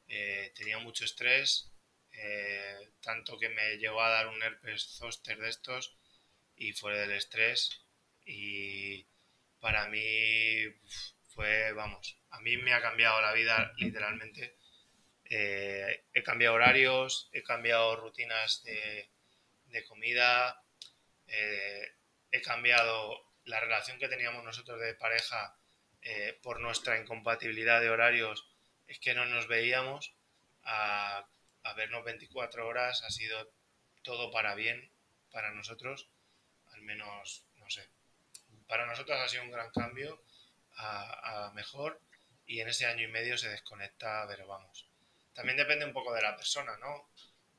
eh, 0.09 0.53
tenía 0.57 0.79
mucho 0.79 1.05
estrés, 1.05 1.71
eh, 2.12 2.90
tanto 3.01 3.38
que 3.38 3.49
me 3.49 3.77
llegó 3.77 4.01
a 4.01 4.11
dar 4.11 4.29
un 4.29 4.43
herpes 4.43 4.97
zoster 4.97 5.38
de 5.38 5.51
estos 5.51 5.97
y 6.57 6.73
fuera 6.73 6.99
del 6.99 7.12
estrés 7.12 7.83
y 8.25 9.07
para 9.64 9.88
mí 9.88 10.62
fue, 11.29 11.72
vamos, 11.72 12.18
a 12.29 12.40
mí 12.40 12.59
me 12.59 12.74
ha 12.74 12.83
cambiado 12.83 13.18
la 13.22 13.33
vida 13.33 13.72
literalmente. 13.79 14.59
Eh, 15.24 16.05
he 16.12 16.22
cambiado 16.22 16.57
horarios, 16.57 17.31
he 17.33 17.42
cambiado 17.42 17.96
rutinas 17.96 18.62
de, 18.64 19.09
de 19.68 19.85
comida, 19.85 20.62
he 21.27 22.42
cambiado 22.42 23.24
la 23.46 23.59
relación 23.59 23.98
que 23.98 24.09
teníamos 24.09 24.44
nosotros 24.44 24.79
de 24.81 24.94
pareja 24.96 25.57
eh, 26.03 26.38
por 26.42 26.61
nuestra 26.61 27.00
incompatibilidad 27.00 27.81
de 27.81 27.88
horarios 27.88 28.46
es 28.87 28.98
que 28.98 29.14
no 29.14 29.24
nos 29.24 29.48
veíamos 29.48 30.14
a, 30.64 31.27
vernos 31.74 32.05
24 32.05 32.68
horas 32.68 33.03
ha 33.05 33.11
sido 33.11 33.50
todo 34.03 34.31
para 34.31 34.55
bien 34.55 34.92
para 35.33 35.50
nosotros 35.53 36.11
al 36.74 36.83
menos 36.83 37.46
no 37.57 37.70
sé 37.70 37.88
para 38.74 38.87
nosotros 38.87 39.16
ha 39.20 39.28
sido 39.28 39.44
un 39.44 39.52
gran 39.52 39.70
cambio 39.70 40.20
a, 40.78 41.52
mejor 41.54 42.00
y 42.44 42.58
en 42.58 42.68
ese 42.68 42.87
año 42.87 43.04
y 43.04 43.06
medio 43.06 43.38
se 43.38 43.48
desconecta 43.48 44.26
pero 44.26 44.48
vamos 44.48 44.88
también 45.32 45.56
depende 45.56 45.84
un 45.84 45.92
poco 45.92 46.12
de 46.12 46.20
la 46.20 46.34
persona 46.34 46.76
no 46.78 47.08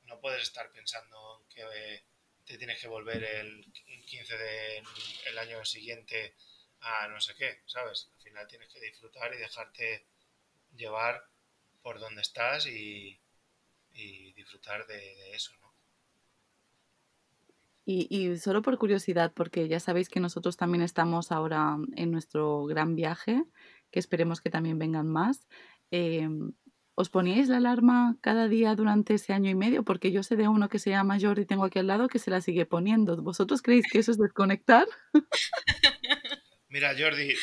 no 0.04 0.20
puedes 0.20 0.42
estar 0.42 0.70
pensando 0.72 1.46
que 1.48 2.04
te 2.44 2.58
tienes 2.58 2.78
que 2.78 2.88
volver 2.88 3.24
el 3.24 3.64
15 4.04 4.36
del 4.36 5.38
año 5.38 5.64
siguiente 5.64 6.34
a 6.80 7.08
no 7.08 7.18
sé 7.18 7.34
qué, 7.34 7.62
¿sabes? 7.64 8.10
Al 8.14 8.22
final 8.22 8.46
tienes 8.46 8.70
que 8.70 8.80
disfrutar 8.80 9.32
y 9.32 9.38
dejarte 9.38 10.04
llevar 10.76 11.26
por 11.82 11.98
donde 11.98 12.20
estás 12.20 12.66
y, 12.66 13.18
disfrutar 14.34 14.86
de, 14.86 15.34
eso, 15.34 15.56
¿no? 15.62 15.65
Y, 17.88 18.08
y, 18.10 18.36
solo 18.38 18.62
por 18.62 18.76
curiosidad, 18.78 19.32
porque 19.32 19.68
ya 19.68 19.78
sabéis 19.78 20.08
que 20.08 20.18
nosotros 20.18 20.56
también 20.56 20.82
estamos 20.82 21.30
ahora 21.30 21.76
en 21.94 22.10
nuestro 22.10 22.64
gran 22.66 22.96
viaje, 22.96 23.44
que 23.92 24.00
esperemos 24.00 24.40
que 24.40 24.50
también 24.50 24.78
vengan 24.78 25.06
más. 25.06 25.46
Em, 25.92 26.52
¿Os 26.98 27.10
poníais 27.10 27.48
la 27.48 27.58
alarma 27.58 28.16
cada 28.22 28.48
día 28.48 28.74
durante 28.74 29.14
ese 29.14 29.34
año 29.34 29.50
y 29.50 29.54
medio? 29.54 29.84
Porque 29.84 30.10
yo 30.12 30.22
sé 30.22 30.34
de 30.34 30.48
uno 30.48 30.70
que 30.70 30.78
se 30.78 30.88
llama 30.88 31.18
Jordi, 31.20 31.44
tengo 31.44 31.64
aquí 31.64 31.78
al 31.78 31.86
lado, 31.86 32.08
que 32.08 32.18
se 32.18 32.30
la 32.30 32.40
sigue 32.40 32.64
poniendo. 32.64 33.22
¿Vosotros 33.22 33.60
creéis 33.60 33.84
que 33.92 33.98
eso 33.98 34.12
es 34.12 34.18
desconectar? 34.18 34.86
Mira, 36.68 36.94
Jordi, 36.98 37.34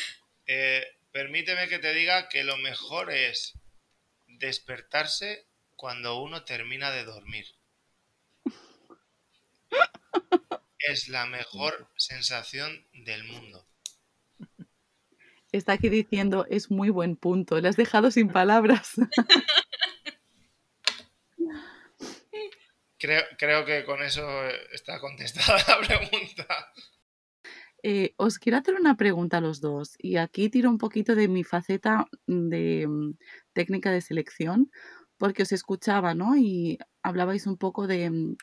eh, 0.46 0.82
permíteme 1.12 1.68
que 1.68 1.78
te 1.78 1.94
diga 1.94 2.28
que 2.28 2.42
lo 2.42 2.56
mejor 2.56 3.12
es 3.12 3.56
despertarse 4.26 5.46
cuando 5.76 6.20
uno 6.20 6.44
termina 6.44 6.90
de 6.90 7.04
dormir. 7.04 7.46
Es 10.78 11.08
la 11.08 11.26
mejor 11.26 11.88
sensación 11.96 12.86
del 12.92 13.24
mundo 13.24 13.66
está 15.56 15.72
aquí 15.74 15.88
diciendo, 15.88 16.46
es 16.50 16.70
muy 16.70 16.90
buen 16.90 17.16
punto, 17.16 17.60
le 17.60 17.68
has 17.68 17.76
dejado 17.76 18.10
sin 18.10 18.28
palabras. 18.28 18.92
Creo, 23.36 23.64
que 23.66 23.84
con 23.84 24.02
eso 24.02 24.26
está 24.72 24.98
contestada 24.98 25.62
la 25.68 25.78
pregunta. 25.86 26.72
Eh, 27.82 28.14
os 28.16 28.38
quiero 28.38 28.56
hacer 28.56 28.76
una 28.76 28.96
pregunta 28.96 29.36
a 29.36 29.42
los 29.42 29.60
dos 29.60 29.94
y 29.98 30.16
aquí 30.16 30.48
tiro 30.48 30.70
un 30.70 30.78
poquito 30.78 31.14
de 31.14 31.28
mi 31.28 31.44
faceta 31.44 32.06
de 32.26 32.86
mm, 32.88 33.18
técnica 33.52 33.90
de 33.90 34.00
selección 34.00 34.70
porque 35.18 35.42
os 35.42 35.52
escuchaba, 35.52 36.14
¿no? 36.14 36.34
Y 36.34 36.78
hablabais 37.02 37.46
un 37.46 37.58
poco 37.58 37.86
de 37.86 38.08
mm, 38.08 38.36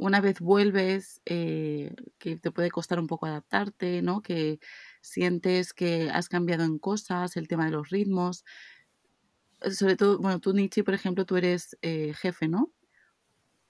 una 0.00 0.22
vez 0.22 0.40
vuelves, 0.40 1.20
eh, 1.26 1.94
que 2.18 2.36
te 2.36 2.50
puede 2.50 2.70
costar 2.70 2.98
un 2.98 3.06
poco 3.06 3.26
adaptarte, 3.26 4.00
¿no? 4.00 4.22
Que 4.22 4.58
sientes 5.02 5.74
que 5.74 6.08
has 6.10 6.30
cambiado 6.30 6.64
en 6.64 6.78
cosas, 6.78 7.36
el 7.36 7.48
tema 7.48 7.66
de 7.66 7.72
los 7.72 7.90
ritmos. 7.90 8.46
Sobre 9.70 9.96
todo, 9.96 10.18
bueno, 10.18 10.40
tú, 10.40 10.54
Nietzsche, 10.54 10.84
por 10.84 10.94
ejemplo, 10.94 11.26
tú 11.26 11.36
eres 11.36 11.76
eh, 11.82 12.14
jefe, 12.14 12.48
¿no? 12.48 12.72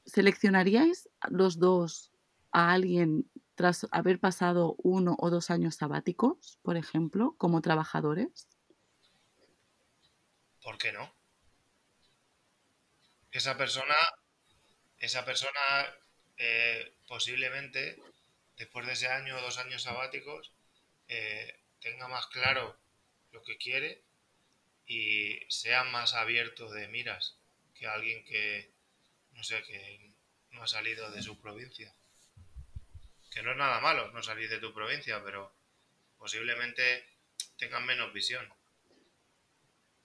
¿Seleccionaríais 0.07 1.09
los 1.31 1.59
dos 1.59 2.13
a 2.53 2.73
alguien 2.73 3.29
tras 3.57 3.89
haber 3.91 4.21
pasado 4.21 4.77
uno 4.79 5.17
o 5.19 5.31
dos 5.31 5.51
años 5.51 5.75
sabáticos, 5.75 6.61
por 6.63 6.77
ejemplo, 6.77 7.35
como 7.39 7.61
trabajadores? 7.61 8.47
¿Por 10.63 10.79
qué 10.79 10.93
no? 10.93 11.13
Esa 13.33 13.57
persona, 13.57 13.97
esa 14.99 15.25
persona 15.25 15.61
eh, 16.43 16.95
posiblemente 17.07 17.99
después 18.57 18.87
de 18.87 18.95
ese 18.95 19.09
año 19.09 19.37
o 19.37 19.43
dos 19.43 19.59
años 19.59 19.83
sabáticos 19.83 20.51
eh, 21.07 21.61
tenga 21.81 22.09
más 22.09 22.27
claro 22.29 22.79
lo 23.33 23.43
que 23.43 23.59
quiere 23.59 24.03
y 24.87 25.39
sea 25.49 25.85
más 25.85 26.15
abierto 26.15 26.71
de 26.71 26.89
miras 26.89 27.37
que 27.75 27.87
alguien 27.87 28.25
que, 28.25 28.73
no 29.33 29.45
sé, 29.45 29.63
que 29.65 30.15
no 30.53 30.63
ha 30.63 30.67
salido 30.67 31.11
de 31.11 31.23
su 31.23 31.39
provincia. 31.39 31.95
Que 33.31 33.43
no 33.43 33.51
es 33.51 33.59
nada 33.59 33.79
malo 33.81 34.11
no 34.13 34.23
salir 34.23 34.49
de 34.49 34.61
tu 34.61 34.73
provincia, 34.73 35.23
pero 35.23 35.53
posiblemente 36.19 37.07
tengan 37.59 37.85
menos 37.85 38.15
visión. 38.15 38.49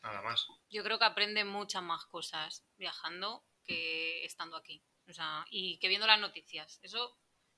Nada 0.03 0.21
más. 0.21 0.47
Yo 0.69 0.83
creo 0.83 0.99
que 0.99 1.05
aprende 1.05 1.45
muchas 1.45 1.81
más 1.81 2.05
cosas 2.05 2.65
viajando 2.77 3.41
que 3.65 4.25
estando 4.25 4.57
aquí. 4.57 4.83
O 5.07 5.13
sea, 5.13 5.45
y 5.49 5.77
que 5.79 5.87
viendo 5.87 6.07
las 6.07 6.19
noticias. 6.19 6.79
Eso 6.81 7.17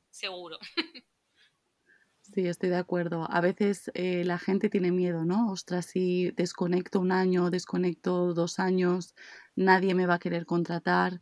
seguro. 0.10 0.60
Sí, 2.34 2.46
estoy 2.46 2.70
de 2.70 2.76
acuerdo. 2.76 3.26
A 3.32 3.40
veces 3.40 3.90
eh, 3.94 4.26
la 4.26 4.38
gente 4.38 4.70
tiene 4.70 4.92
miedo, 4.92 5.24
¿no? 5.24 5.50
Ostras, 5.50 5.86
si 5.86 6.32
desconecto 6.32 7.00
un 7.00 7.14
año, 7.14 7.50
desconecto 7.50 8.34
dos 8.34 8.60
años, 8.60 9.16
nadie 9.56 9.96
me 9.96 10.06
va 10.08 10.16
a 10.16 10.20
querer 10.20 10.46
contratar, 10.46 11.22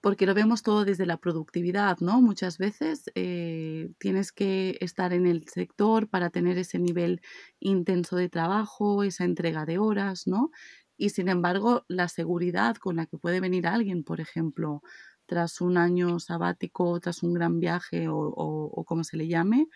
porque 0.00 0.24
lo 0.26 0.32
vemos 0.34 0.62
todo 0.62 0.84
desde 0.86 1.04
la 1.04 1.18
productividad, 1.18 1.98
¿no? 2.00 2.22
Muchas 2.22 2.56
veces 2.56 3.10
eh, 3.14 3.90
tienes 3.98 4.32
que 4.32 4.78
estar 4.80 5.12
en 5.12 5.26
el 5.26 5.46
sector 5.46 6.08
para 6.08 6.30
tener 6.30 6.56
ese 6.56 6.78
nivel 6.78 7.20
intenso 7.58 8.16
de 8.16 8.30
trabajo, 8.30 9.02
esa 9.02 9.24
entrega 9.24 9.66
de 9.66 9.78
horas, 9.78 10.26
¿no? 10.26 10.50
Y 10.96 11.10
sin 11.10 11.28
embargo, 11.28 11.84
la 11.88 12.08
seguridad 12.08 12.76
con 12.76 12.96
la 12.96 13.06
que 13.06 13.18
puede 13.18 13.40
venir 13.40 13.66
alguien, 13.66 14.04
por 14.04 14.20
ejemplo, 14.20 14.82
tras 15.30 15.60
un 15.60 15.78
año 15.78 16.18
sabático, 16.18 16.98
tras 16.98 17.22
un 17.22 17.32
gran 17.34 17.60
viaje 17.60 18.06
o, 18.08 18.84
como 18.84 19.04
se 19.04 19.16
le 19.16 19.28
llame, 19.28 19.68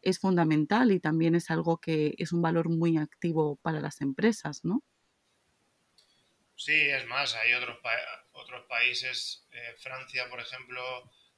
es 0.00 0.18
fundamental 0.18 0.92
y 0.92 0.98
también 0.98 1.34
es 1.34 1.50
algo 1.50 1.76
que 1.76 2.14
es 2.16 2.32
un 2.32 2.40
valor 2.40 2.70
muy 2.70 2.96
activo 2.96 3.56
para 3.56 3.80
las 3.80 4.00
empresas, 4.00 4.64
¿no? 4.64 4.82
Sí, 6.56 6.88
es 6.88 7.04
más, 7.04 7.34
hay 7.34 7.52
otros, 7.52 7.76
otros 8.32 8.64
países, 8.66 9.46
eh, 9.50 9.74
Francia, 9.76 10.26
por 10.30 10.40
ejemplo, 10.40 10.80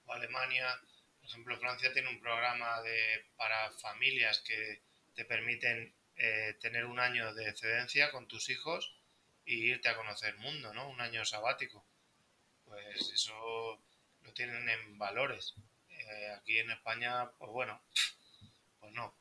o 0.05 0.13
Alemania. 0.13 0.69
Por 1.19 1.29
ejemplo, 1.29 1.59
Francia 1.59 1.93
tiene 1.93 2.11
un 2.11 2.21
programa 2.21 2.81
de, 2.83 3.27
para 3.37 3.73
familias 3.83 4.45
que 4.47 4.85
te 5.17 5.25
permiten 5.25 5.93
eh, 6.15 6.57
tener 6.61 6.85
un 6.85 7.01
año 7.01 7.35
de 7.35 7.49
excedencia 7.49 8.13
con 8.13 8.29
tus 8.29 8.49
hijos 8.49 8.97
y 9.45 9.71
irte 9.71 9.89
a 9.89 9.97
conocer 9.97 10.35
el 10.35 10.39
mundo, 10.39 10.73
¿no? 10.73 10.89
Un 10.89 11.01
año 11.01 11.25
sabático. 11.25 11.85
Pues 12.67 13.11
eso 13.11 13.81
lo 14.23 14.33
tienen 14.35 14.69
en 14.69 14.99
valores. 14.99 15.55
Eh, 15.89 16.31
aquí 16.37 16.59
en 16.59 16.71
España, 16.71 17.31
pues 17.39 17.51
bueno, 17.51 17.81
pues 18.81 18.93
no, 18.93 19.15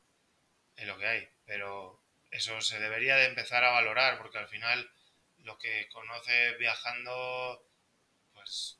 es 0.76 0.86
lo 0.86 0.98
que 0.98 1.06
hay. 1.06 1.28
Pero 1.46 2.02
eso 2.30 2.60
se 2.60 2.78
debería 2.78 3.16
de 3.16 3.26
empezar 3.26 3.64
a 3.64 3.70
valorar, 3.70 4.18
porque 4.18 4.38
al 4.38 4.48
final 4.48 4.90
lo 5.38 5.56
que 5.58 5.88
conoces 5.92 6.58
viajando, 6.58 7.64
pues 8.34 8.78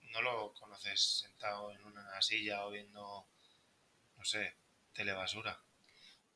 no 0.00 0.22
lo 0.22 0.54
conoces 0.54 1.18
sentado 1.18 1.72
en 1.72 1.84
una 1.84 2.22
silla 2.22 2.64
o 2.64 2.70
viendo, 2.70 3.26
no 4.16 4.24
sé, 4.24 4.56
telebasura. 4.92 5.60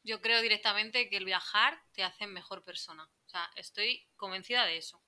Yo 0.03 0.21
creo 0.21 0.41
directamente 0.43 1.09
que 1.09 1.17
el 1.17 1.25
viajar 1.25 1.81
te 1.93 2.03
hace 2.03 2.27
mejor 2.27 2.65
persona. 2.65 3.09
O 3.27 3.29
sea, 3.29 3.51
estoy 3.57 4.07
convencida 4.17 4.65
de 4.65 4.79
eso. 4.79 5.01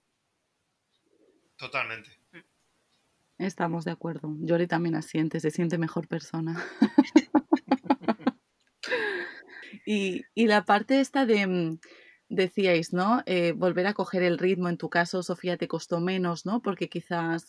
Totalmente. 1.56 2.18
Mm. 2.32 2.40
Estamos 3.40 3.86
de 3.86 3.90
acuerdo. 3.90 4.36
Yori 4.40 4.66
también 4.66 4.94
asiente, 4.94 5.40
se 5.40 5.50
siente 5.50 5.78
mejor 5.78 6.06
persona. 6.08 6.62
Y, 9.86 10.22
y 10.34 10.46
la 10.46 10.64
parte 10.66 11.00
esta 11.00 11.26
de, 11.26 11.46
mm, 11.46 11.78
decíais, 12.28 12.92
¿no? 12.92 13.22
Eh, 13.26 13.52
volver 13.52 13.86
a 13.88 13.94
coger 13.94 14.22
el 14.22 14.38
ritmo, 14.38 14.68
en 14.68 14.76
tu 14.76 14.88
caso, 14.88 15.22
Sofía, 15.22 15.56
te 15.56 15.66
costó 15.66 16.00
menos, 16.00 16.46
¿no? 16.46 16.62
Porque 16.62 16.88
quizás, 16.88 17.48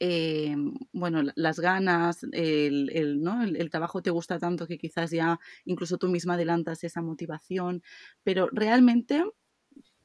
eh, 0.00 0.54
bueno, 0.92 1.22
las 1.34 1.60
ganas, 1.60 2.24
el, 2.32 2.90
el, 2.92 3.22
¿no? 3.22 3.42
El, 3.42 3.56
el, 3.56 3.70
trabajo 3.70 4.02
te 4.02 4.10
gusta 4.10 4.38
tanto 4.38 4.66
que 4.66 4.76
quizás 4.76 5.10
ya 5.10 5.38
incluso 5.64 5.96
tú 5.96 6.08
misma 6.08 6.34
adelantas 6.34 6.84
esa 6.84 7.00
motivación, 7.00 7.82
pero 8.22 8.48
realmente... 8.52 9.24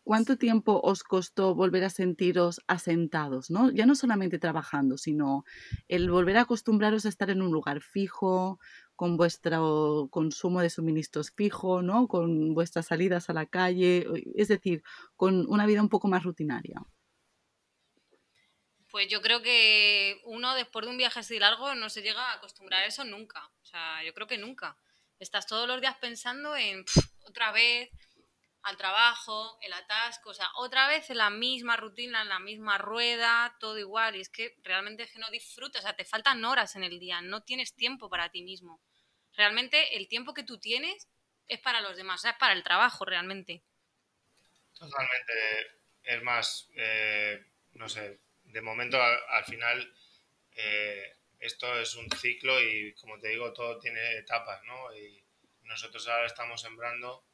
¿Cuánto 0.04 0.38
tiempo 0.38 0.82
os 0.84 1.04
costó 1.04 1.56
volver 1.56 1.84
a 1.86 1.90
sentiros 1.90 2.62
asentados? 2.68 3.50
¿no? 3.50 3.72
Ya 3.72 3.86
no 3.86 3.96
solamente 3.96 4.38
trabajando, 4.38 4.98
sino 4.98 5.46
el 5.88 6.10
volver 6.10 6.38
a 6.38 6.42
acostumbraros 6.42 7.06
a 7.06 7.10
estar 7.10 7.30
en 7.30 7.42
un 7.42 7.52
lugar 7.52 7.82
fijo, 7.82 8.60
con 8.96 9.18
vuestro 9.18 10.08
consumo 10.12 10.62
de 10.62 10.70
suministros 10.70 11.32
fijo, 11.32 11.82
¿no? 11.82 12.08
Con 12.08 12.54
vuestras 12.54 12.88
salidas 12.88 13.30
a 13.30 13.34
la 13.34 13.46
calle, 13.46 14.06
es 14.36 14.48
decir, 14.48 14.84
con 15.16 15.46
una 15.50 15.66
vida 15.66 15.82
un 15.82 15.90
poco 15.90 16.08
más 16.08 16.24
rutinaria. 16.24 16.82
Pues 18.92 19.08
yo 19.08 19.22
creo 19.22 19.42
que 19.42 20.22
uno 20.26 20.54
después 20.54 20.86
de 20.86 20.92
un 20.92 20.98
viaje 20.98 21.20
así 21.20 21.40
largo 21.40 21.74
no 21.74 21.90
se 21.90 22.04
llega 22.04 22.22
a 22.22 22.34
acostumbrar 22.36 22.84
a 22.84 22.86
eso 22.86 23.04
nunca. 23.04 23.50
O 23.62 23.66
sea, 23.66 24.04
yo 24.06 24.14
creo 24.14 24.28
que 24.28 24.38
nunca. 24.38 24.78
Estás 25.18 25.48
todos 25.48 25.68
los 25.68 25.82
días 25.82 25.98
pensando 26.00 26.56
en 26.56 26.86
otra 27.26 27.52
vez 27.52 27.90
al 28.64 28.78
trabajo, 28.78 29.58
el 29.62 29.74
atasco, 29.74 30.30
o 30.30 30.34
sea, 30.34 30.50
otra 30.56 30.88
vez 30.88 31.10
en 31.10 31.18
la 31.18 31.30
misma 31.30 31.76
rutina, 31.76 32.22
en 32.22 32.30
la 32.30 32.40
misma 32.40 32.78
rueda, 32.78 33.56
todo 33.60 33.78
igual. 33.78 34.16
Y 34.16 34.22
es 34.22 34.30
que 34.30 34.56
realmente 34.64 35.04
es 35.04 35.12
que 35.12 35.20
no 35.20 35.30
disfrutas, 35.30 35.82
o 35.82 35.84
sea, 35.84 35.96
te 35.96 36.06
faltan 36.06 36.44
horas 36.46 36.76
en 36.76 36.84
el 36.84 37.00
día, 37.00 37.22
no 37.22 37.44
tienes 37.44 37.76
tiempo 37.76 38.10
para 38.10 38.30
ti 38.30 38.42
mismo. 38.42 38.82
Realmente 39.36 39.98
el 39.98 40.08
tiempo 40.08 40.34
que 40.34 40.44
tú 40.44 40.60
tienes 40.60 41.10
es 41.48 41.60
para 41.60 41.82
los 41.82 41.98
demás, 41.98 42.22
o 42.22 42.24
sea, 42.24 42.32
es 42.32 42.38
para 42.38 42.54
el 42.54 42.64
trabajo 42.64 43.04
realmente. 43.04 43.64
Totalmente. 44.74 45.34
Es 46.04 46.22
más, 46.24 46.70
eh, 46.76 47.46
no 47.74 47.90
sé, 47.90 48.20
de 48.46 48.62
momento 48.62 49.02
al, 49.02 49.44
final 49.46 49.94
eh, 50.56 51.18
esto 51.40 51.78
es 51.80 51.96
un 51.96 52.10
ciclo 52.12 52.62
y 52.62 52.94
como 52.96 53.20
te 53.20 53.28
digo, 53.28 53.52
todo 53.52 53.78
tiene 53.80 54.20
etapas, 54.20 54.64
¿no? 54.64 54.96
Y 54.96 55.22
nosotros 55.64 56.08
ahora 56.08 56.28
estamos 56.28 56.62
sembrando 56.62 57.26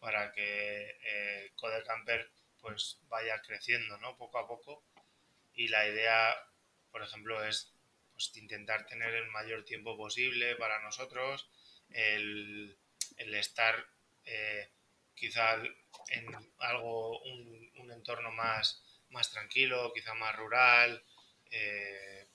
para 0.00 0.32
que 0.32 0.98
eh, 1.02 1.52
Codecamper 1.56 2.30
pues 2.60 2.98
vaya 3.08 3.40
creciendo, 3.42 3.98
¿no? 3.98 4.16
Poco 4.16 4.38
a 4.38 4.46
poco. 4.46 4.84
Y 5.54 5.68
la 5.68 5.86
idea, 5.88 6.36
por 6.90 7.02
ejemplo, 7.02 7.44
es 7.44 7.72
pues, 8.12 8.36
intentar 8.36 8.86
tener 8.86 9.14
el 9.14 9.28
mayor 9.28 9.64
tiempo 9.64 9.96
posible 9.96 10.56
para 10.56 10.80
nosotros, 10.82 11.48
el, 11.90 12.76
estar 13.16 13.86
eh, 14.24 14.70
quizá 15.14 15.56
en 16.08 16.26
algo, 16.58 17.20
un, 17.22 17.90
entorno 17.92 18.30
más, 18.32 18.82
más 19.10 19.30
tranquilo, 19.30 19.92
quizá 19.94 20.14
más 20.14 20.36
rural, 20.36 21.02
eh, 21.50 22.28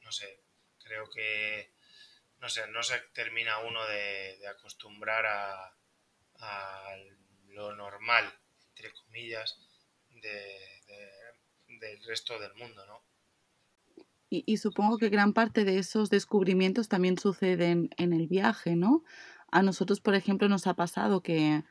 no 0.00 0.12
sé, 0.12 0.40
creo 0.82 1.08
que, 1.10 1.72
no 2.38 2.48
sé, 2.48 2.66
no 2.68 2.82
se 2.82 2.98
termina 3.12 3.58
uno 3.58 3.86
de, 3.86 4.38
acostumbrar 4.48 5.26
a, 5.26 5.77
lo 7.48 7.74
normal, 7.74 8.24
entre 8.76 8.92
comillas, 8.92 9.58
del 11.80 12.04
resto 12.06 12.38
del 12.38 12.54
mundo, 12.54 12.86
¿no? 12.86 13.02
Y, 14.30 14.58
supongo 14.58 14.98
que 14.98 15.08
gran 15.08 15.32
parte 15.32 15.64
de 15.64 15.78
esos 15.78 16.10
descubrimientos 16.10 16.88
también 16.88 17.16
suceden 17.16 17.88
en 17.96 18.12
el 18.12 18.28
viaje, 18.28 18.76
¿no? 18.76 19.02
A 19.50 19.62
nosotros, 19.62 20.00
por 20.02 20.14
ejemplo, 20.14 20.50
nos 20.50 20.66
ha 20.66 20.74
pasado 20.74 21.22
que 21.22 21.64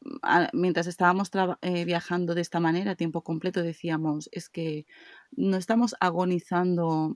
mm, 0.00 0.16
mientras 0.52 0.88
estábamos 0.88 1.30
eh, 1.60 1.84
viajando 1.84 2.34
de 2.34 2.40
esta 2.40 2.58
manera, 2.58 2.92
a 2.92 2.96
tiempo 2.96 3.22
completo, 3.22 3.62
decíamos, 3.62 4.28
es 4.32 4.48
que 4.48 4.84
no 5.30 5.56
estamos 5.56 5.94
agonizando 6.00 7.14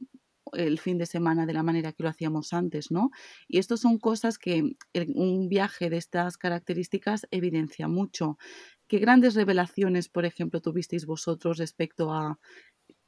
el 0.52 0.78
fin 0.78 0.98
de 0.98 1.06
semana 1.06 1.46
de 1.46 1.52
la 1.52 1.62
manera 1.62 1.92
que 1.92 2.02
lo 2.02 2.08
hacíamos 2.08 2.52
antes, 2.52 2.90
¿no? 2.90 3.10
Y 3.48 3.58
esto 3.58 3.76
son 3.76 3.98
cosas 3.98 4.38
que 4.38 4.76
un 5.14 5.48
viaje 5.48 5.90
de 5.90 5.96
estas 5.96 6.36
características 6.36 7.26
evidencia 7.30 7.88
mucho. 7.88 8.38
¿Qué 8.88 8.98
grandes 8.98 9.34
revelaciones, 9.34 10.08
por 10.08 10.24
ejemplo, 10.24 10.60
tuvisteis 10.60 11.06
vosotros 11.06 11.58
respecto 11.58 12.12
a 12.12 12.38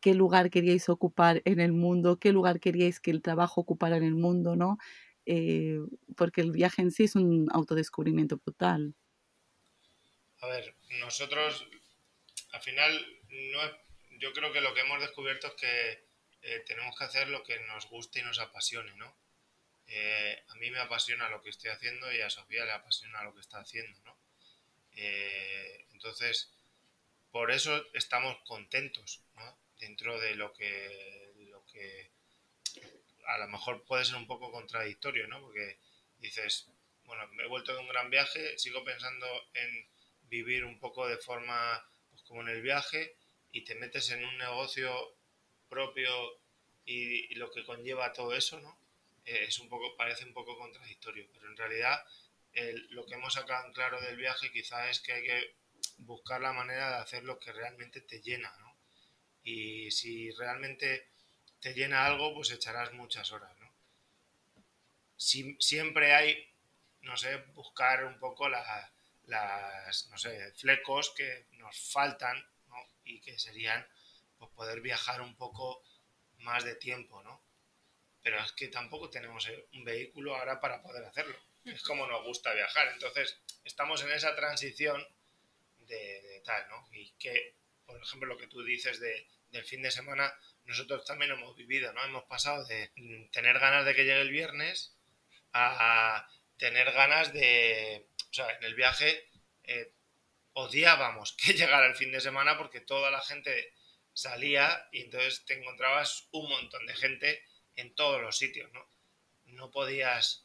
qué 0.01 0.15
lugar 0.15 0.51
queríais 0.51 0.89
ocupar 0.89 1.43
en 1.45 1.61
el 1.61 1.73
mundo, 1.73 2.19
qué 2.19 2.33
lugar 2.33 2.61
queríais 2.61 3.01
que 3.01 3.11
el 3.11 3.23
trabajo 3.23 3.61
ocupara 3.61 3.97
en 3.97 4.05
el 4.05 4.15
mundo, 4.15 4.57
¿no? 4.57 4.79
Eh, 5.27 5.79
porque 6.17 6.41
el 6.41 6.53
viaje 6.53 6.83
en 6.83 6.91
sí 6.91 7.05
es 7.05 7.15
un 7.15 7.49
autodescubrimiento 7.53 8.39
brutal. 8.39 8.95
A 10.41 10.47
ver, 10.47 10.75
nosotros, 11.01 11.67
al 12.53 12.63
final, 12.63 13.07
no, 13.53 13.61
yo 14.21 14.33
creo 14.33 14.53
que 14.53 14.61
lo 14.61 14.73
que 14.73 14.81
hemos 14.81 15.01
descubierto 15.01 15.49
es 15.49 15.55
que 15.55 16.08
eh, 16.49 16.61
tenemos 16.67 16.97
que 16.97 17.05
hacer 17.05 17.29
lo 17.29 17.43
que 17.45 17.59
nos 17.61 17.89
guste 17.89 18.21
y 18.21 18.23
nos 18.23 18.39
apasione, 18.39 18.95
¿no? 18.95 19.15
Eh, 19.87 20.43
a 20.49 20.55
mí 20.57 20.71
me 20.71 20.81
apasiona 20.81 21.29
lo 21.29 21.43
que 21.43 21.51
estoy 21.51 21.71
haciendo 21.71 22.13
y 22.13 22.21
a 22.21 22.31
Sofía 22.31 22.65
le 22.65 22.73
apasiona 22.73 23.23
lo 23.23 23.35
que 23.35 23.41
está 23.41 23.59
haciendo, 23.61 23.99
¿no? 24.05 24.17
entonces, 25.93 26.51
por 27.31 27.53
eso 27.53 27.87
estamos 27.93 28.37
contentos, 28.45 29.23
¿no? 29.37 29.57
dentro 29.79 30.19
de 30.19 30.35
lo 30.35 30.53
que, 30.53 31.33
lo 31.51 31.65
que 31.67 32.11
a 33.27 33.39
lo 33.39 33.49
mejor 33.49 33.85
puede 33.85 34.05
ser 34.05 34.17
un 34.17 34.27
poco 34.27 34.51
contradictorio, 34.51 35.29
¿no? 35.29 35.41
Porque 35.41 35.79
dices, 36.19 36.69
bueno, 37.05 37.27
me 37.29 37.45
he 37.45 37.49
vuelto 37.49 37.73
de 37.73 37.81
un 37.81 37.89
gran 37.89 38.11
viaje, 38.11 38.59
sigo 38.59 38.85
pensando 38.85 39.27
en 39.55 39.89
vivir 40.23 40.65
un 40.65 40.79
poco 40.79 41.07
de 41.07 41.19
forma 41.19 41.87
pues, 42.11 42.23
como 42.23 42.43
en 42.43 42.49
el 42.49 42.63
viaje 42.63 43.17
y 43.53 43.65
te 43.65 43.75
metes 43.75 44.11
en 44.11 44.25
un 44.25 44.37
negocio 44.39 45.18
propio 45.69 46.11
y, 46.85 47.35
lo 47.35 47.51
que 47.51 47.65
conlleva 47.65 48.13
todo 48.13 48.35
eso, 48.35 48.61
¿no? 48.61 48.79
Eh, 49.25 49.45
es 49.49 49.59
un 49.59 49.69
poco, 49.69 49.97
parece 49.97 50.25
un 50.25 50.33
poco 50.33 50.57
contradictorio, 50.59 51.27
pero 51.33 51.49
en 51.49 51.57
realidad 51.57 52.03
lo 52.91 53.07
que 53.07 53.15
hemos 53.15 53.35
sacado 53.35 53.67
en 53.67 53.73
claro 53.73 54.01
del 54.01 54.17
viaje 54.17 54.51
quizá 54.51 54.91
es 54.91 54.99
que 54.99 55.13
hay 55.13 55.23
que 55.23 55.55
buscar 55.99 56.41
la 56.41 56.53
manera 56.53 56.91
de 56.91 56.97
hacer 56.97 57.23
lo 57.23 57.39
que 57.39 57.53
realmente 57.53 58.01
te 58.01 58.21
llena, 58.21 58.53
¿no? 58.59 58.69
y 59.45 59.91
si 59.91 60.31
realmente 60.33 61.09
te 61.61 61.73
llena 61.73 62.05
algo, 62.05 62.35
pues 62.35 62.51
echarás 62.51 62.93
muchas 62.93 63.33
horas, 63.33 63.57
¿no? 63.59 63.69
siempre 65.17 66.15
hay, 66.15 66.49
no 67.01 67.17
sé, 67.17 67.39
buscar 67.55 68.05
un 68.05 68.19
poco 68.19 68.49
las, 68.49 70.07
no 70.11 70.19
sé, 70.19 70.53
flecos 70.53 71.13
que 71.17 71.47
nos 71.53 71.77
faltan, 71.91 72.37
¿no? 72.69 72.77
Y 73.05 73.21
que 73.21 73.37
serían, 73.39 73.85
pues, 74.39 74.51
poder 74.53 74.81
viajar 74.81 75.21
un 75.21 75.37
poco 75.37 75.83
más 76.39 76.65
de 76.65 76.75
tiempo, 76.75 77.23
¿no? 77.23 77.43
Pero 78.23 78.41
es 78.41 78.53
que 78.53 78.69
tampoco 78.69 79.11
tenemos 79.11 79.49
un 79.73 79.85
vehículo 79.85 80.37
ahora 80.37 80.61
para 80.61 80.83
poder 80.83 81.05
hacerlo. 81.05 81.37
Es 81.65 81.83
como 81.83 82.07
nos 82.07 82.25
gusta 82.25 82.53
viajar. 82.55 82.89
Entonces, 82.89 83.41
estamos 83.65 84.03
en 84.03 84.11
esa 84.11 84.35
transición 84.35 85.07
de, 85.81 86.43
tal, 86.45 86.69
¿no? 86.69 86.87
Y 86.93 87.11
que, 87.13 87.55
por 87.87 88.01
ejemplo, 88.01 88.29
lo 88.29 88.39
que 88.39 88.47
tú 88.47 88.63
dices 88.63 89.01
de 89.01 89.27
del 89.51 89.65
fin 89.65 89.81
de 89.81 89.91
semana, 89.91 90.31
nosotros 90.65 91.07
también 91.07 91.33
hemos 91.33 91.57
vivido, 91.57 91.91
¿no? 91.95 92.05
Hemos 92.05 92.25
pasado 92.25 92.67
de 92.67 92.93
tener 93.33 93.59
ganas 93.59 93.87
de 93.87 93.95
que 93.95 94.05
llegue 94.05 94.21
el 94.21 94.31
viernes 94.31 94.95
a 95.55 96.29
tener 96.59 96.93
ganas 96.93 97.33
de, 97.33 98.07
o 98.31 98.35
sea, 98.35 98.51
en 98.51 98.65
el 98.65 98.75
viaje 98.75 99.29
eh, 99.65 99.93
odiábamos 100.53 101.33
que 101.43 101.55
llegara 101.55 101.87
el 101.87 101.95
fin 101.95 102.13
de 102.13 102.21
semana 102.21 102.59
porque 102.59 102.81
toda 102.81 103.11
la 103.11 103.21
gente 103.21 103.73
salía 104.19 104.89
y 104.91 105.03
entonces 105.03 105.45
te 105.45 105.55
encontrabas 105.55 106.27
un 106.33 106.49
montón 106.51 106.85
de 106.87 106.97
gente 106.97 107.41
en 107.77 107.95
todos 107.95 108.21
los 108.21 108.37
sitios, 108.37 108.69
¿no? 108.73 108.91
No 109.45 109.71
podías, 109.71 110.45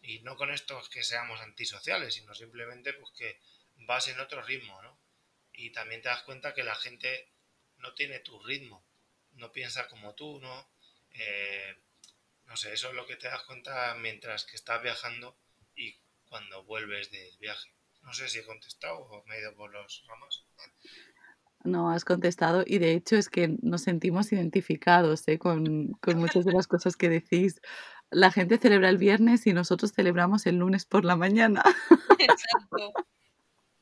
y 0.00 0.18
no 0.20 0.36
con 0.36 0.50
esto 0.50 0.82
que 0.90 1.04
seamos 1.04 1.40
antisociales, 1.40 2.14
sino 2.14 2.34
simplemente 2.34 2.92
pues 2.94 3.12
que 3.12 3.40
vas 3.86 4.08
en 4.08 4.18
otro 4.18 4.42
ritmo, 4.42 4.82
¿no? 4.82 5.00
Y 5.52 5.70
también 5.70 6.02
te 6.02 6.08
das 6.08 6.24
cuenta 6.24 6.52
que 6.52 6.64
la 6.64 6.74
gente 6.74 7.32
no 7.76 7.94
tiene 7.94 8.18
tu 8.18 8.42
ritmo, 8.42 8.84
no 9.34 9.52
piensa 9.52 9.86
como 9.86 10.16
tú, 10.16 10.40
¿no? 10.40 10.68
Eh, 11.12 11.76
no 12.46 12.56
sé, 12.56 12.72
eso 12.72 12.88
es 12.88 12.94
lo 12.94 13.06
que 13.06 13.16
te 13.16 13.28
das 13.28 13.44
cuenta 13.44 13.94
mientras 13.94 14.44
que 14.44 14.56
estás 14.56 14.82
viajando 14.82 15.38
y 15.76 15.96
cuando 16.24 16.64
vuelves 16.64 17.12
del 17.12 17.38
viaje. 17.38 17.72
No 18.00 18.12
sé 18.14 18.28
si 18.28 18.40
he 18.40 18.44
contestado 18.44 18.98
o 18.98 19.24
me 19.26 19.36
he 19.36 19.40
ido 19.40 19.54
por 19.54 19.70
los 19.70 20.02
ramas. 20.08 20.44
No, 21.64 21.90
has 21.90 22.04
contestado 22.04 22.64
y 22.66 22.78
de 22.78 22.92
hecho 22.92 23.16
es 23.16 23.28
que 23.28 23.56
nos 23.62 23.82
sentimos 23.82 24.32
identificados 24.32 25.26
¿eh? 25.28 25.38
con, 25.38 25.92
con 26.00 26.18
muchas 26.18 26.44
de 26.44 26.52
las 26.52 26.66
cosas 26.66 26.96
que 26.96 27.08
decís. 27.08 27.60
La 28.10 28.30
gente 28.30 28.58
celebra 28.58 28.88
el 28.90 28.98
viernes 28.98 29.46
y 29.46 29.52
nosotros 29.52 29.92
celebramos 29.92 30.46
el 30.46 30.56
lunes 30.56 30.84
por 30.84 31.04
la 31.04 31.16
mañana. 31.16 31.62
Exacto 32.18 33.06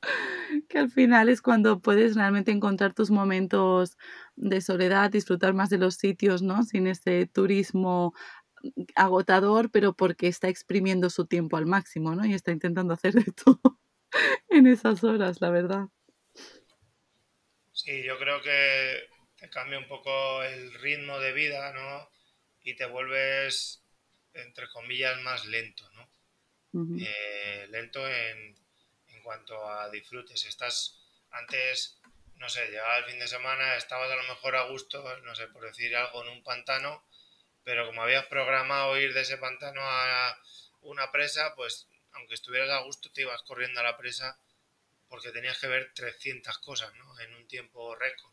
que 0.69 0.79
al 0.79 0.91
final 0.91 1.29
es 1.29 1.43
cuando 1.43 1.81
puedes 1.81 2.15
realmente 2.15 2.53
encontrar 2.53 2.95
tus 2.95 3.11
momentos 3.11 3.97
de 4.37 4.61
soledad, 4.61 5.11
disfrutar 5.11 5.55
más 5.55 5.71
de 5.71 5.79
los 5.79 5.95
sitios, 5.95 6.43
¿no? 6.43 6.63
Sin 6.63 6.87
ese 6.87 7.27
turismo 7.27 8.15
agotador, 8.95 9.71
pero 9.71 9.95
porque 9.95 10.29
está 10.29 10.49
exprimiendo 10.49 11.11
su 11.11 11.27
tiempo 11.27 11.57
al 11.57 11.67
máximo, 11.67 12.15
¿no? 12.15 12.25
Y 12.27 12.35
está 12.35 12.53
intentando 12.53 12.95
hacer 12.95 13.15
de 13.15 13.33
todo 13.33 13.79
en 14.49 14.67
esas 14.67 15.05
horas, 15.05 15.41
la 15.41 15.51
verdad. 15.51 15.89
Sí, 17.91 18.05
yo 18.05 18.17
creo 18.21 18.41
que 18.41 19.09
te 19.37 19.51
cambia 19.51 19.77
un 19.77 19.89
poco 19.89 20.45
el 20.45 20.73
ritmo 20.75 21.19
de 21.19 21.33
vida, 21.33 21.73
¿no? 21.73 22.09
Y 22.63 22.77
te 22.77 22.87
vuelves, 22.87 23.83
entre 24.33 24.69
comillas, 24.69 25.21
más 25.23 25.45
lento, 25.47 25.91
¿no? 25.95 26.09
Eh, 27.01 27.67
lento 27.69 28.09
en 28.09 28.55
cuanto 29.25 29.69
a 29.69 29.91
disfrutes. 29.91 30.45
Estás 30.45 31.01
antes, 31.33 32.01
no 32.37 32.49
sé, 32.49 32.71
llegaba 32.71 32.99
el 32.99 33.07
fin 33.07 33.19
de 33.19 33.27
semana, 33.27 33.75
estabas 33.75 34.09
a 34.09 34.15
lo 34.15 34.23
mejor 34.23 34.55
a 34.55 34.69
gusto, 34.69 35.03
no 35.23 35.35
sé, 35.35 35.49
por 35.49 35.65
decir 35.65 35.97
algo, 35.97 36.23
en 36.23 36.29
un 36.29 36.45
pantano, 36.45 37.05
pero 37.65 37.87
como 37.87 38.05
habías 38.05 38.27
programado 38.27 38.97
ir 39.01 39.13
de 39.15 39.23
ese 39.23 39.37
pantano 39.37 39.81
a 39.83 40.41
una 40.83 41.11
presa, 41.11 41.57
pues 41.57 41.89
aunque 42.13 42.35
estuvieras 42.35 42.71
a 42.71 42.85
gusto 42.85 43.11
te 43.11 43.23
ibas 43.23 43.43
corriendo 43.43 43.81
a 43.81 43.83
la 43.83 43.97
presa 43.97 44.39
porque 45.11 45.33
tenías 45.33 45.59
que 45.59 45.67
ver 45.67 45.93
300 45.93 46.57
cosas, 46.59 46.95
¿no? 46.95 47.19
En 47.19 47.35
un 47.35 47.47
tiempo 47.49 47.95
récord. 47.97 48.33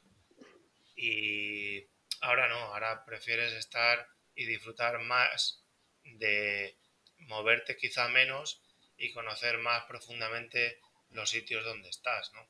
Y 0.96 1.86
ahora 2.22 2.48
no, 2.48 2.56
ahora 2.56 3.04
prefieres 3.04 3.52
estar 3.54 4.08
y 4.36 4.46
disfrutar 4.46 5.00
más 5.00 5.66
de 6.04 6.78
moverte 7.18 7.76
quizá 7.76 8.08
menos 8.08 8.62
y 8.98 9.12
conocer 9.12 9.58
más 9.58 9.86
profundamente 9.86 10.80
los 11.10 11.30
sitios 11.30 11.66
donde 11.66 11.90
estás, 11.90 12.32
¿no? 12.34 12.48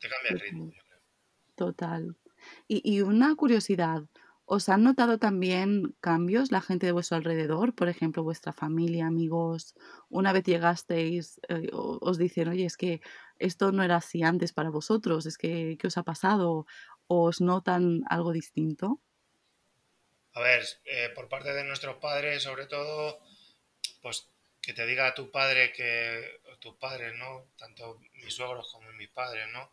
Te 0.00 0.08
cambia 0.08 0.32
el 0.32 0.40
ritmo, 0.40 0.72
yo 0.72 0.82
creo. 0.82 1.00
Total. 1.54 2.16
Y, 2.66 3.00
una 3.02 3.36
curiosidad, 3.36 4.02
¿os 4.44 4.68
han 4.68 4.82
notado 4.82 5.18
también 5.18 5.94
cambios 6.00 6.50
la 6.50 6.60
gente 6.60 6.86
de 6.86 6.92
vuestro 6.92 7.16
alrededor? 7.16 7.74
Por 7.74 7.88
ejemplo, 7.88 8.22
vuestra 8.22 8.52
familia, 8.52 9.06
amigos, 9.06 9.74
una 10.08 10.32
vez 10.32 10.44
llegasteis, 10.44 11.40
eh, 11.48 11.68
os 11.72 12.18
dicen, 12.18 12.48
oye, 12.48 12.66
es 12.66 12.76
que 12.76 13.00
esto 13.38 13.72
no 13.72 13.82
era 13.82 13.96
así 13.96 14.22
antes 14.22 14.52
para 14.52 14.70
vosotros, 14.70 15.26
es 15.26 15.38
que, 15.38 15.76
¿qué 15.78 15.86
os 15.86 15.98
ha 15.98 16.02
pasado? 16.02 16.66
¿Os 17.06 17.40
notan 17.40 18.02
algo 18.08 18.32
distinto? 18.32 19.00
A 20.34 20.40
ver, 20.40 20.64
eh, 20.84 21.10
por 21.14 21.28
parte 21.28 21.52
de 21.52 21.64
nuestros 21.64 21.96
padres, 21.96 22.42
sobre 22.42 22.66
todo, 22.66 23.20
pues 24.00 24.28
que 24.62 24.72
te 24.72 24.86
diga 24.86 25.08
a 25.08 25.14
tu 25.14 25.30
padre 25.30 25.72
que, 25.72 26.40
tus 26.60 26.76
padres, 26.76 27.12
¿no? 27.18 27.48
Tanto 27.56 27.98
mis 28.14 28.34
suegros 28.34 28.70
como 28.72 28.90
mis 28.92 29.10
padres, 29.10 29.48
¿no? 29.52 29.72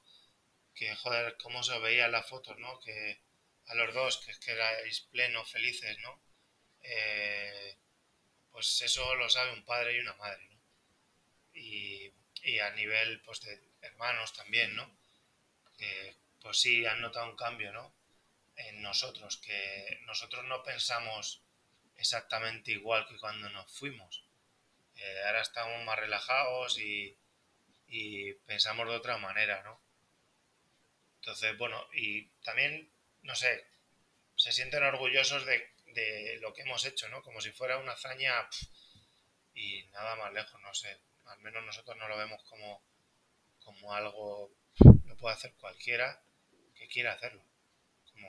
Que, 0.73 0.95
joder, 0.95 1.37
cómo 1.41 1.61
se 1.63 1.77
veía 1.79 2.07
en 2.07 2.11
las 2.11 2.27
fotos, 2.27 2.57
¿no? 2.57 2.79
Que 2.79 3.21
a 3.69 3.75
los 3.75 3.93
dos, 3.93 4.17
que 4.25 4.37
que 4.39 4.51
erais 4.51 5.01
plenos, 5.11 5.51
felices, 5.51 5.97
¿no? 5.99 6.21
Eh, 6.81 7.77
pues 8.51 8.81
eso 8.81 9.15
lo 9.15 9.29
sabe 9.29 9.53
un 9.53 9.63
padre 9.63 9.95
y 9.95 9.99
una 9.99 10.13
madre, 10.15 10.43
¿no? 10.49 10.59
Y, 11.53 12.13
a 12.59 12.71
nivel, 12.71 13.21
pues, 13.21 13.41
de 13.41 13.61
hermanos 13.81 14.33
también, 14.33 14.75
¿no? 14.75 14.85
Que, 15.77 16.15
pues 16.41 16.59
sí, 16.59 16.85
han 16.85 17.01
notado 17.01 17.29
un 17.29 17.35
cambio, 17.35 17.71
¿no? 17.71 17.93
En 18.55 18.81
nosotros, 18.81 19.37
que 19.37 19.99
nosotros 20.05 20.43
no 20.45 20.63
pensamos 20.63 21.41
exactamente 21.95 22.71
igual 22.71 23.07
que 23.07 23.17
cuando 23.17 23.49
nos 23.49 23.71
fuimos 23.71 24.23
eh, 25.01 25.23
ahora 25.25 25.41
estamos 25.41 25.83
más 25.85 25.97
relajados 25.97 26.77
y, 26.79 27.15
pensamos 28.45 28.87
de 28.87 28.95
otra 28.95 29.17
manera, 29.17 29.63
¿no? 29.63 29.79
Entonces, 31.15 31.57
bueno, 31.57 31.87
y 31.93 32.25
también, 32.43 32.89
no 33.23 33.35
sé, 33.35 33.65
se 34.35 34.51
sienten 34.51 34.83
orgullosos 34.83 35.45
de, 35.45 36.39
lo 36.41 36.53
que 36.53 36.61
hemos 36.61 36.85
hecho, 36.85 37.09
¿no? 37.09 37.21
Como 37.21 37.41
si 37.41 37.51
fuera 37.51 37.77
una 37.77 37.91
hazaña 37.91 38.31
y 39.53 39.83
nada 39.91 40.15
más 40.15 40.31
lejos, 40.33 40.59
no 40.61 40.73
sé. 40.73 40.97
Al 41.25 41.39
menos 41.41 41.65
nosotros 41.65 41.97
no 41.97 42.07
lo 42.07 42.17
vemos 42.17 42.41
como, 42.43 42.81
como 43.63 43.93
algo, 43.93 44.51
lo 45.05 45.17
puede 45.17 45.35
hacer 45.35 45.53
cualquiera 45.59 46.21
que 46.73 46.87
quiera 46.87 47.13
hacerlo. 47.13 47.43
Como 48.11 48.27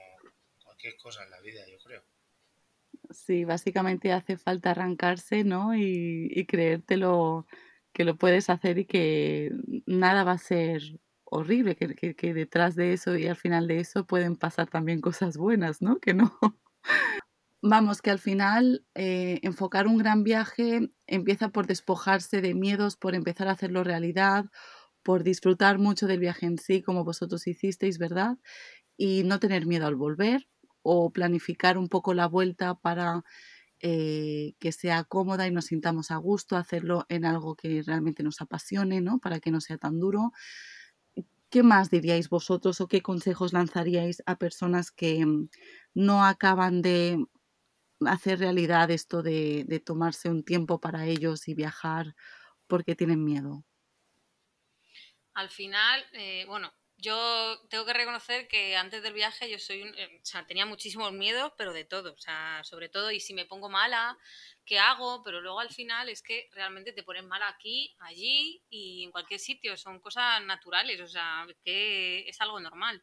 cualquier 0.64 0.96
cosa 0.96 1.22
en 1.22 1.30
la 1.30 1.40
vida, 1.40 1.64
yo 1.68 1.78
creo. 1.78 2.02
Sí, 3.10 3.44
básicamente 3.44 4.12
hace 4.12 4.36
falta 4.36 4.72
arrancarse, 4.72 5.44
¿no? 5.44 5.76
Y, 5.76 6.28
y 6.34 6.46
creértelo 6.46 7.46
que 7.92 8.04
lo 8.04 8.16
puedes 8.16 8.50
hacer 8.50 8.78
y 8.78 8.84
que 8.84 9.50
nada 9.86 10.24
va 10.24 10.32
a 10.32 10.38
ser 10.38 10.82
horrible, 11.30 11.76
que, 11.76 12.14
que, 12.14 12.34
detrás 12.34 12.74
de 12.74 12.92
eso 12.92 13.16
y 13.16 13.26
al 13.26 13.36
final 13.36 13.66
de 13.68 13.80
eso 13.80 14.06
pueden 14.06 14.36
pasar 14.36 14.68
también 14.68 15.00
cosas 15.00 15.36
buenas, 15.36 15.80
¿no? 15.80 15.98
Que 15.98 16.12
no. 16.12 16.36
Vamos, 17.62 18.02
que 18.02 18.10
al 18.10 18.18
final 18.18 18.84
eh, 18.94 19.38
enfocar 19.42 19.86
un 19.86 19.98
gran 19.98 20.24
viaje 20.24 20.90
empieza 21.06 21.50
por 21.50 21.66
despojarse 21.66 22.40
de 22.40 22.54
miedos, 22.54 22.96
por 22.96 23.14
empezar 23.14 23.48
a 23.48 23.52
hacerlo 23.52 23.84
realidad, 23.84 24.46
por 25.02 25.24
disfrutar 25.24 25.78
mucho 25.78 26.06
del 26.06 26.20
viaje 26.20 26.46
en 26.46 26.58
sí, 26.58 26.82
como 26.82 27.04
vosotros 27.04 27.46
hicisteis, 27.46 27.98
¿verdad? 27.98 28.38
Y 28.96 29.24
no 29.24 29.38
tener 29.40 29.66
miedo 29.66 29.86
al 29.86 29.94
volver, 29.94 30.48
o 30.82 31.12
planificar 31.12 31.78
un 31.78 31.88
poco 31.88 32.14
la 32.14 32.26
vuelta 32.26 32.74
para 32.74 33.24
eh, 33.80 34.54
que 34.58 34.72
sea 34.72 35.04
cómoda 35.04 35.46
y 35.46 35.50
nos 35.50 35.66
sintamos 35.66 36.10
a 36.10 36.16
gusto, 36.16 36.56
hacerlo 36.56 37.06
en 37.08 37.24
algo 37.24 37.56
que 37.56 37.82
realmente 37.82 38.22
nos 38.22 38.40
apasione, 38.40 39.00
¿no? 39.00 39.18
Para 39.18 39.40
que 39.40 39.50
no 39.50 39.60
sea 39.60 39.78
tan 39.78 39.98
duro. 40.00 40.32
¿Qué 41.50 41.64
más 41.64 41.90
diríais 41.90 42.28
vosotros 42.28 42.80
o 42.80 42.86
qué 42.86 43.02
consejos 43.02 43.52
lanzaríais 43.52 44.22
a 44.24 44.36
personas 44.36 44.92
que 44.92 45.26
mm, 45.26 45.48
no 45.94 46.24
acaban 46.24 46.80
de 46.80 47.26
hacer 48.06 48.38
realidad 48.38 48.90
esto 48.90 49.22
de, 49.22 49.82
tomarse 49.84 50.30
un 50.30 50.44
tiempo 50.44 50.80
para 50.80 51.06
ellos 51.06 51.48
y 51.48 51.54
viajar 51.54 52.14
porque 52.68 52.94
tienen 52.94 53.24
miedo? 53.24 53.64
Al 55.34 55.50
final, 55.50 56.04
eh, 56.12 56.44
bueno, 56.46 56.72
yo 57.00 57.60
tengo 57.68 57.84
que 57.84 57.92
reconocer 57.92 58.48
que 58.48 58.76
antes 58.76 59.02
del 59.02 59.12
viaje 59.12 59.50
yo 59.50 59.58
soy 59.58 59.82
eh, 59.96 60.20
o 60.22 60.24
sea, 60.24 60.46
tenía 60.46 60.66
muchísimos 60.66 61.12
miedos, 61.12 61.52
pero 61.56 61.72
de 61.72 61.84
todo, 61.84 62.12
o 62.12 62.18
sea, 62.18 62.62
sobre 62.64 62.88
todo, 62.88 63.10
y 63.10 63.20
si 63.20 63.34
me 63.34 63.46
pongo 63.46 63.68
mala, 63.68 64.16
¿qué 64.64 64.78
hago? 64.78 65.22
Pero 65.22 65.40
luego 65.40 65.60
al 65.60 65.70
final 65.70 66.08
es 66.08 66.22
que 66.22 66.48
realmente 66.52 66.92
te 66.92 67.02
pones 67.02 67.24
mala 67.24 67.48
aquí, 67.48 67.96
allí 68.00 68.62
y 68.70 69.04
en 69.04 69.12
cualquier 69.12 69.40
sitio, 69.40 69.76
son 69.76 70.00
cosas 70.00 70.42
naturales, 70.44 71.00
o 71.00 71.08
sea, 71.08 71.46
que 71.64 72.28
es 72.28 72.40
algo 72.40 72.60
normal. 72.60 73.02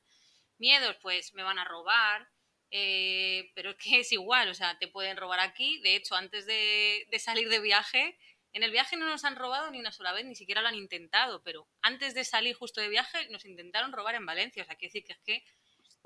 Miedos, 0.57 0.95
pues 1.01 1.33
me 1.33 1.43
van 1.43 1.59
a 1.59 1.65
robar, 1.65 2.29
eh, 2.71 3.51
pero 3.55 3.71
es 3.71 3.77
que 3.77 3.99
es 3.99 4.11
igual, 4.11 4.49
o 4.49 4.53
sea, 4.53 4.77
te 4.79 4.87
pueden 4.87 5.17
robar 5.17 5.39
aquí, 5.39 5.79
de 5.81 5.95
hecho, 5.95 6.15
antes 6.15 6.45
de 6.45 7.07
salir 7.19 7.49
de 7.49 7.59
viaje 7.59 8.17
en 8.53 8.63
el 8.63 8.71
viaje 8.71 8.97
no 8.97 9.05
nos 9.05 9.23
han 9.23 9.35
robado 9.35 9.69
ni 9.71 9.79
una 9.79 9.91
sola 9.91 10.13
vez, 10.13 10.25
ni 10.25 10.35
siquiera 10.35 10.61
lo 10.61 10.67
han 10.67 10.75
intentado, 10.75 11.43
pero 11.43 11.67
antes 11.81 12.13
de 12.13 12.23
salir 12.23 12.55
justo 12.55 12.81
de 12.81 12.89
viaje 12.89 13.29
nos 13.29 13.45
intentaron 13.45 13.91
robar 13.91 14.15
en 14.15 14.25
Valencia. 14.25 14.63
O 14.63 14.65
sea, 14.65 14.75
quiere 14.75 14.93
decir 14.93 15.05
que 15.05 15.13
es 15.13 15.19
que 15.25 15.43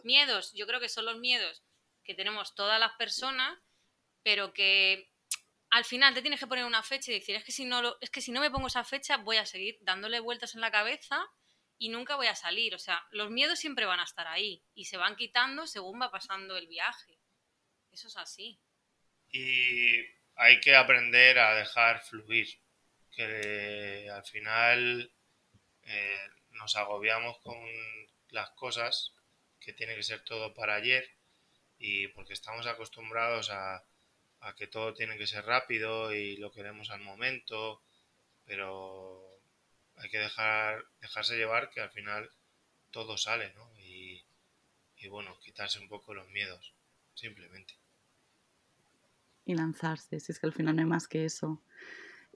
miedos, 0.03 0.51
yo 0.53 0.65
creo 0.67 0.79
que 0.79 0.89
son 0.89 1.05
los 1.05 1.17
miedos 1.17 1.63
que 2.03 2.13
tenemos 2.13 2.55
todas 2.55 2.79
las 2.79 2.93
personas, 2.93 3.57
pero 4.23 4.53
que 4.53 5.11
al 5.69 5.85
final 5.85 6.13
te 6.13 6.21
tienes 6.21 6.39
que 6.39 6.47
poner 6.47 6.65
una 6.65 6.83
fecha 6.83 7.11
y 7.11 7.15
decir, 7.15 7.35
es 7.35 7.43
que 7.43 7.51
si 7.51 7.65
no, 7.65 7.95
es 8.01 8.09
que 8.09 8.21
si 8.21 8.31
no 8.31 8.41
me 8.41 8.51
pongo 8.51 8.67
esa 8.67 8.83
fecha 8.83 9.17
voy 9.17 9.37
a 9.37 9.45
seguir 9.45 9.77
dándole 9.81 10.19
vueltas 10.19 10.55
en 10.55 10.61
la 10.61 10.71
cabeza 10.71 11.25
y 11.77 11.89
nunca 11.89 12.15
voy 12.15 12.27
a 12.27 12.35
salir. 12.35 12.75
O 12.75 12.79
sea, 12.79 13.07
los 13.11 13.31
miedos 13.31 13.59
siempre 13.59 13.85
van 13.85 13.99
a 13.99 14.03
estar 14.03 14.27
ahí 14.27 14.63
y 14.75 14.85
se 14.85 14.97
van 14.97 15.15
quitando 15.15 15.67
según 15.67 16.01
va 16.01 16.11
pasando 16.11 16.57
el 16.57 16.67
viaje. 16.67 17.17
Eso 17.91 18.07
es 18.07 18.17
así. 18.17 18.59
Y 19.31 20.03
hay 20.41 20.59
que 20.59 20.75
aprender 20.75 21.37
a 21.37 21.53
dejar 21.53 22.01
fluir, 22.01 22.47
que 23.11 24.09
al 24.11 24.23
final 24.25 25.13
eh, 25.83 26.29
nos 26.53 26.75
agobiamos 26.75 27.37
con 27.41 27.59
las 28.29 28.49
cosas, 28.51 29.13
que 29.59 29.71
tiene 29.71 29.95
que 29.95 30.01
ser 30.01 30.23
todo 30.23 30.55
para 30.55 30.73
ayer, 30.73 31.07
y 31.77 32.07
porque 32.07 32.33
estamos 32.33 32.65
acostumbrados 32.65 33.51
a, 33.51 33.85
que 34.57 34.65
todo 34.65 34.95
tiene 34.95 35.15
que 35.19 35.27
ser 35.27 35.45
rápido 35.45 36.11
y 36.11 36.37
lo 36.37 36.51
queremos 36.51 36.89
al 36.89 37.01
momento, 37.01 37.83
pero 38.43 39.39
hay 39.97 40.09
que 40.09 40.17
dejar, 40.17 40.83
dejarse 41.01 41.37
llevar 41.37 41.69
que 41.69 41.81
al 41.81 41.91
final 41.91 42.31
todo 42.89 43.15
sale, 43.17 43.53
¿no? 43.53 43.71
Y, 43.79 44.25
y 44.97 45.07
bueno, 45.07 45.39
quitarse 45.41 45.79
un 45.79 45.87
poco 45.87 46.15
los 46.15 46.27
miedos, 46.29 46.73
simplemente 47.13 47.80
y 49.45 49.55
lanzarse, 49.55 50.19
si 50.19 50.31
es 50.31 50.39
que 50.39 50.47
al 50.47 50.53
final 50.53 50.75
no 50.75 50.81
hay 50.81 50.87
más 50.87 51.07
que 51.07 51.25
eso. 51.25 51.61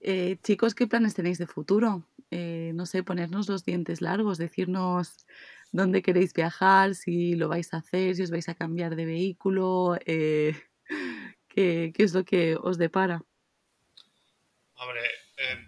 Eh, 0.01 0.37
chicos, 0.43 0.75
¿qué 0.75 0.87
planes 0.87 1.15
tenéis 1.15 1.37
de 1.37 1.47
futuro? 1.47 2.07
Eh, 2.31 2.71
no 2.75 2.85
sé, 2.85 3.03
ponernos 3.03 3.47
los 3.47 3.63
dientes 3.65 4.01
largos, 4.01 4.37
decirnos 4.37 5.25
dónde 5.71 6.01
queréis 6.01 6.33
viajar, 6.33 6.95
si 6.95 7.35
lo 7.35 7.47
vais 7.49 7.73
a 7.73 7.77
hacer, 7.77 8.15
si 8.15 8.23
os 8.23 8.31
vais 8.31 8.47
a 8.49 8.55
cambiar 8.55 8.95
de 8.95 9.05
vehículo, 9.05 9.97
eh, 10.05 10.53
¿qué, 11.49 11.91
es 11.97 12.13
lo 12.13 12.23
que 12.23 12.55
os 12.55 12.77
depara. 12.77 13.23
Hombre, 14.75 15.01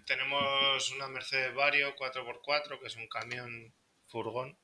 tenemos 0.06 0.92
una 0.92 1.08
Mercedes 1.08 1.54
Vario 1.54 1.96
4x4, 1.96 2.78
que 2.80 2.86
es 2.86 2.96
un 2.96 3.08
camión 3.08 3.74
furgón. 4.06 4.56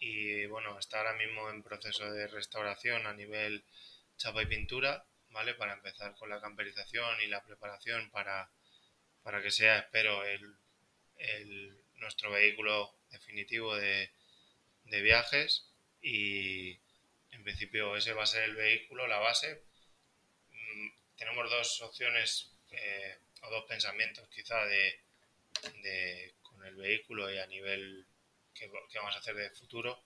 y 0.00 0.46
bueno, 0.46 0.78
está 0.78 0.98
ahora 0.98 1.14
mismo 1.14 1.50
en 1.50 1.62
proceso 1.62 2.10
de 2.10 2.26
restauración 2.26 3.06
a 3.06 3.12
nivel 3.12 3.64
chapa 4.18 4.42
y 4.42 4.46
pintura, 4.46 5.06
¿vale? 5.30 5.54
Para 5.54 5.74
empezar 5.74 6.14
con 6.16 6.28
la 6.28 6.40
camperización 6.40 7.20
y 7.22 7.28
la 7.28 7.42
preparación 7.42 8.10
para, 8.10 8.50
para 9.22 9.40
que 9.40 9.50
sea, 9.50 9.78
espero, 9.78 10.24
el, 10.24 10.56
nuestro 11.96 12.30
vehículo 12.30 12.94
definitivo 13.10 13.74
de, 13.76 14.10
viajes 14.84 15.66
y 16.00 16.72
en 17.30 17.44
principio 17.44 17.96
ese 17.96 18.12
va 18.14 18.22
a 18.22 18.26
ser 18.26 18.44
el 18.44 18.56
vehículo, 18.56 19.06
la 19.06 19.18
base. 19.18 19.62
Mm, 20.50 20.88
tenemos 21.16 21.50
dos 21.50 21.82
opciones 21.82 22.52
eh, 22.70 23.18
o 23.42 23.50
dos 23.50 23.64
pensamientos 23.68 24.28
quizá 24.30 24.64
de, 24.66 25.00
con 26.42 26.64
el 26.64 26.76
vehículo 26.76 27.30
y 27.32 27.38
a 27.38 27.46
nivel 27.46 28.06
que, 28.54 28.70
que 28.90 28.98
vamos 28.98 29.14
a 29.14 29.18
hacer 29.18 29.34
de 29.34 29.50
futuro 29.50 30.02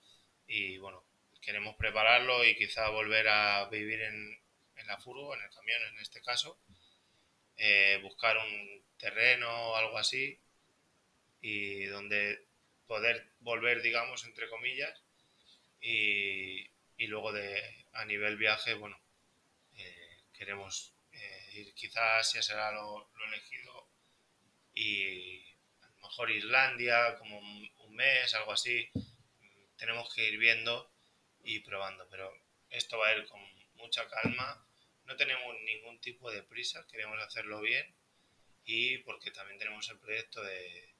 y 0.47 0.77
bueno, 0.77 1.03
queremos 1.43 1.75
prepararlo 1.75 2.45
y 2.45 2.55
quizá 2.55 2.89
volver 2.89 3.27
a 3.27 3.67
vivir 3.69 4.01
en, 4.01 4.39
la 4.87 4.97
furgo, 4.97 5.33
en 5.33 5.41
el 5.41 5.49
camión 5.49 5.81
en 5.83 5.99
este 5.99 6.21
caso, 6.21 6.59
eh, 7.55 7.99
buscar 8.01 8.37
un 8.37 8.83
terreno 8.97 9.49
o 9.49 9.75
algo 9.75 9.97
así 9.97 10.39
y 11.41 11.85
donde 11.85 12.45
poder 12.85 13.31
volver, 13.39 13.81
digamos, 13.81 14.25
entre 14.25 14.49
comillas, 14.49 15.01
y, 15.81 16.69
luego 17.07 17.33
de 17.33 17.85
a 17.91 18.05
nivel 18.05 18.37
viaje, 18.37 18.73
bueno, 18.75 18.97
eh, 19.75 20.17
queremos 20.33 20.93
eh, 21.11 21.49
ir 21.53 21.73
quizás, 21.73 22.33
ya 22.33 22.41
será 22.41 22.71
lo, 22.71 23.09
elegido, 23.27 23.89
y 24.73 25.43
a 25.81 25.87
lo 25.87 26.07
mejor 26.07 26.31
Islandia, 26.31 27.17
como 27.17 27.39
un 27.39 27.95
mes, 27.95 28.33
algo 28.35 28.53
así, 28.53 28.89
tenemos 29.77 30.13
que 30.13 30.29
ir 30.29 30.37
viendo 30.37 30.92
y 31.43 31.59
probando, 31.59 32.07
pero 32.09 32.33
esto 32.69 32.97
va 32.97 33.09
a 33.09 33.15
ir 33.15 33.27
con 33.27 33.41
mucha 33.75 34.07
calma, 34.07 34.65
no 35.05 35.15
tenemos 35.15 35.55
ningún 35.65 35.99
tipo 35.99 36.31
de 36.31 36.43
prisa, 36.43 36.85
queremos 36.87 37.19
hacerlo 37.19 37.61
bien 37.61 37.93
y 38.65 38.99
porque 38.99 39.31
también 39.31 39.59
tenemos 39.59 39.89
el 39.89 39.99
proyecto 39.99 40.41
de, 40.41 40.95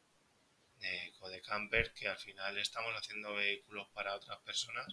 de 0.76 1.14
Codecamper 1.18 1.94
que 1.94 2.08
al 2.08 2.18
final 2.18 2.58
estamos 2.58 2.94
haciendo 2.96 3.34
vehículos 3.34 3.88
para 3.94 4.16
otras 4.16 4.40
personas 4.40 4.88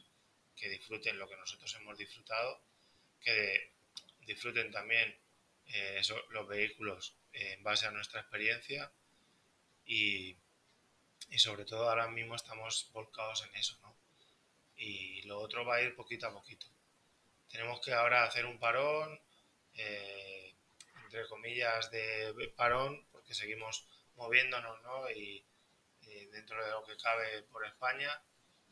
que 0.57 0.69
disfruten 0.69 1.19
lo 1.19 1.29
que 1.29 1.37
nosotros 1.37 1.75
hemos 1.77 1.99
disfrutado, 1.99 2.63
que 3.21 3.73
disfruten 4.21 4.71
también 4.71 5.19
eh, 5.67 6.03
los 6.31 6.49
vehículos 6.49 7.17
en 7.33 7.63
base 7.63 7.87
a 7.87 7.91
nuestra 7.91 8.21
experiencia 8.21 8.93
y, 9.85 10.37
y, 11.31 11.39
sobre 11.39 11.65
todo 11.65 11.89
ahora 11.89 12.09
mismo 12.09 12.35
estamos 12.35 12.91
volcados 12.93 13.45
en 13.45 13.57
eso, 13.57 13.79
¿no? 13.83 13.97
Y 14.81 15.23
lo 15.23 15.39
otro 15.39 15.65
va 15.65 15.77
a 15.77 15.83
ir 15.83 15.95
poquito 15.95 16.27
a 16.27 16.33
poquito. 16.33 16.67
Tenemos 17.49 17.81
que 17.81 17.93
ahora 17.93 18.25
hacer 18.25 18.47
un 18.47 18.59
parón, 18.59 19.21
eh, 19.75 20.55
entre 21.05 21.29
comillas, 21.29 21.91
de 21.91 22.53
parón, 22.57 23.07
porque 23.13 23.35
seguimos 23.35 23.87
moviéndonos, 24.17 24.83
¿no? 24.83 25.11
Y, 25.11 25.45
dentro 26.33 26.65
de 26.65 26.71
lo 26.73 26.83
que 26.85 26.97
cabe 26.97 27.43
por 27.45 27.65
España, 27.65 28.11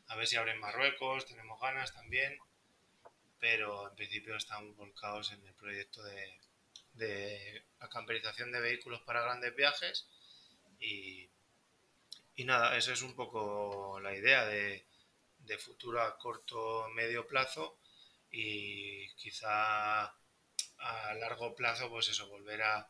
a 0.07 0.15
ver 0.15 0.27
si 0.27 0.35
abren 0.35 0.59
Marruecos, 0.59 1.25
tenemos 1.25 1.59
ganas 1.59 1.93
también, 1.93 2.37
pero 3.39 3.89
en 3.89 3.95
principio 3.95 4.35
estamos 4.35 4.75
volcados 4.75 5.31
en 5.31 5.45
el 5.45 5.53
proyecto 5.53 6.03
de, 6.03 6.37
de 6.93 7.63
la 7.79 7.87
camperización 7.87 8.51
de 8.51 8.59
vehículos 8.59 9.01
para 9.01 9.21
grandes 9.21 9.55
viajes 9.55 10.07
y, 10.79 11.29
y 12.35 12.43
nada, 12.43 12.77
esa 12.77 12.91
es 12.91 13.01
un 13.01 13.15
poco 13.15 13.99
la 14.01 14.13
idea 14.13 14.45
de, 14.45 14.85
de 15.49 15.57
futuro 15.57 16.01
a 16.01 16.17
corto 16.17 16.87
medio 16.89 17.27
plazo 17.27 17.79
y 18.31 19.09
quizá 19.15 20.03
a 20.05 21.13
largo 21.19 21.55
plazo 21.55 21.89
pues 21.89 22.07
eso 22.07 22.29
volver 22.29 22.61
a, 22.63 22.89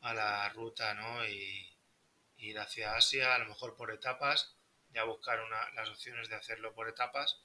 a 0.00 0.14
la 0.14 0.48
ruta 0.48 0.94
¿no? 0.94 1.24
y 1.26 1.70
ir 2.38 2.58
hacia 2.58 2.96
Asia 2.96 3.34
a 3.34 3.38
lo 3.38 3.46
mejor 3.46 3.76
por 3.76 3.92
etapas 3.92 4.56
ya 4.90 5.04
buscar 5.04 5.40
una, 5.40 5.70
las 5.72 5.88
opciones 5.88 6.28
de 6.28 6.36
hacerlo 6.36 6.74
por 6.74 6.88
etapas 6.88 7.42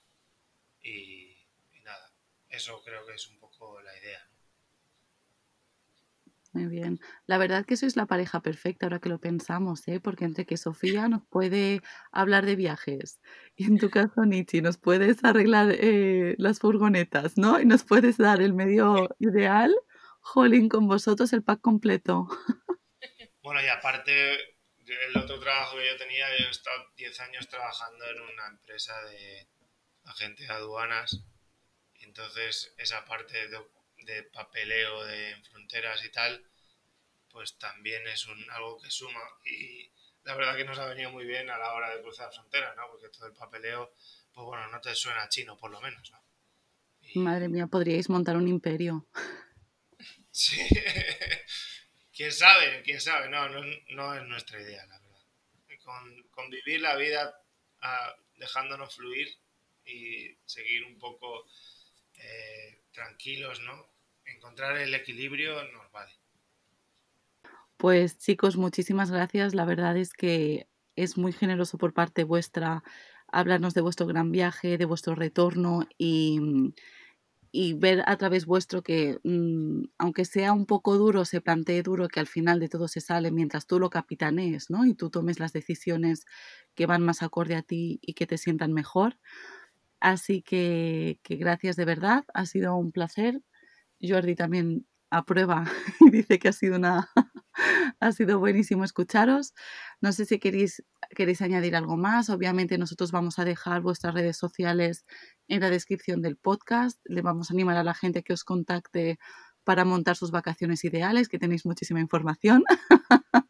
y, 0.82 1.38
nada 1.84 2.12
eso 2.50 2.82
creo 2.84 3.06
que 3.06 3.14
es 3.14 3.28
un 3.28 3.40
poco 3.40 3.82
la 3.82 3.96
idea. 3.98 4.26
Muy 6.58 6.66
bien. 6.66 7.00
La 7.28 7.38
verdad 7.38 7.68
que 7.68 7.78
sois 7.78 7.96
la 7.96 8.08
pareja 8.08 8.42
perfecta 8.42 8.88
ahora 8.88 8.98
que 8.98 9.10
lo 9.10 9.20
pensamos, 9.20 9.88
¿eh? 9.88 10.00
Porque 10.00 10.26
entre 10.26 10.48
que 10.48 10.58
Sofía 10.58 11.08
nos 11.08 11.22
puede 11.28 11.82
hablar 12.12 12.48
de 12.48 12.56
viajes 12.56 13.20
y 13.56 13.66
en 13.66 13.78
tu 13.78 13.92
caso, 13.92 14.26
Nietzsche, 14.26 14.64
nos 14.64 14.80
puedes 14.80 15.24
arreglar 15.24 15.68
eh, 15.70 16.34
las 16.40 16.58
furgonetas, 16.58 17.38
¿no? 17.38 17.60
Y 17.60 17.66
nos 17.68 17.84
puedes 17.84 18.18
dar 18.18 18.42
el 18.42 18.56
medio 18.56 19.08
ideal, 19.20 19.76
jolín, 20.20 20.68
con 20.68 20.88
vosotros 20.88 21.32
el 21.32 21.44
pack 21.44 21.62
completo. 21.62 22.28
Bueno, 23.44 23.62
y 23.62 23.68
aparte, 23.68 24.34
el 24.34 25.16
otro 25.16 25.40
trabajo 25.40 25.78
que 25.78 25.88
yo 25.88 25.96
tenía, 25.96 26.26
yo 26.40 26.48
he 26.48 26.50
estado 26.50 26.84
10 26.98 27.20
años 27.22 27.48
trabajando 27.48 28.04
en 28.10 28.20
una 28.20 28.48
empresa 28.48 28.94
de 29.04 29.48
agente 30.06 30.44
de 30.44 30.50
aduanas. 30.50 31.24
Entonces, 32.02 32.74
esa 32.78 33.06
parte 33.06 33.48
de 33.48 33.58
de 34.08 34.24
papeleo 34.24 35.04
de 35.04 35.36
fronteras 35.44 36.04
y 36.04 36.10
tal, 36.10 36.44
pues 37.30 37.58
también 37.58 38.08
es 38.08 38.26
un, 38.26 38.50
algo 38.52 38.80
que 38.80 38.90
suma. 38.90 39.22
Y 39.46 39.92
la 40.24 40.36
verdad 40.36 40.56
que 40.56 40.64
nos 40.64 40.80
ha 40.80 40.88
venido 40.88 41.12
muy 41.12 41.26
bien 41.26 41.50
a 41.50 41.58
la 41.58 41.74
hora 41.74 41.94
de 41.94 42.02
cruzar 42.02 42.34
fronteras, 42.34 42.76
¿no? 42.76 42.90
Porque 42.90 43.10
todo 43.10 43.28
el 43.28 43.34
papeleo, 43.34 43.94
pues 44.34 44.46
bueno, 44.46 44.68
no 44.70 44.80
te 44.82 44.96
suena 44.96 45.30
chino 45.30 45.58
por 45.58 45.70
lo 45.70 45.82
menos, 45.82 46.10
¿no? 46.12 46.24
Madre 47.16 47.48
mía, 47.50 47.68
podríais 47.68 48.10
montar 48.10 48.36
un 48.38 48.48
imperio. 48.48 49.08
Sí. 50.30 50.56
quién 52.14 52.32
sabe, 52.32 52.84
quién 52.84 53.02
sabe. 53.02 53.28
No, 53.28 53.50
no, 53.50 54.14
es 54.14 54.24
nuestra 54.28 54.62
idea, 54.62 54.86
la 54.86 55.00
verdad. 55.00 55.26
Con, 56.32 56.52
vivir 56.52 56.80
la 56.82 56.96
vida 56.96 57.42
ah, 57.82 58.16
dejándonos 58.36 58.94
fluir 58.94 59.36
y 59.84 60.38
seguir 60.46 60.84
un 60.86 61.00
poco 61.00 61.48
eh, 62.20 62.84
tranquilos, 62.92 63.62
¿no? 63.62 63.97
Encontrar 64.28 64.78
el 64.78 64.94
equilibrio 64.94 65.64
nos. 65.72 65.88
Pues 67.78 68.18
chicos, 68.18 68.58
muchísimas 68.58 69.12
gracias. 69.12 69.54
La 69.54 69.66
verdad 69.66 69.98
es 69.98 70.14
que 70.14 70.68
es 70.96 71.18
muy 71.18 71.32
generoso 71.32 71.78
por 71.78 71.94
parte 71.94 72.24
vuestra 72.24 72.84
hablarnos 73.32 73.74
de 73.76 73.82
vuestro 73.82 74.08
gran 74.08 74.32
viaje, 74.32 74.78
de 74.78 74.86
vuestro 74.86 75.14
retorno 75.14 75.88
y, 75.98 76.74
y 77.52 77.74
ver 77.74 78.04
a 78.08 78.18
través 78.18 78.46
vuestro 78.46 78.84
que, 78.84 79.20
mm, 79.24 79.86
aunque 80.00 80.26
sea 80.26 80.54
un 80.54 80.66
poco 80.66 80.98
duro, 80.98 81.26
se 81.26 81.42
plantee 81.42 81.84
duro, 81.84 82.08
que 82.08 82.20
al 82.20 82.28
final 82.28 82.60
de 82.60 82.70
todo 82.70 82.88
se 82.88 83.02
sale 83.02 83.32
mientras 83.32 83.68
tú 83.68 83.80
lo 83.80 83.90
capitanees, 83.92 84.70
¿no? 84.70 84.86
Y 84.86 84.96
tú 84.96 85.10
tomes 85.12 85.40
las 85.40 85.54
decisiones 85.54 86.26
que 86.76 86.88
van 86.88 87.04
más 87.04 87.24
acorde 87.24 87.56
a 87.56 87.62
ti 87.64 88.00
y 88.02 88.14
que 88.14 88.28
te 88.28 88.38
sientan 88.38 88.74
mejor. 88.74 89.18
Así 90.00 90.42
que, 90.42 91.20
que 91.24 91.36
gracias 91.38 91.76
de 91.76 91.86
verdad, 91.86 92.26
ha 92.34 92.46
sido 92.46 92.76
un 92.76 92.92
placer. 92.92 93.42
Jordi 94.02 94.36
también 94.36 94.86
aprueba 95.10 95.66
y 96.02 96.10
dice 96.12 96.40
que 96.40 96.50
ha 96.50 96.54
sido 96.54 96.76
una 96.76 97.10
ha 98.00 98.12
sido 98.12 98.40
buenísimo 98.40 98.84
escucharos. 98.84 99.54
No 100.02 100.12
sé 100.12 100.26
si 100.26 100.40
queréis, 100.40 100.84
queréis 101.16 101.42
añadir 101.42 101.76
algo 101.76 101.98
más. 101.98 102.30
Obviamente 102.30 102.78
nosotros 102.78 103.12
vamos 103.12 103.40
a 103.40 103.46
dejar 103.46 103.82
vuestras 103.82 104.14
redes 104.14 104.38
sociales 104.38 105.06
en 105.48 105.62
la 105.62 105.70
descripción 105.70 106.22
del 106.22 106.38
podcast. 106.38 107.00
Le 107.06 107.22
vamos 107.22 107.50
a 107.50 107.54
animar 107.54 107.78
a 107.78 107.84
la 107.84 107.94
gente 107.94 108.24
que 108.24 108.34
os 108.34 108.44
contacte 108.44 109.20
para 109.64 109.84
montar 109.84 110.16
sus 110.16 110.32
vacaciones 110.32 110.86
ideales, 110.86 111.28
que 111.28 111.40
tenéis 111.40 111.66
muchísima 111.66 112.00
información. 112.00 112.64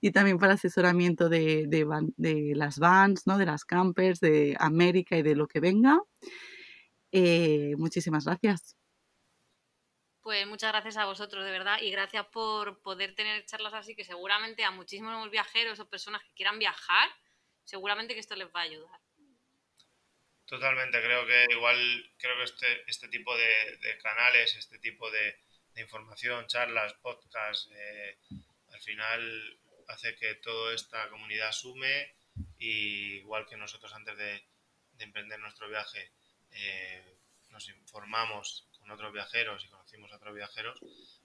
y 0.00 0.10
también 0.12 0.38
para 0.38 0.54
asesoramiento 0.54 1.28
de, 1.28 1.66
de, 1.68 2.52
las 2.56 2.78
vans, 2.78 3.26
¿no? 3.26 3.36
de 3.36 3.46
las 3.46 3.64
campers, 3.64 4.20
de 4.20 4.56
América 4.58 5.18
y 5.18 5.22
de 5.22 5.36
lo 5.36 5.48
que 5.48 5.60
venga. 5.60 6.00
Eh, 7.12 7.74
muchísimas 7.76 8.24
gracias. 8.24 8.79
Pues 10.30 10.46
muchas 10.46 10.70
gracias 10.70 10.96
a 10.96 11.06
vosotros, 11.06 11.44
de 11.44 11.50
verdad, 11.50 11.80
y 11.82 11.90
gracias 11.90 12.24
por 12.26 12.80
poder 12.82 13.16
tener 13.16 13.44
charlas 13.46 13.74
así, 13.74 13.96
que 13.96 14.04
seguramente 14.04 14.62
a 14.62 14.70
muchísimos 14.70 15.28
viajeros 15.28 15.80
o 15.80 15.90
personas 15.90 16.22
que 16.22 16.32
quieran 16.34 16.56
viajar, 16.60 17.10
seguramente 17.64 18.14
que 18.14 18.20
esto 18.20 18.36
les 18.36 18.46
va 18.54 18.60
a 18.60 18.62
ayudar. 18.62 19.00
Totalmente, 20.44 21.02
creo 21.02 21.26
que 21.26 21.46
igual, 21.50 22.12
creo 22.16 22.36
que 22.36 22.44
este, 22.44 22.84
este 22.86 23.08
tipo 23.08 23.36
de, 23.36 23.98
canales, 24.00 24.54
este 24.54 24.78
tipo 24.78 25.10
de, 25.10 25.36
información, 25.74 26.46
charlas, 26.46 26.94
podcasts, 27.02 27.68
eh, 27.72 28.16
al 28.72 28.80
final 28.82 29.58
hace 29.88 30.14
que 30.14 30.36
toda 30.36 30.76
esta 30.76 31.08
comunidad 31.08 31.50
sume 31.50 32.14
y 32.56 33.14
igual 33.16 33.46
que 33.46 33.56
nosotros 33.56 33.92
antes 33.94 34.16
de, 34.16 34.44
emprender 35.00 35.40
nuestro 35.40 35.68
viaje 35.68 36.12
eh, 36.52 37.16
nos 37.48 37.68
informamos 37.68 38.69
otros 38.90 39.12
viajeros 39.12 39.64
y 39.64 39.68
conocimos 39.68 40.12
a 40.12 40.16
otros 40.16 40.34
viajeros, 40.34 40.80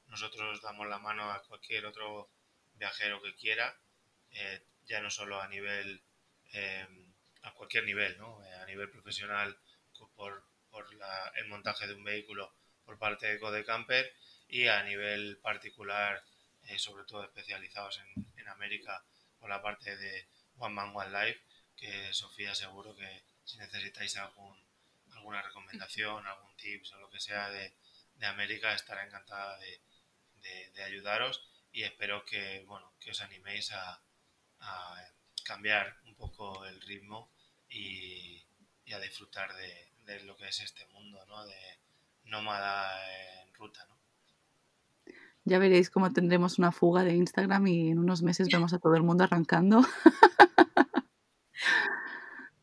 nosotros 0.08 0.62
damos 0.62 0.88
la 0.88 1.00
mano 1.00 1.32
a 1.32 1.44
cualquier 1.44 1.86
otro 1.86 2.30
viajero 2.76 3.22
que 3.22 3.36
quiera, 3.36 3.76
eh, 4.32 4.62
ya 4.86 5.02
no 5.02 5.10
solo 5.10 5.42
a 5.42 5.48
nivel, 5.48 6.02
eh, 6.54 6.88
a 7.42 7.54
cualquier 7.54 7.86
nivel, 7.86 8.18
¿no? 8.18 8.44
Eh, 8.46 8.56
a 8.56 8.66
nivel 8.66 8.90
profesional 8.90 9.58
por, 10.16 10.44
por 10.70 10.88
el 11.36 11.48
montaje 11.48 11.88
de 11.88 11.94
un 11.94 12.04
vehículo 12.04 12.54
por 12.86 12.98
parte 12.98 13.28
de 13.28 13.40
Codecamper 13.40 14.14
y 14.48 14.68
a 14.68 14.84
nivel 14.84 15.38
particular, 15.38 16.24
sobre 16.78 17.06
todo 17.06 17.24
especializados 17.24 18.00
en, 18.00 18.26
en 18.38 18.48
América 18.50 19.04
por 19.40 19.50
la 19.50 19.62
parte 19.62 19.96
de 19.98 20.28
One 20.58 20.74
Man 20.74 20.96
One 20.96 21.12
Life, 21.12 21.42
que 21.78 22.14
Sofía 22.14 22.56
seguro 22.56 22.96
que 22.96 23.24
si 23.44 23.58
necesitáis 23.58 24.18
algún 24.18 24.65
alguna 25.26 25.42
recomendación, 25.42 26.28
algún 26.28 26.56
tips 26.56 26.94
o 26.94 27.00
lo 27.00 27.10
que 27.10 27.20
sea 27.20 27.50
de, 27.50 27.74
América, 28.22 28.74
estará 28.74 29.04
encantada 29.04 29.58
de, 29.58 30.84
ayudaros 30.84 31.42
y 31.72 31.84
espero 31.84 32.24
que, 32.26 32.64
bueno, 32.68 32.94
que 33.00 33.10
os 33.10 33.22
animéis 33.22 33.72
a, 33.72 34.02
cambiar 35.44 36.00
un 36.06 36.16
poco 36.16 36.66
el 36.66 36.80
ritmo 36.82 37.32
y, 37.70 38.46
a 38.94 39.00
disfrutar 39.00 39.52
de, 39.56 40.20
lo 40.26 40.38
que 40.38 40.48
es 40.48 40.60
este 40.60 40.86
mundo, 40.88 41.26
¿no? 41.26 41.44
De 41.46 41.80
nómada 42.26 43.42
en 43.42 43.54
ruta, 43.56 43.86
¿no? 43.88 43.96
Ya 45.44 45.58
veréis 45.60 45.90
cómo 45.90 46.14
tendremos 46.14 46.60
una 46.60 46.72
fuga 46.72 47.04
de 47.04 47.14
Instagram 47.14 47.68
y 47.68 47.90
en 47.92 48.00
unos 48.00 48.22
meses 48.22 48.48
vemos 48.52 48.74
a 48.74 48.80
todo 48.80 48.96
el 48.96 49.04
mundo 49.04 49.24
arrancando. 49.24 49.82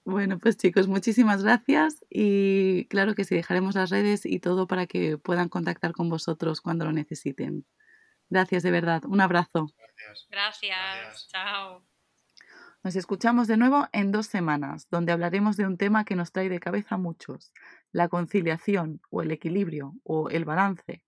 Bueno, 0.04 0.38
pues 0.38 0.56
chicos, 0.56 0.88
muchísimas 0.88 1.44
gracias 1.44 2.04
y 2.10 2.86
claro 2.86 3.14
que 3.14 3.24
sí, 3.24 3.36
dejaremos 3.36 3.76
las 3.76 3.90
redes 3.90 4.26
y 4.26 4.40
todo 4.40 4.66
para 4.66 4.86
que 4.86 5.16
puedan 5.16 5.48
contactar 5.48 5.92
con 5.92 6.08
vosotros 6.08 6.60
cuando 6.60 6.84
lo 6.84 6.92
necesiten. 6.92 7.64
Gracias 8.28 8.64
de 8.64 8.72
verdad, 8.72 9.02
un 9.06 9.20
abrazo. 9.20 9.68
Gracias. 9.76 10.26
Gracias. 10.28 11.28
Chao. 11.28 11.84
Nos 12.82 12.96
escuchamos 12.96 13.46
de 13.46 13.56
nuevo 13.56 13.86
en 13.92 14.10
dos 14.10 14.26
semanas, 14.26 14.88
donde 14.90 15.12
hablaremos 15.12 15.56
de 15.56 15.66
un 15.66 15.76
tema 15.76 16.04
que 16.04 16.16
nos 16.16 16.32
trae 16.32 16.48
de 16.48 16.58
cabeza 16.58 16.96
a 16.96 16.98
muchos, 16.98 17.52
la 17.92 18.08
conciliación 18.08 19.00
o 19.08 19.22
el 19.22 19.30
equilibrio 19.30 19.94
o 20.02 20.30
el 20.30 20.44
balance, 20.44 21.04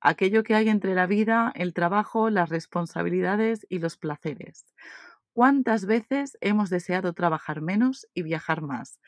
aquello 0.00 0.42
que 0.42 0.54
hay 0.54 0.70
entre 0.70 0.94
la 0.94 1.06
vida, 1.06 1.52
el 1.54 1.74
trabajo, 1.74 2.30
las 2.30 2.48
responsabilidades 2.48 3.66
y 3.68 3.78
los 3.78 3.98
placeres. 3.98 4.64
¿Cuántas 5.32 5.86
veces 5.86 6.36
hemos 6.40 6.70
deseado 6.70 7.12
trabajar 7.12 7.60
menos 7.60 8.06
y 8.14 8.22
viajar 8.22 8.62
más? 8.62 9.00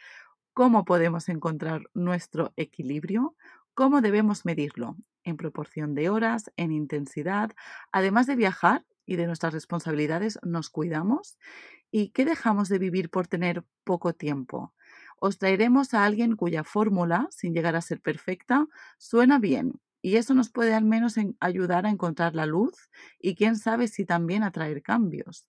¿Cómo 0.55 0.85
podemos 0.85 1.29
encontrar 1.29 1.83
nuestro 1.95 2.53
equilibrio? 2.57 3.37
¿Cómo 3.75 4.01
debemos 4.01 4.45
medirlo? 4.45 4.97
en 5.25 5.37
proporción 5.37 5.95
de 5.95 6.09
horas, 6.09 6.51
en 6.57 6.73
intensidad. 6.73 7.51
Además 7.93 8.27
de 8.27 8.37
viajar 8.37 8.87
y 9.07 9.17
de 9.17 9.27
nuestras 9.27 9.53
responsabilidades, 9.53 10.39
nos 10.43 10.71
cuidamos. 10.71 11.39
¿Y 11.91 12.09
qué 12.11 12.25
dejamos 12.25 12.69
de 12.69 12.79
vivir 12.79 13.11
por 13.11 13.27
tener 13.27 13.65
poco 13.85 14.15
tiempo? 14.15 14.75
Os 15.19 15.39
traeremos 15.39 15.93
a 15.95 16.05
alguien 16.05 16.37
cuya 16.37 16.65
fórmula, 16.65 17.29
sin 17.31 17.53
llegar 17.55 17.77
a 17.77 17.83
ser 17.83 18.01
perfecta, 18.01 18.67
suena 18.99 19.39
bien 19.39 19.81
y 20.03 20.17
eso 20.17 20.35
nos 20.35 20.51
puede 20.51 20.73
al 20.75 20.85
menos 20.85 21.17
ayudar 21.41 21.85
a 21.85 21.91
encontrar 21.91 22.35
la 22.35 22.47
luz 22.47 22.89
y 23.19 23.35
quién 23.35 23.57
sabe 23.57 23.87
si 23.87 24.07
también 24.07 24.43
atraer 24.43 24.83
cambios. 24.83 25.47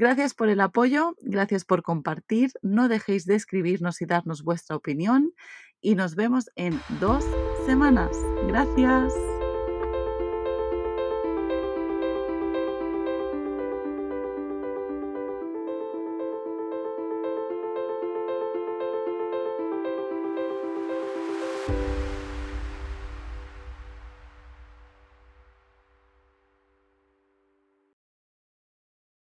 Gracias 0.00 0.32
por 0.32 0.48
el 0.48 0.62
apoyo, 0.62 1.14
gracias 1.20 1.66
por 1.66 1.82
compartir, 1.82 2.52
no 2.62 2.88
dejéis 2.88 3.26
de 3.26 3.34
escribirnos 3.34 4.00
y 4.00 4.06
darnos 4.06 4.42
vuestra 4.42 4.74
opinión 4.74 5.34
y 5.82 5.94
nos 5.94 6.14
vemos 6.14 6.50
en 6.56 6.80
dos 7.00 7.22
semanas. 7.66 8.10
Gracias. 8.46 9.12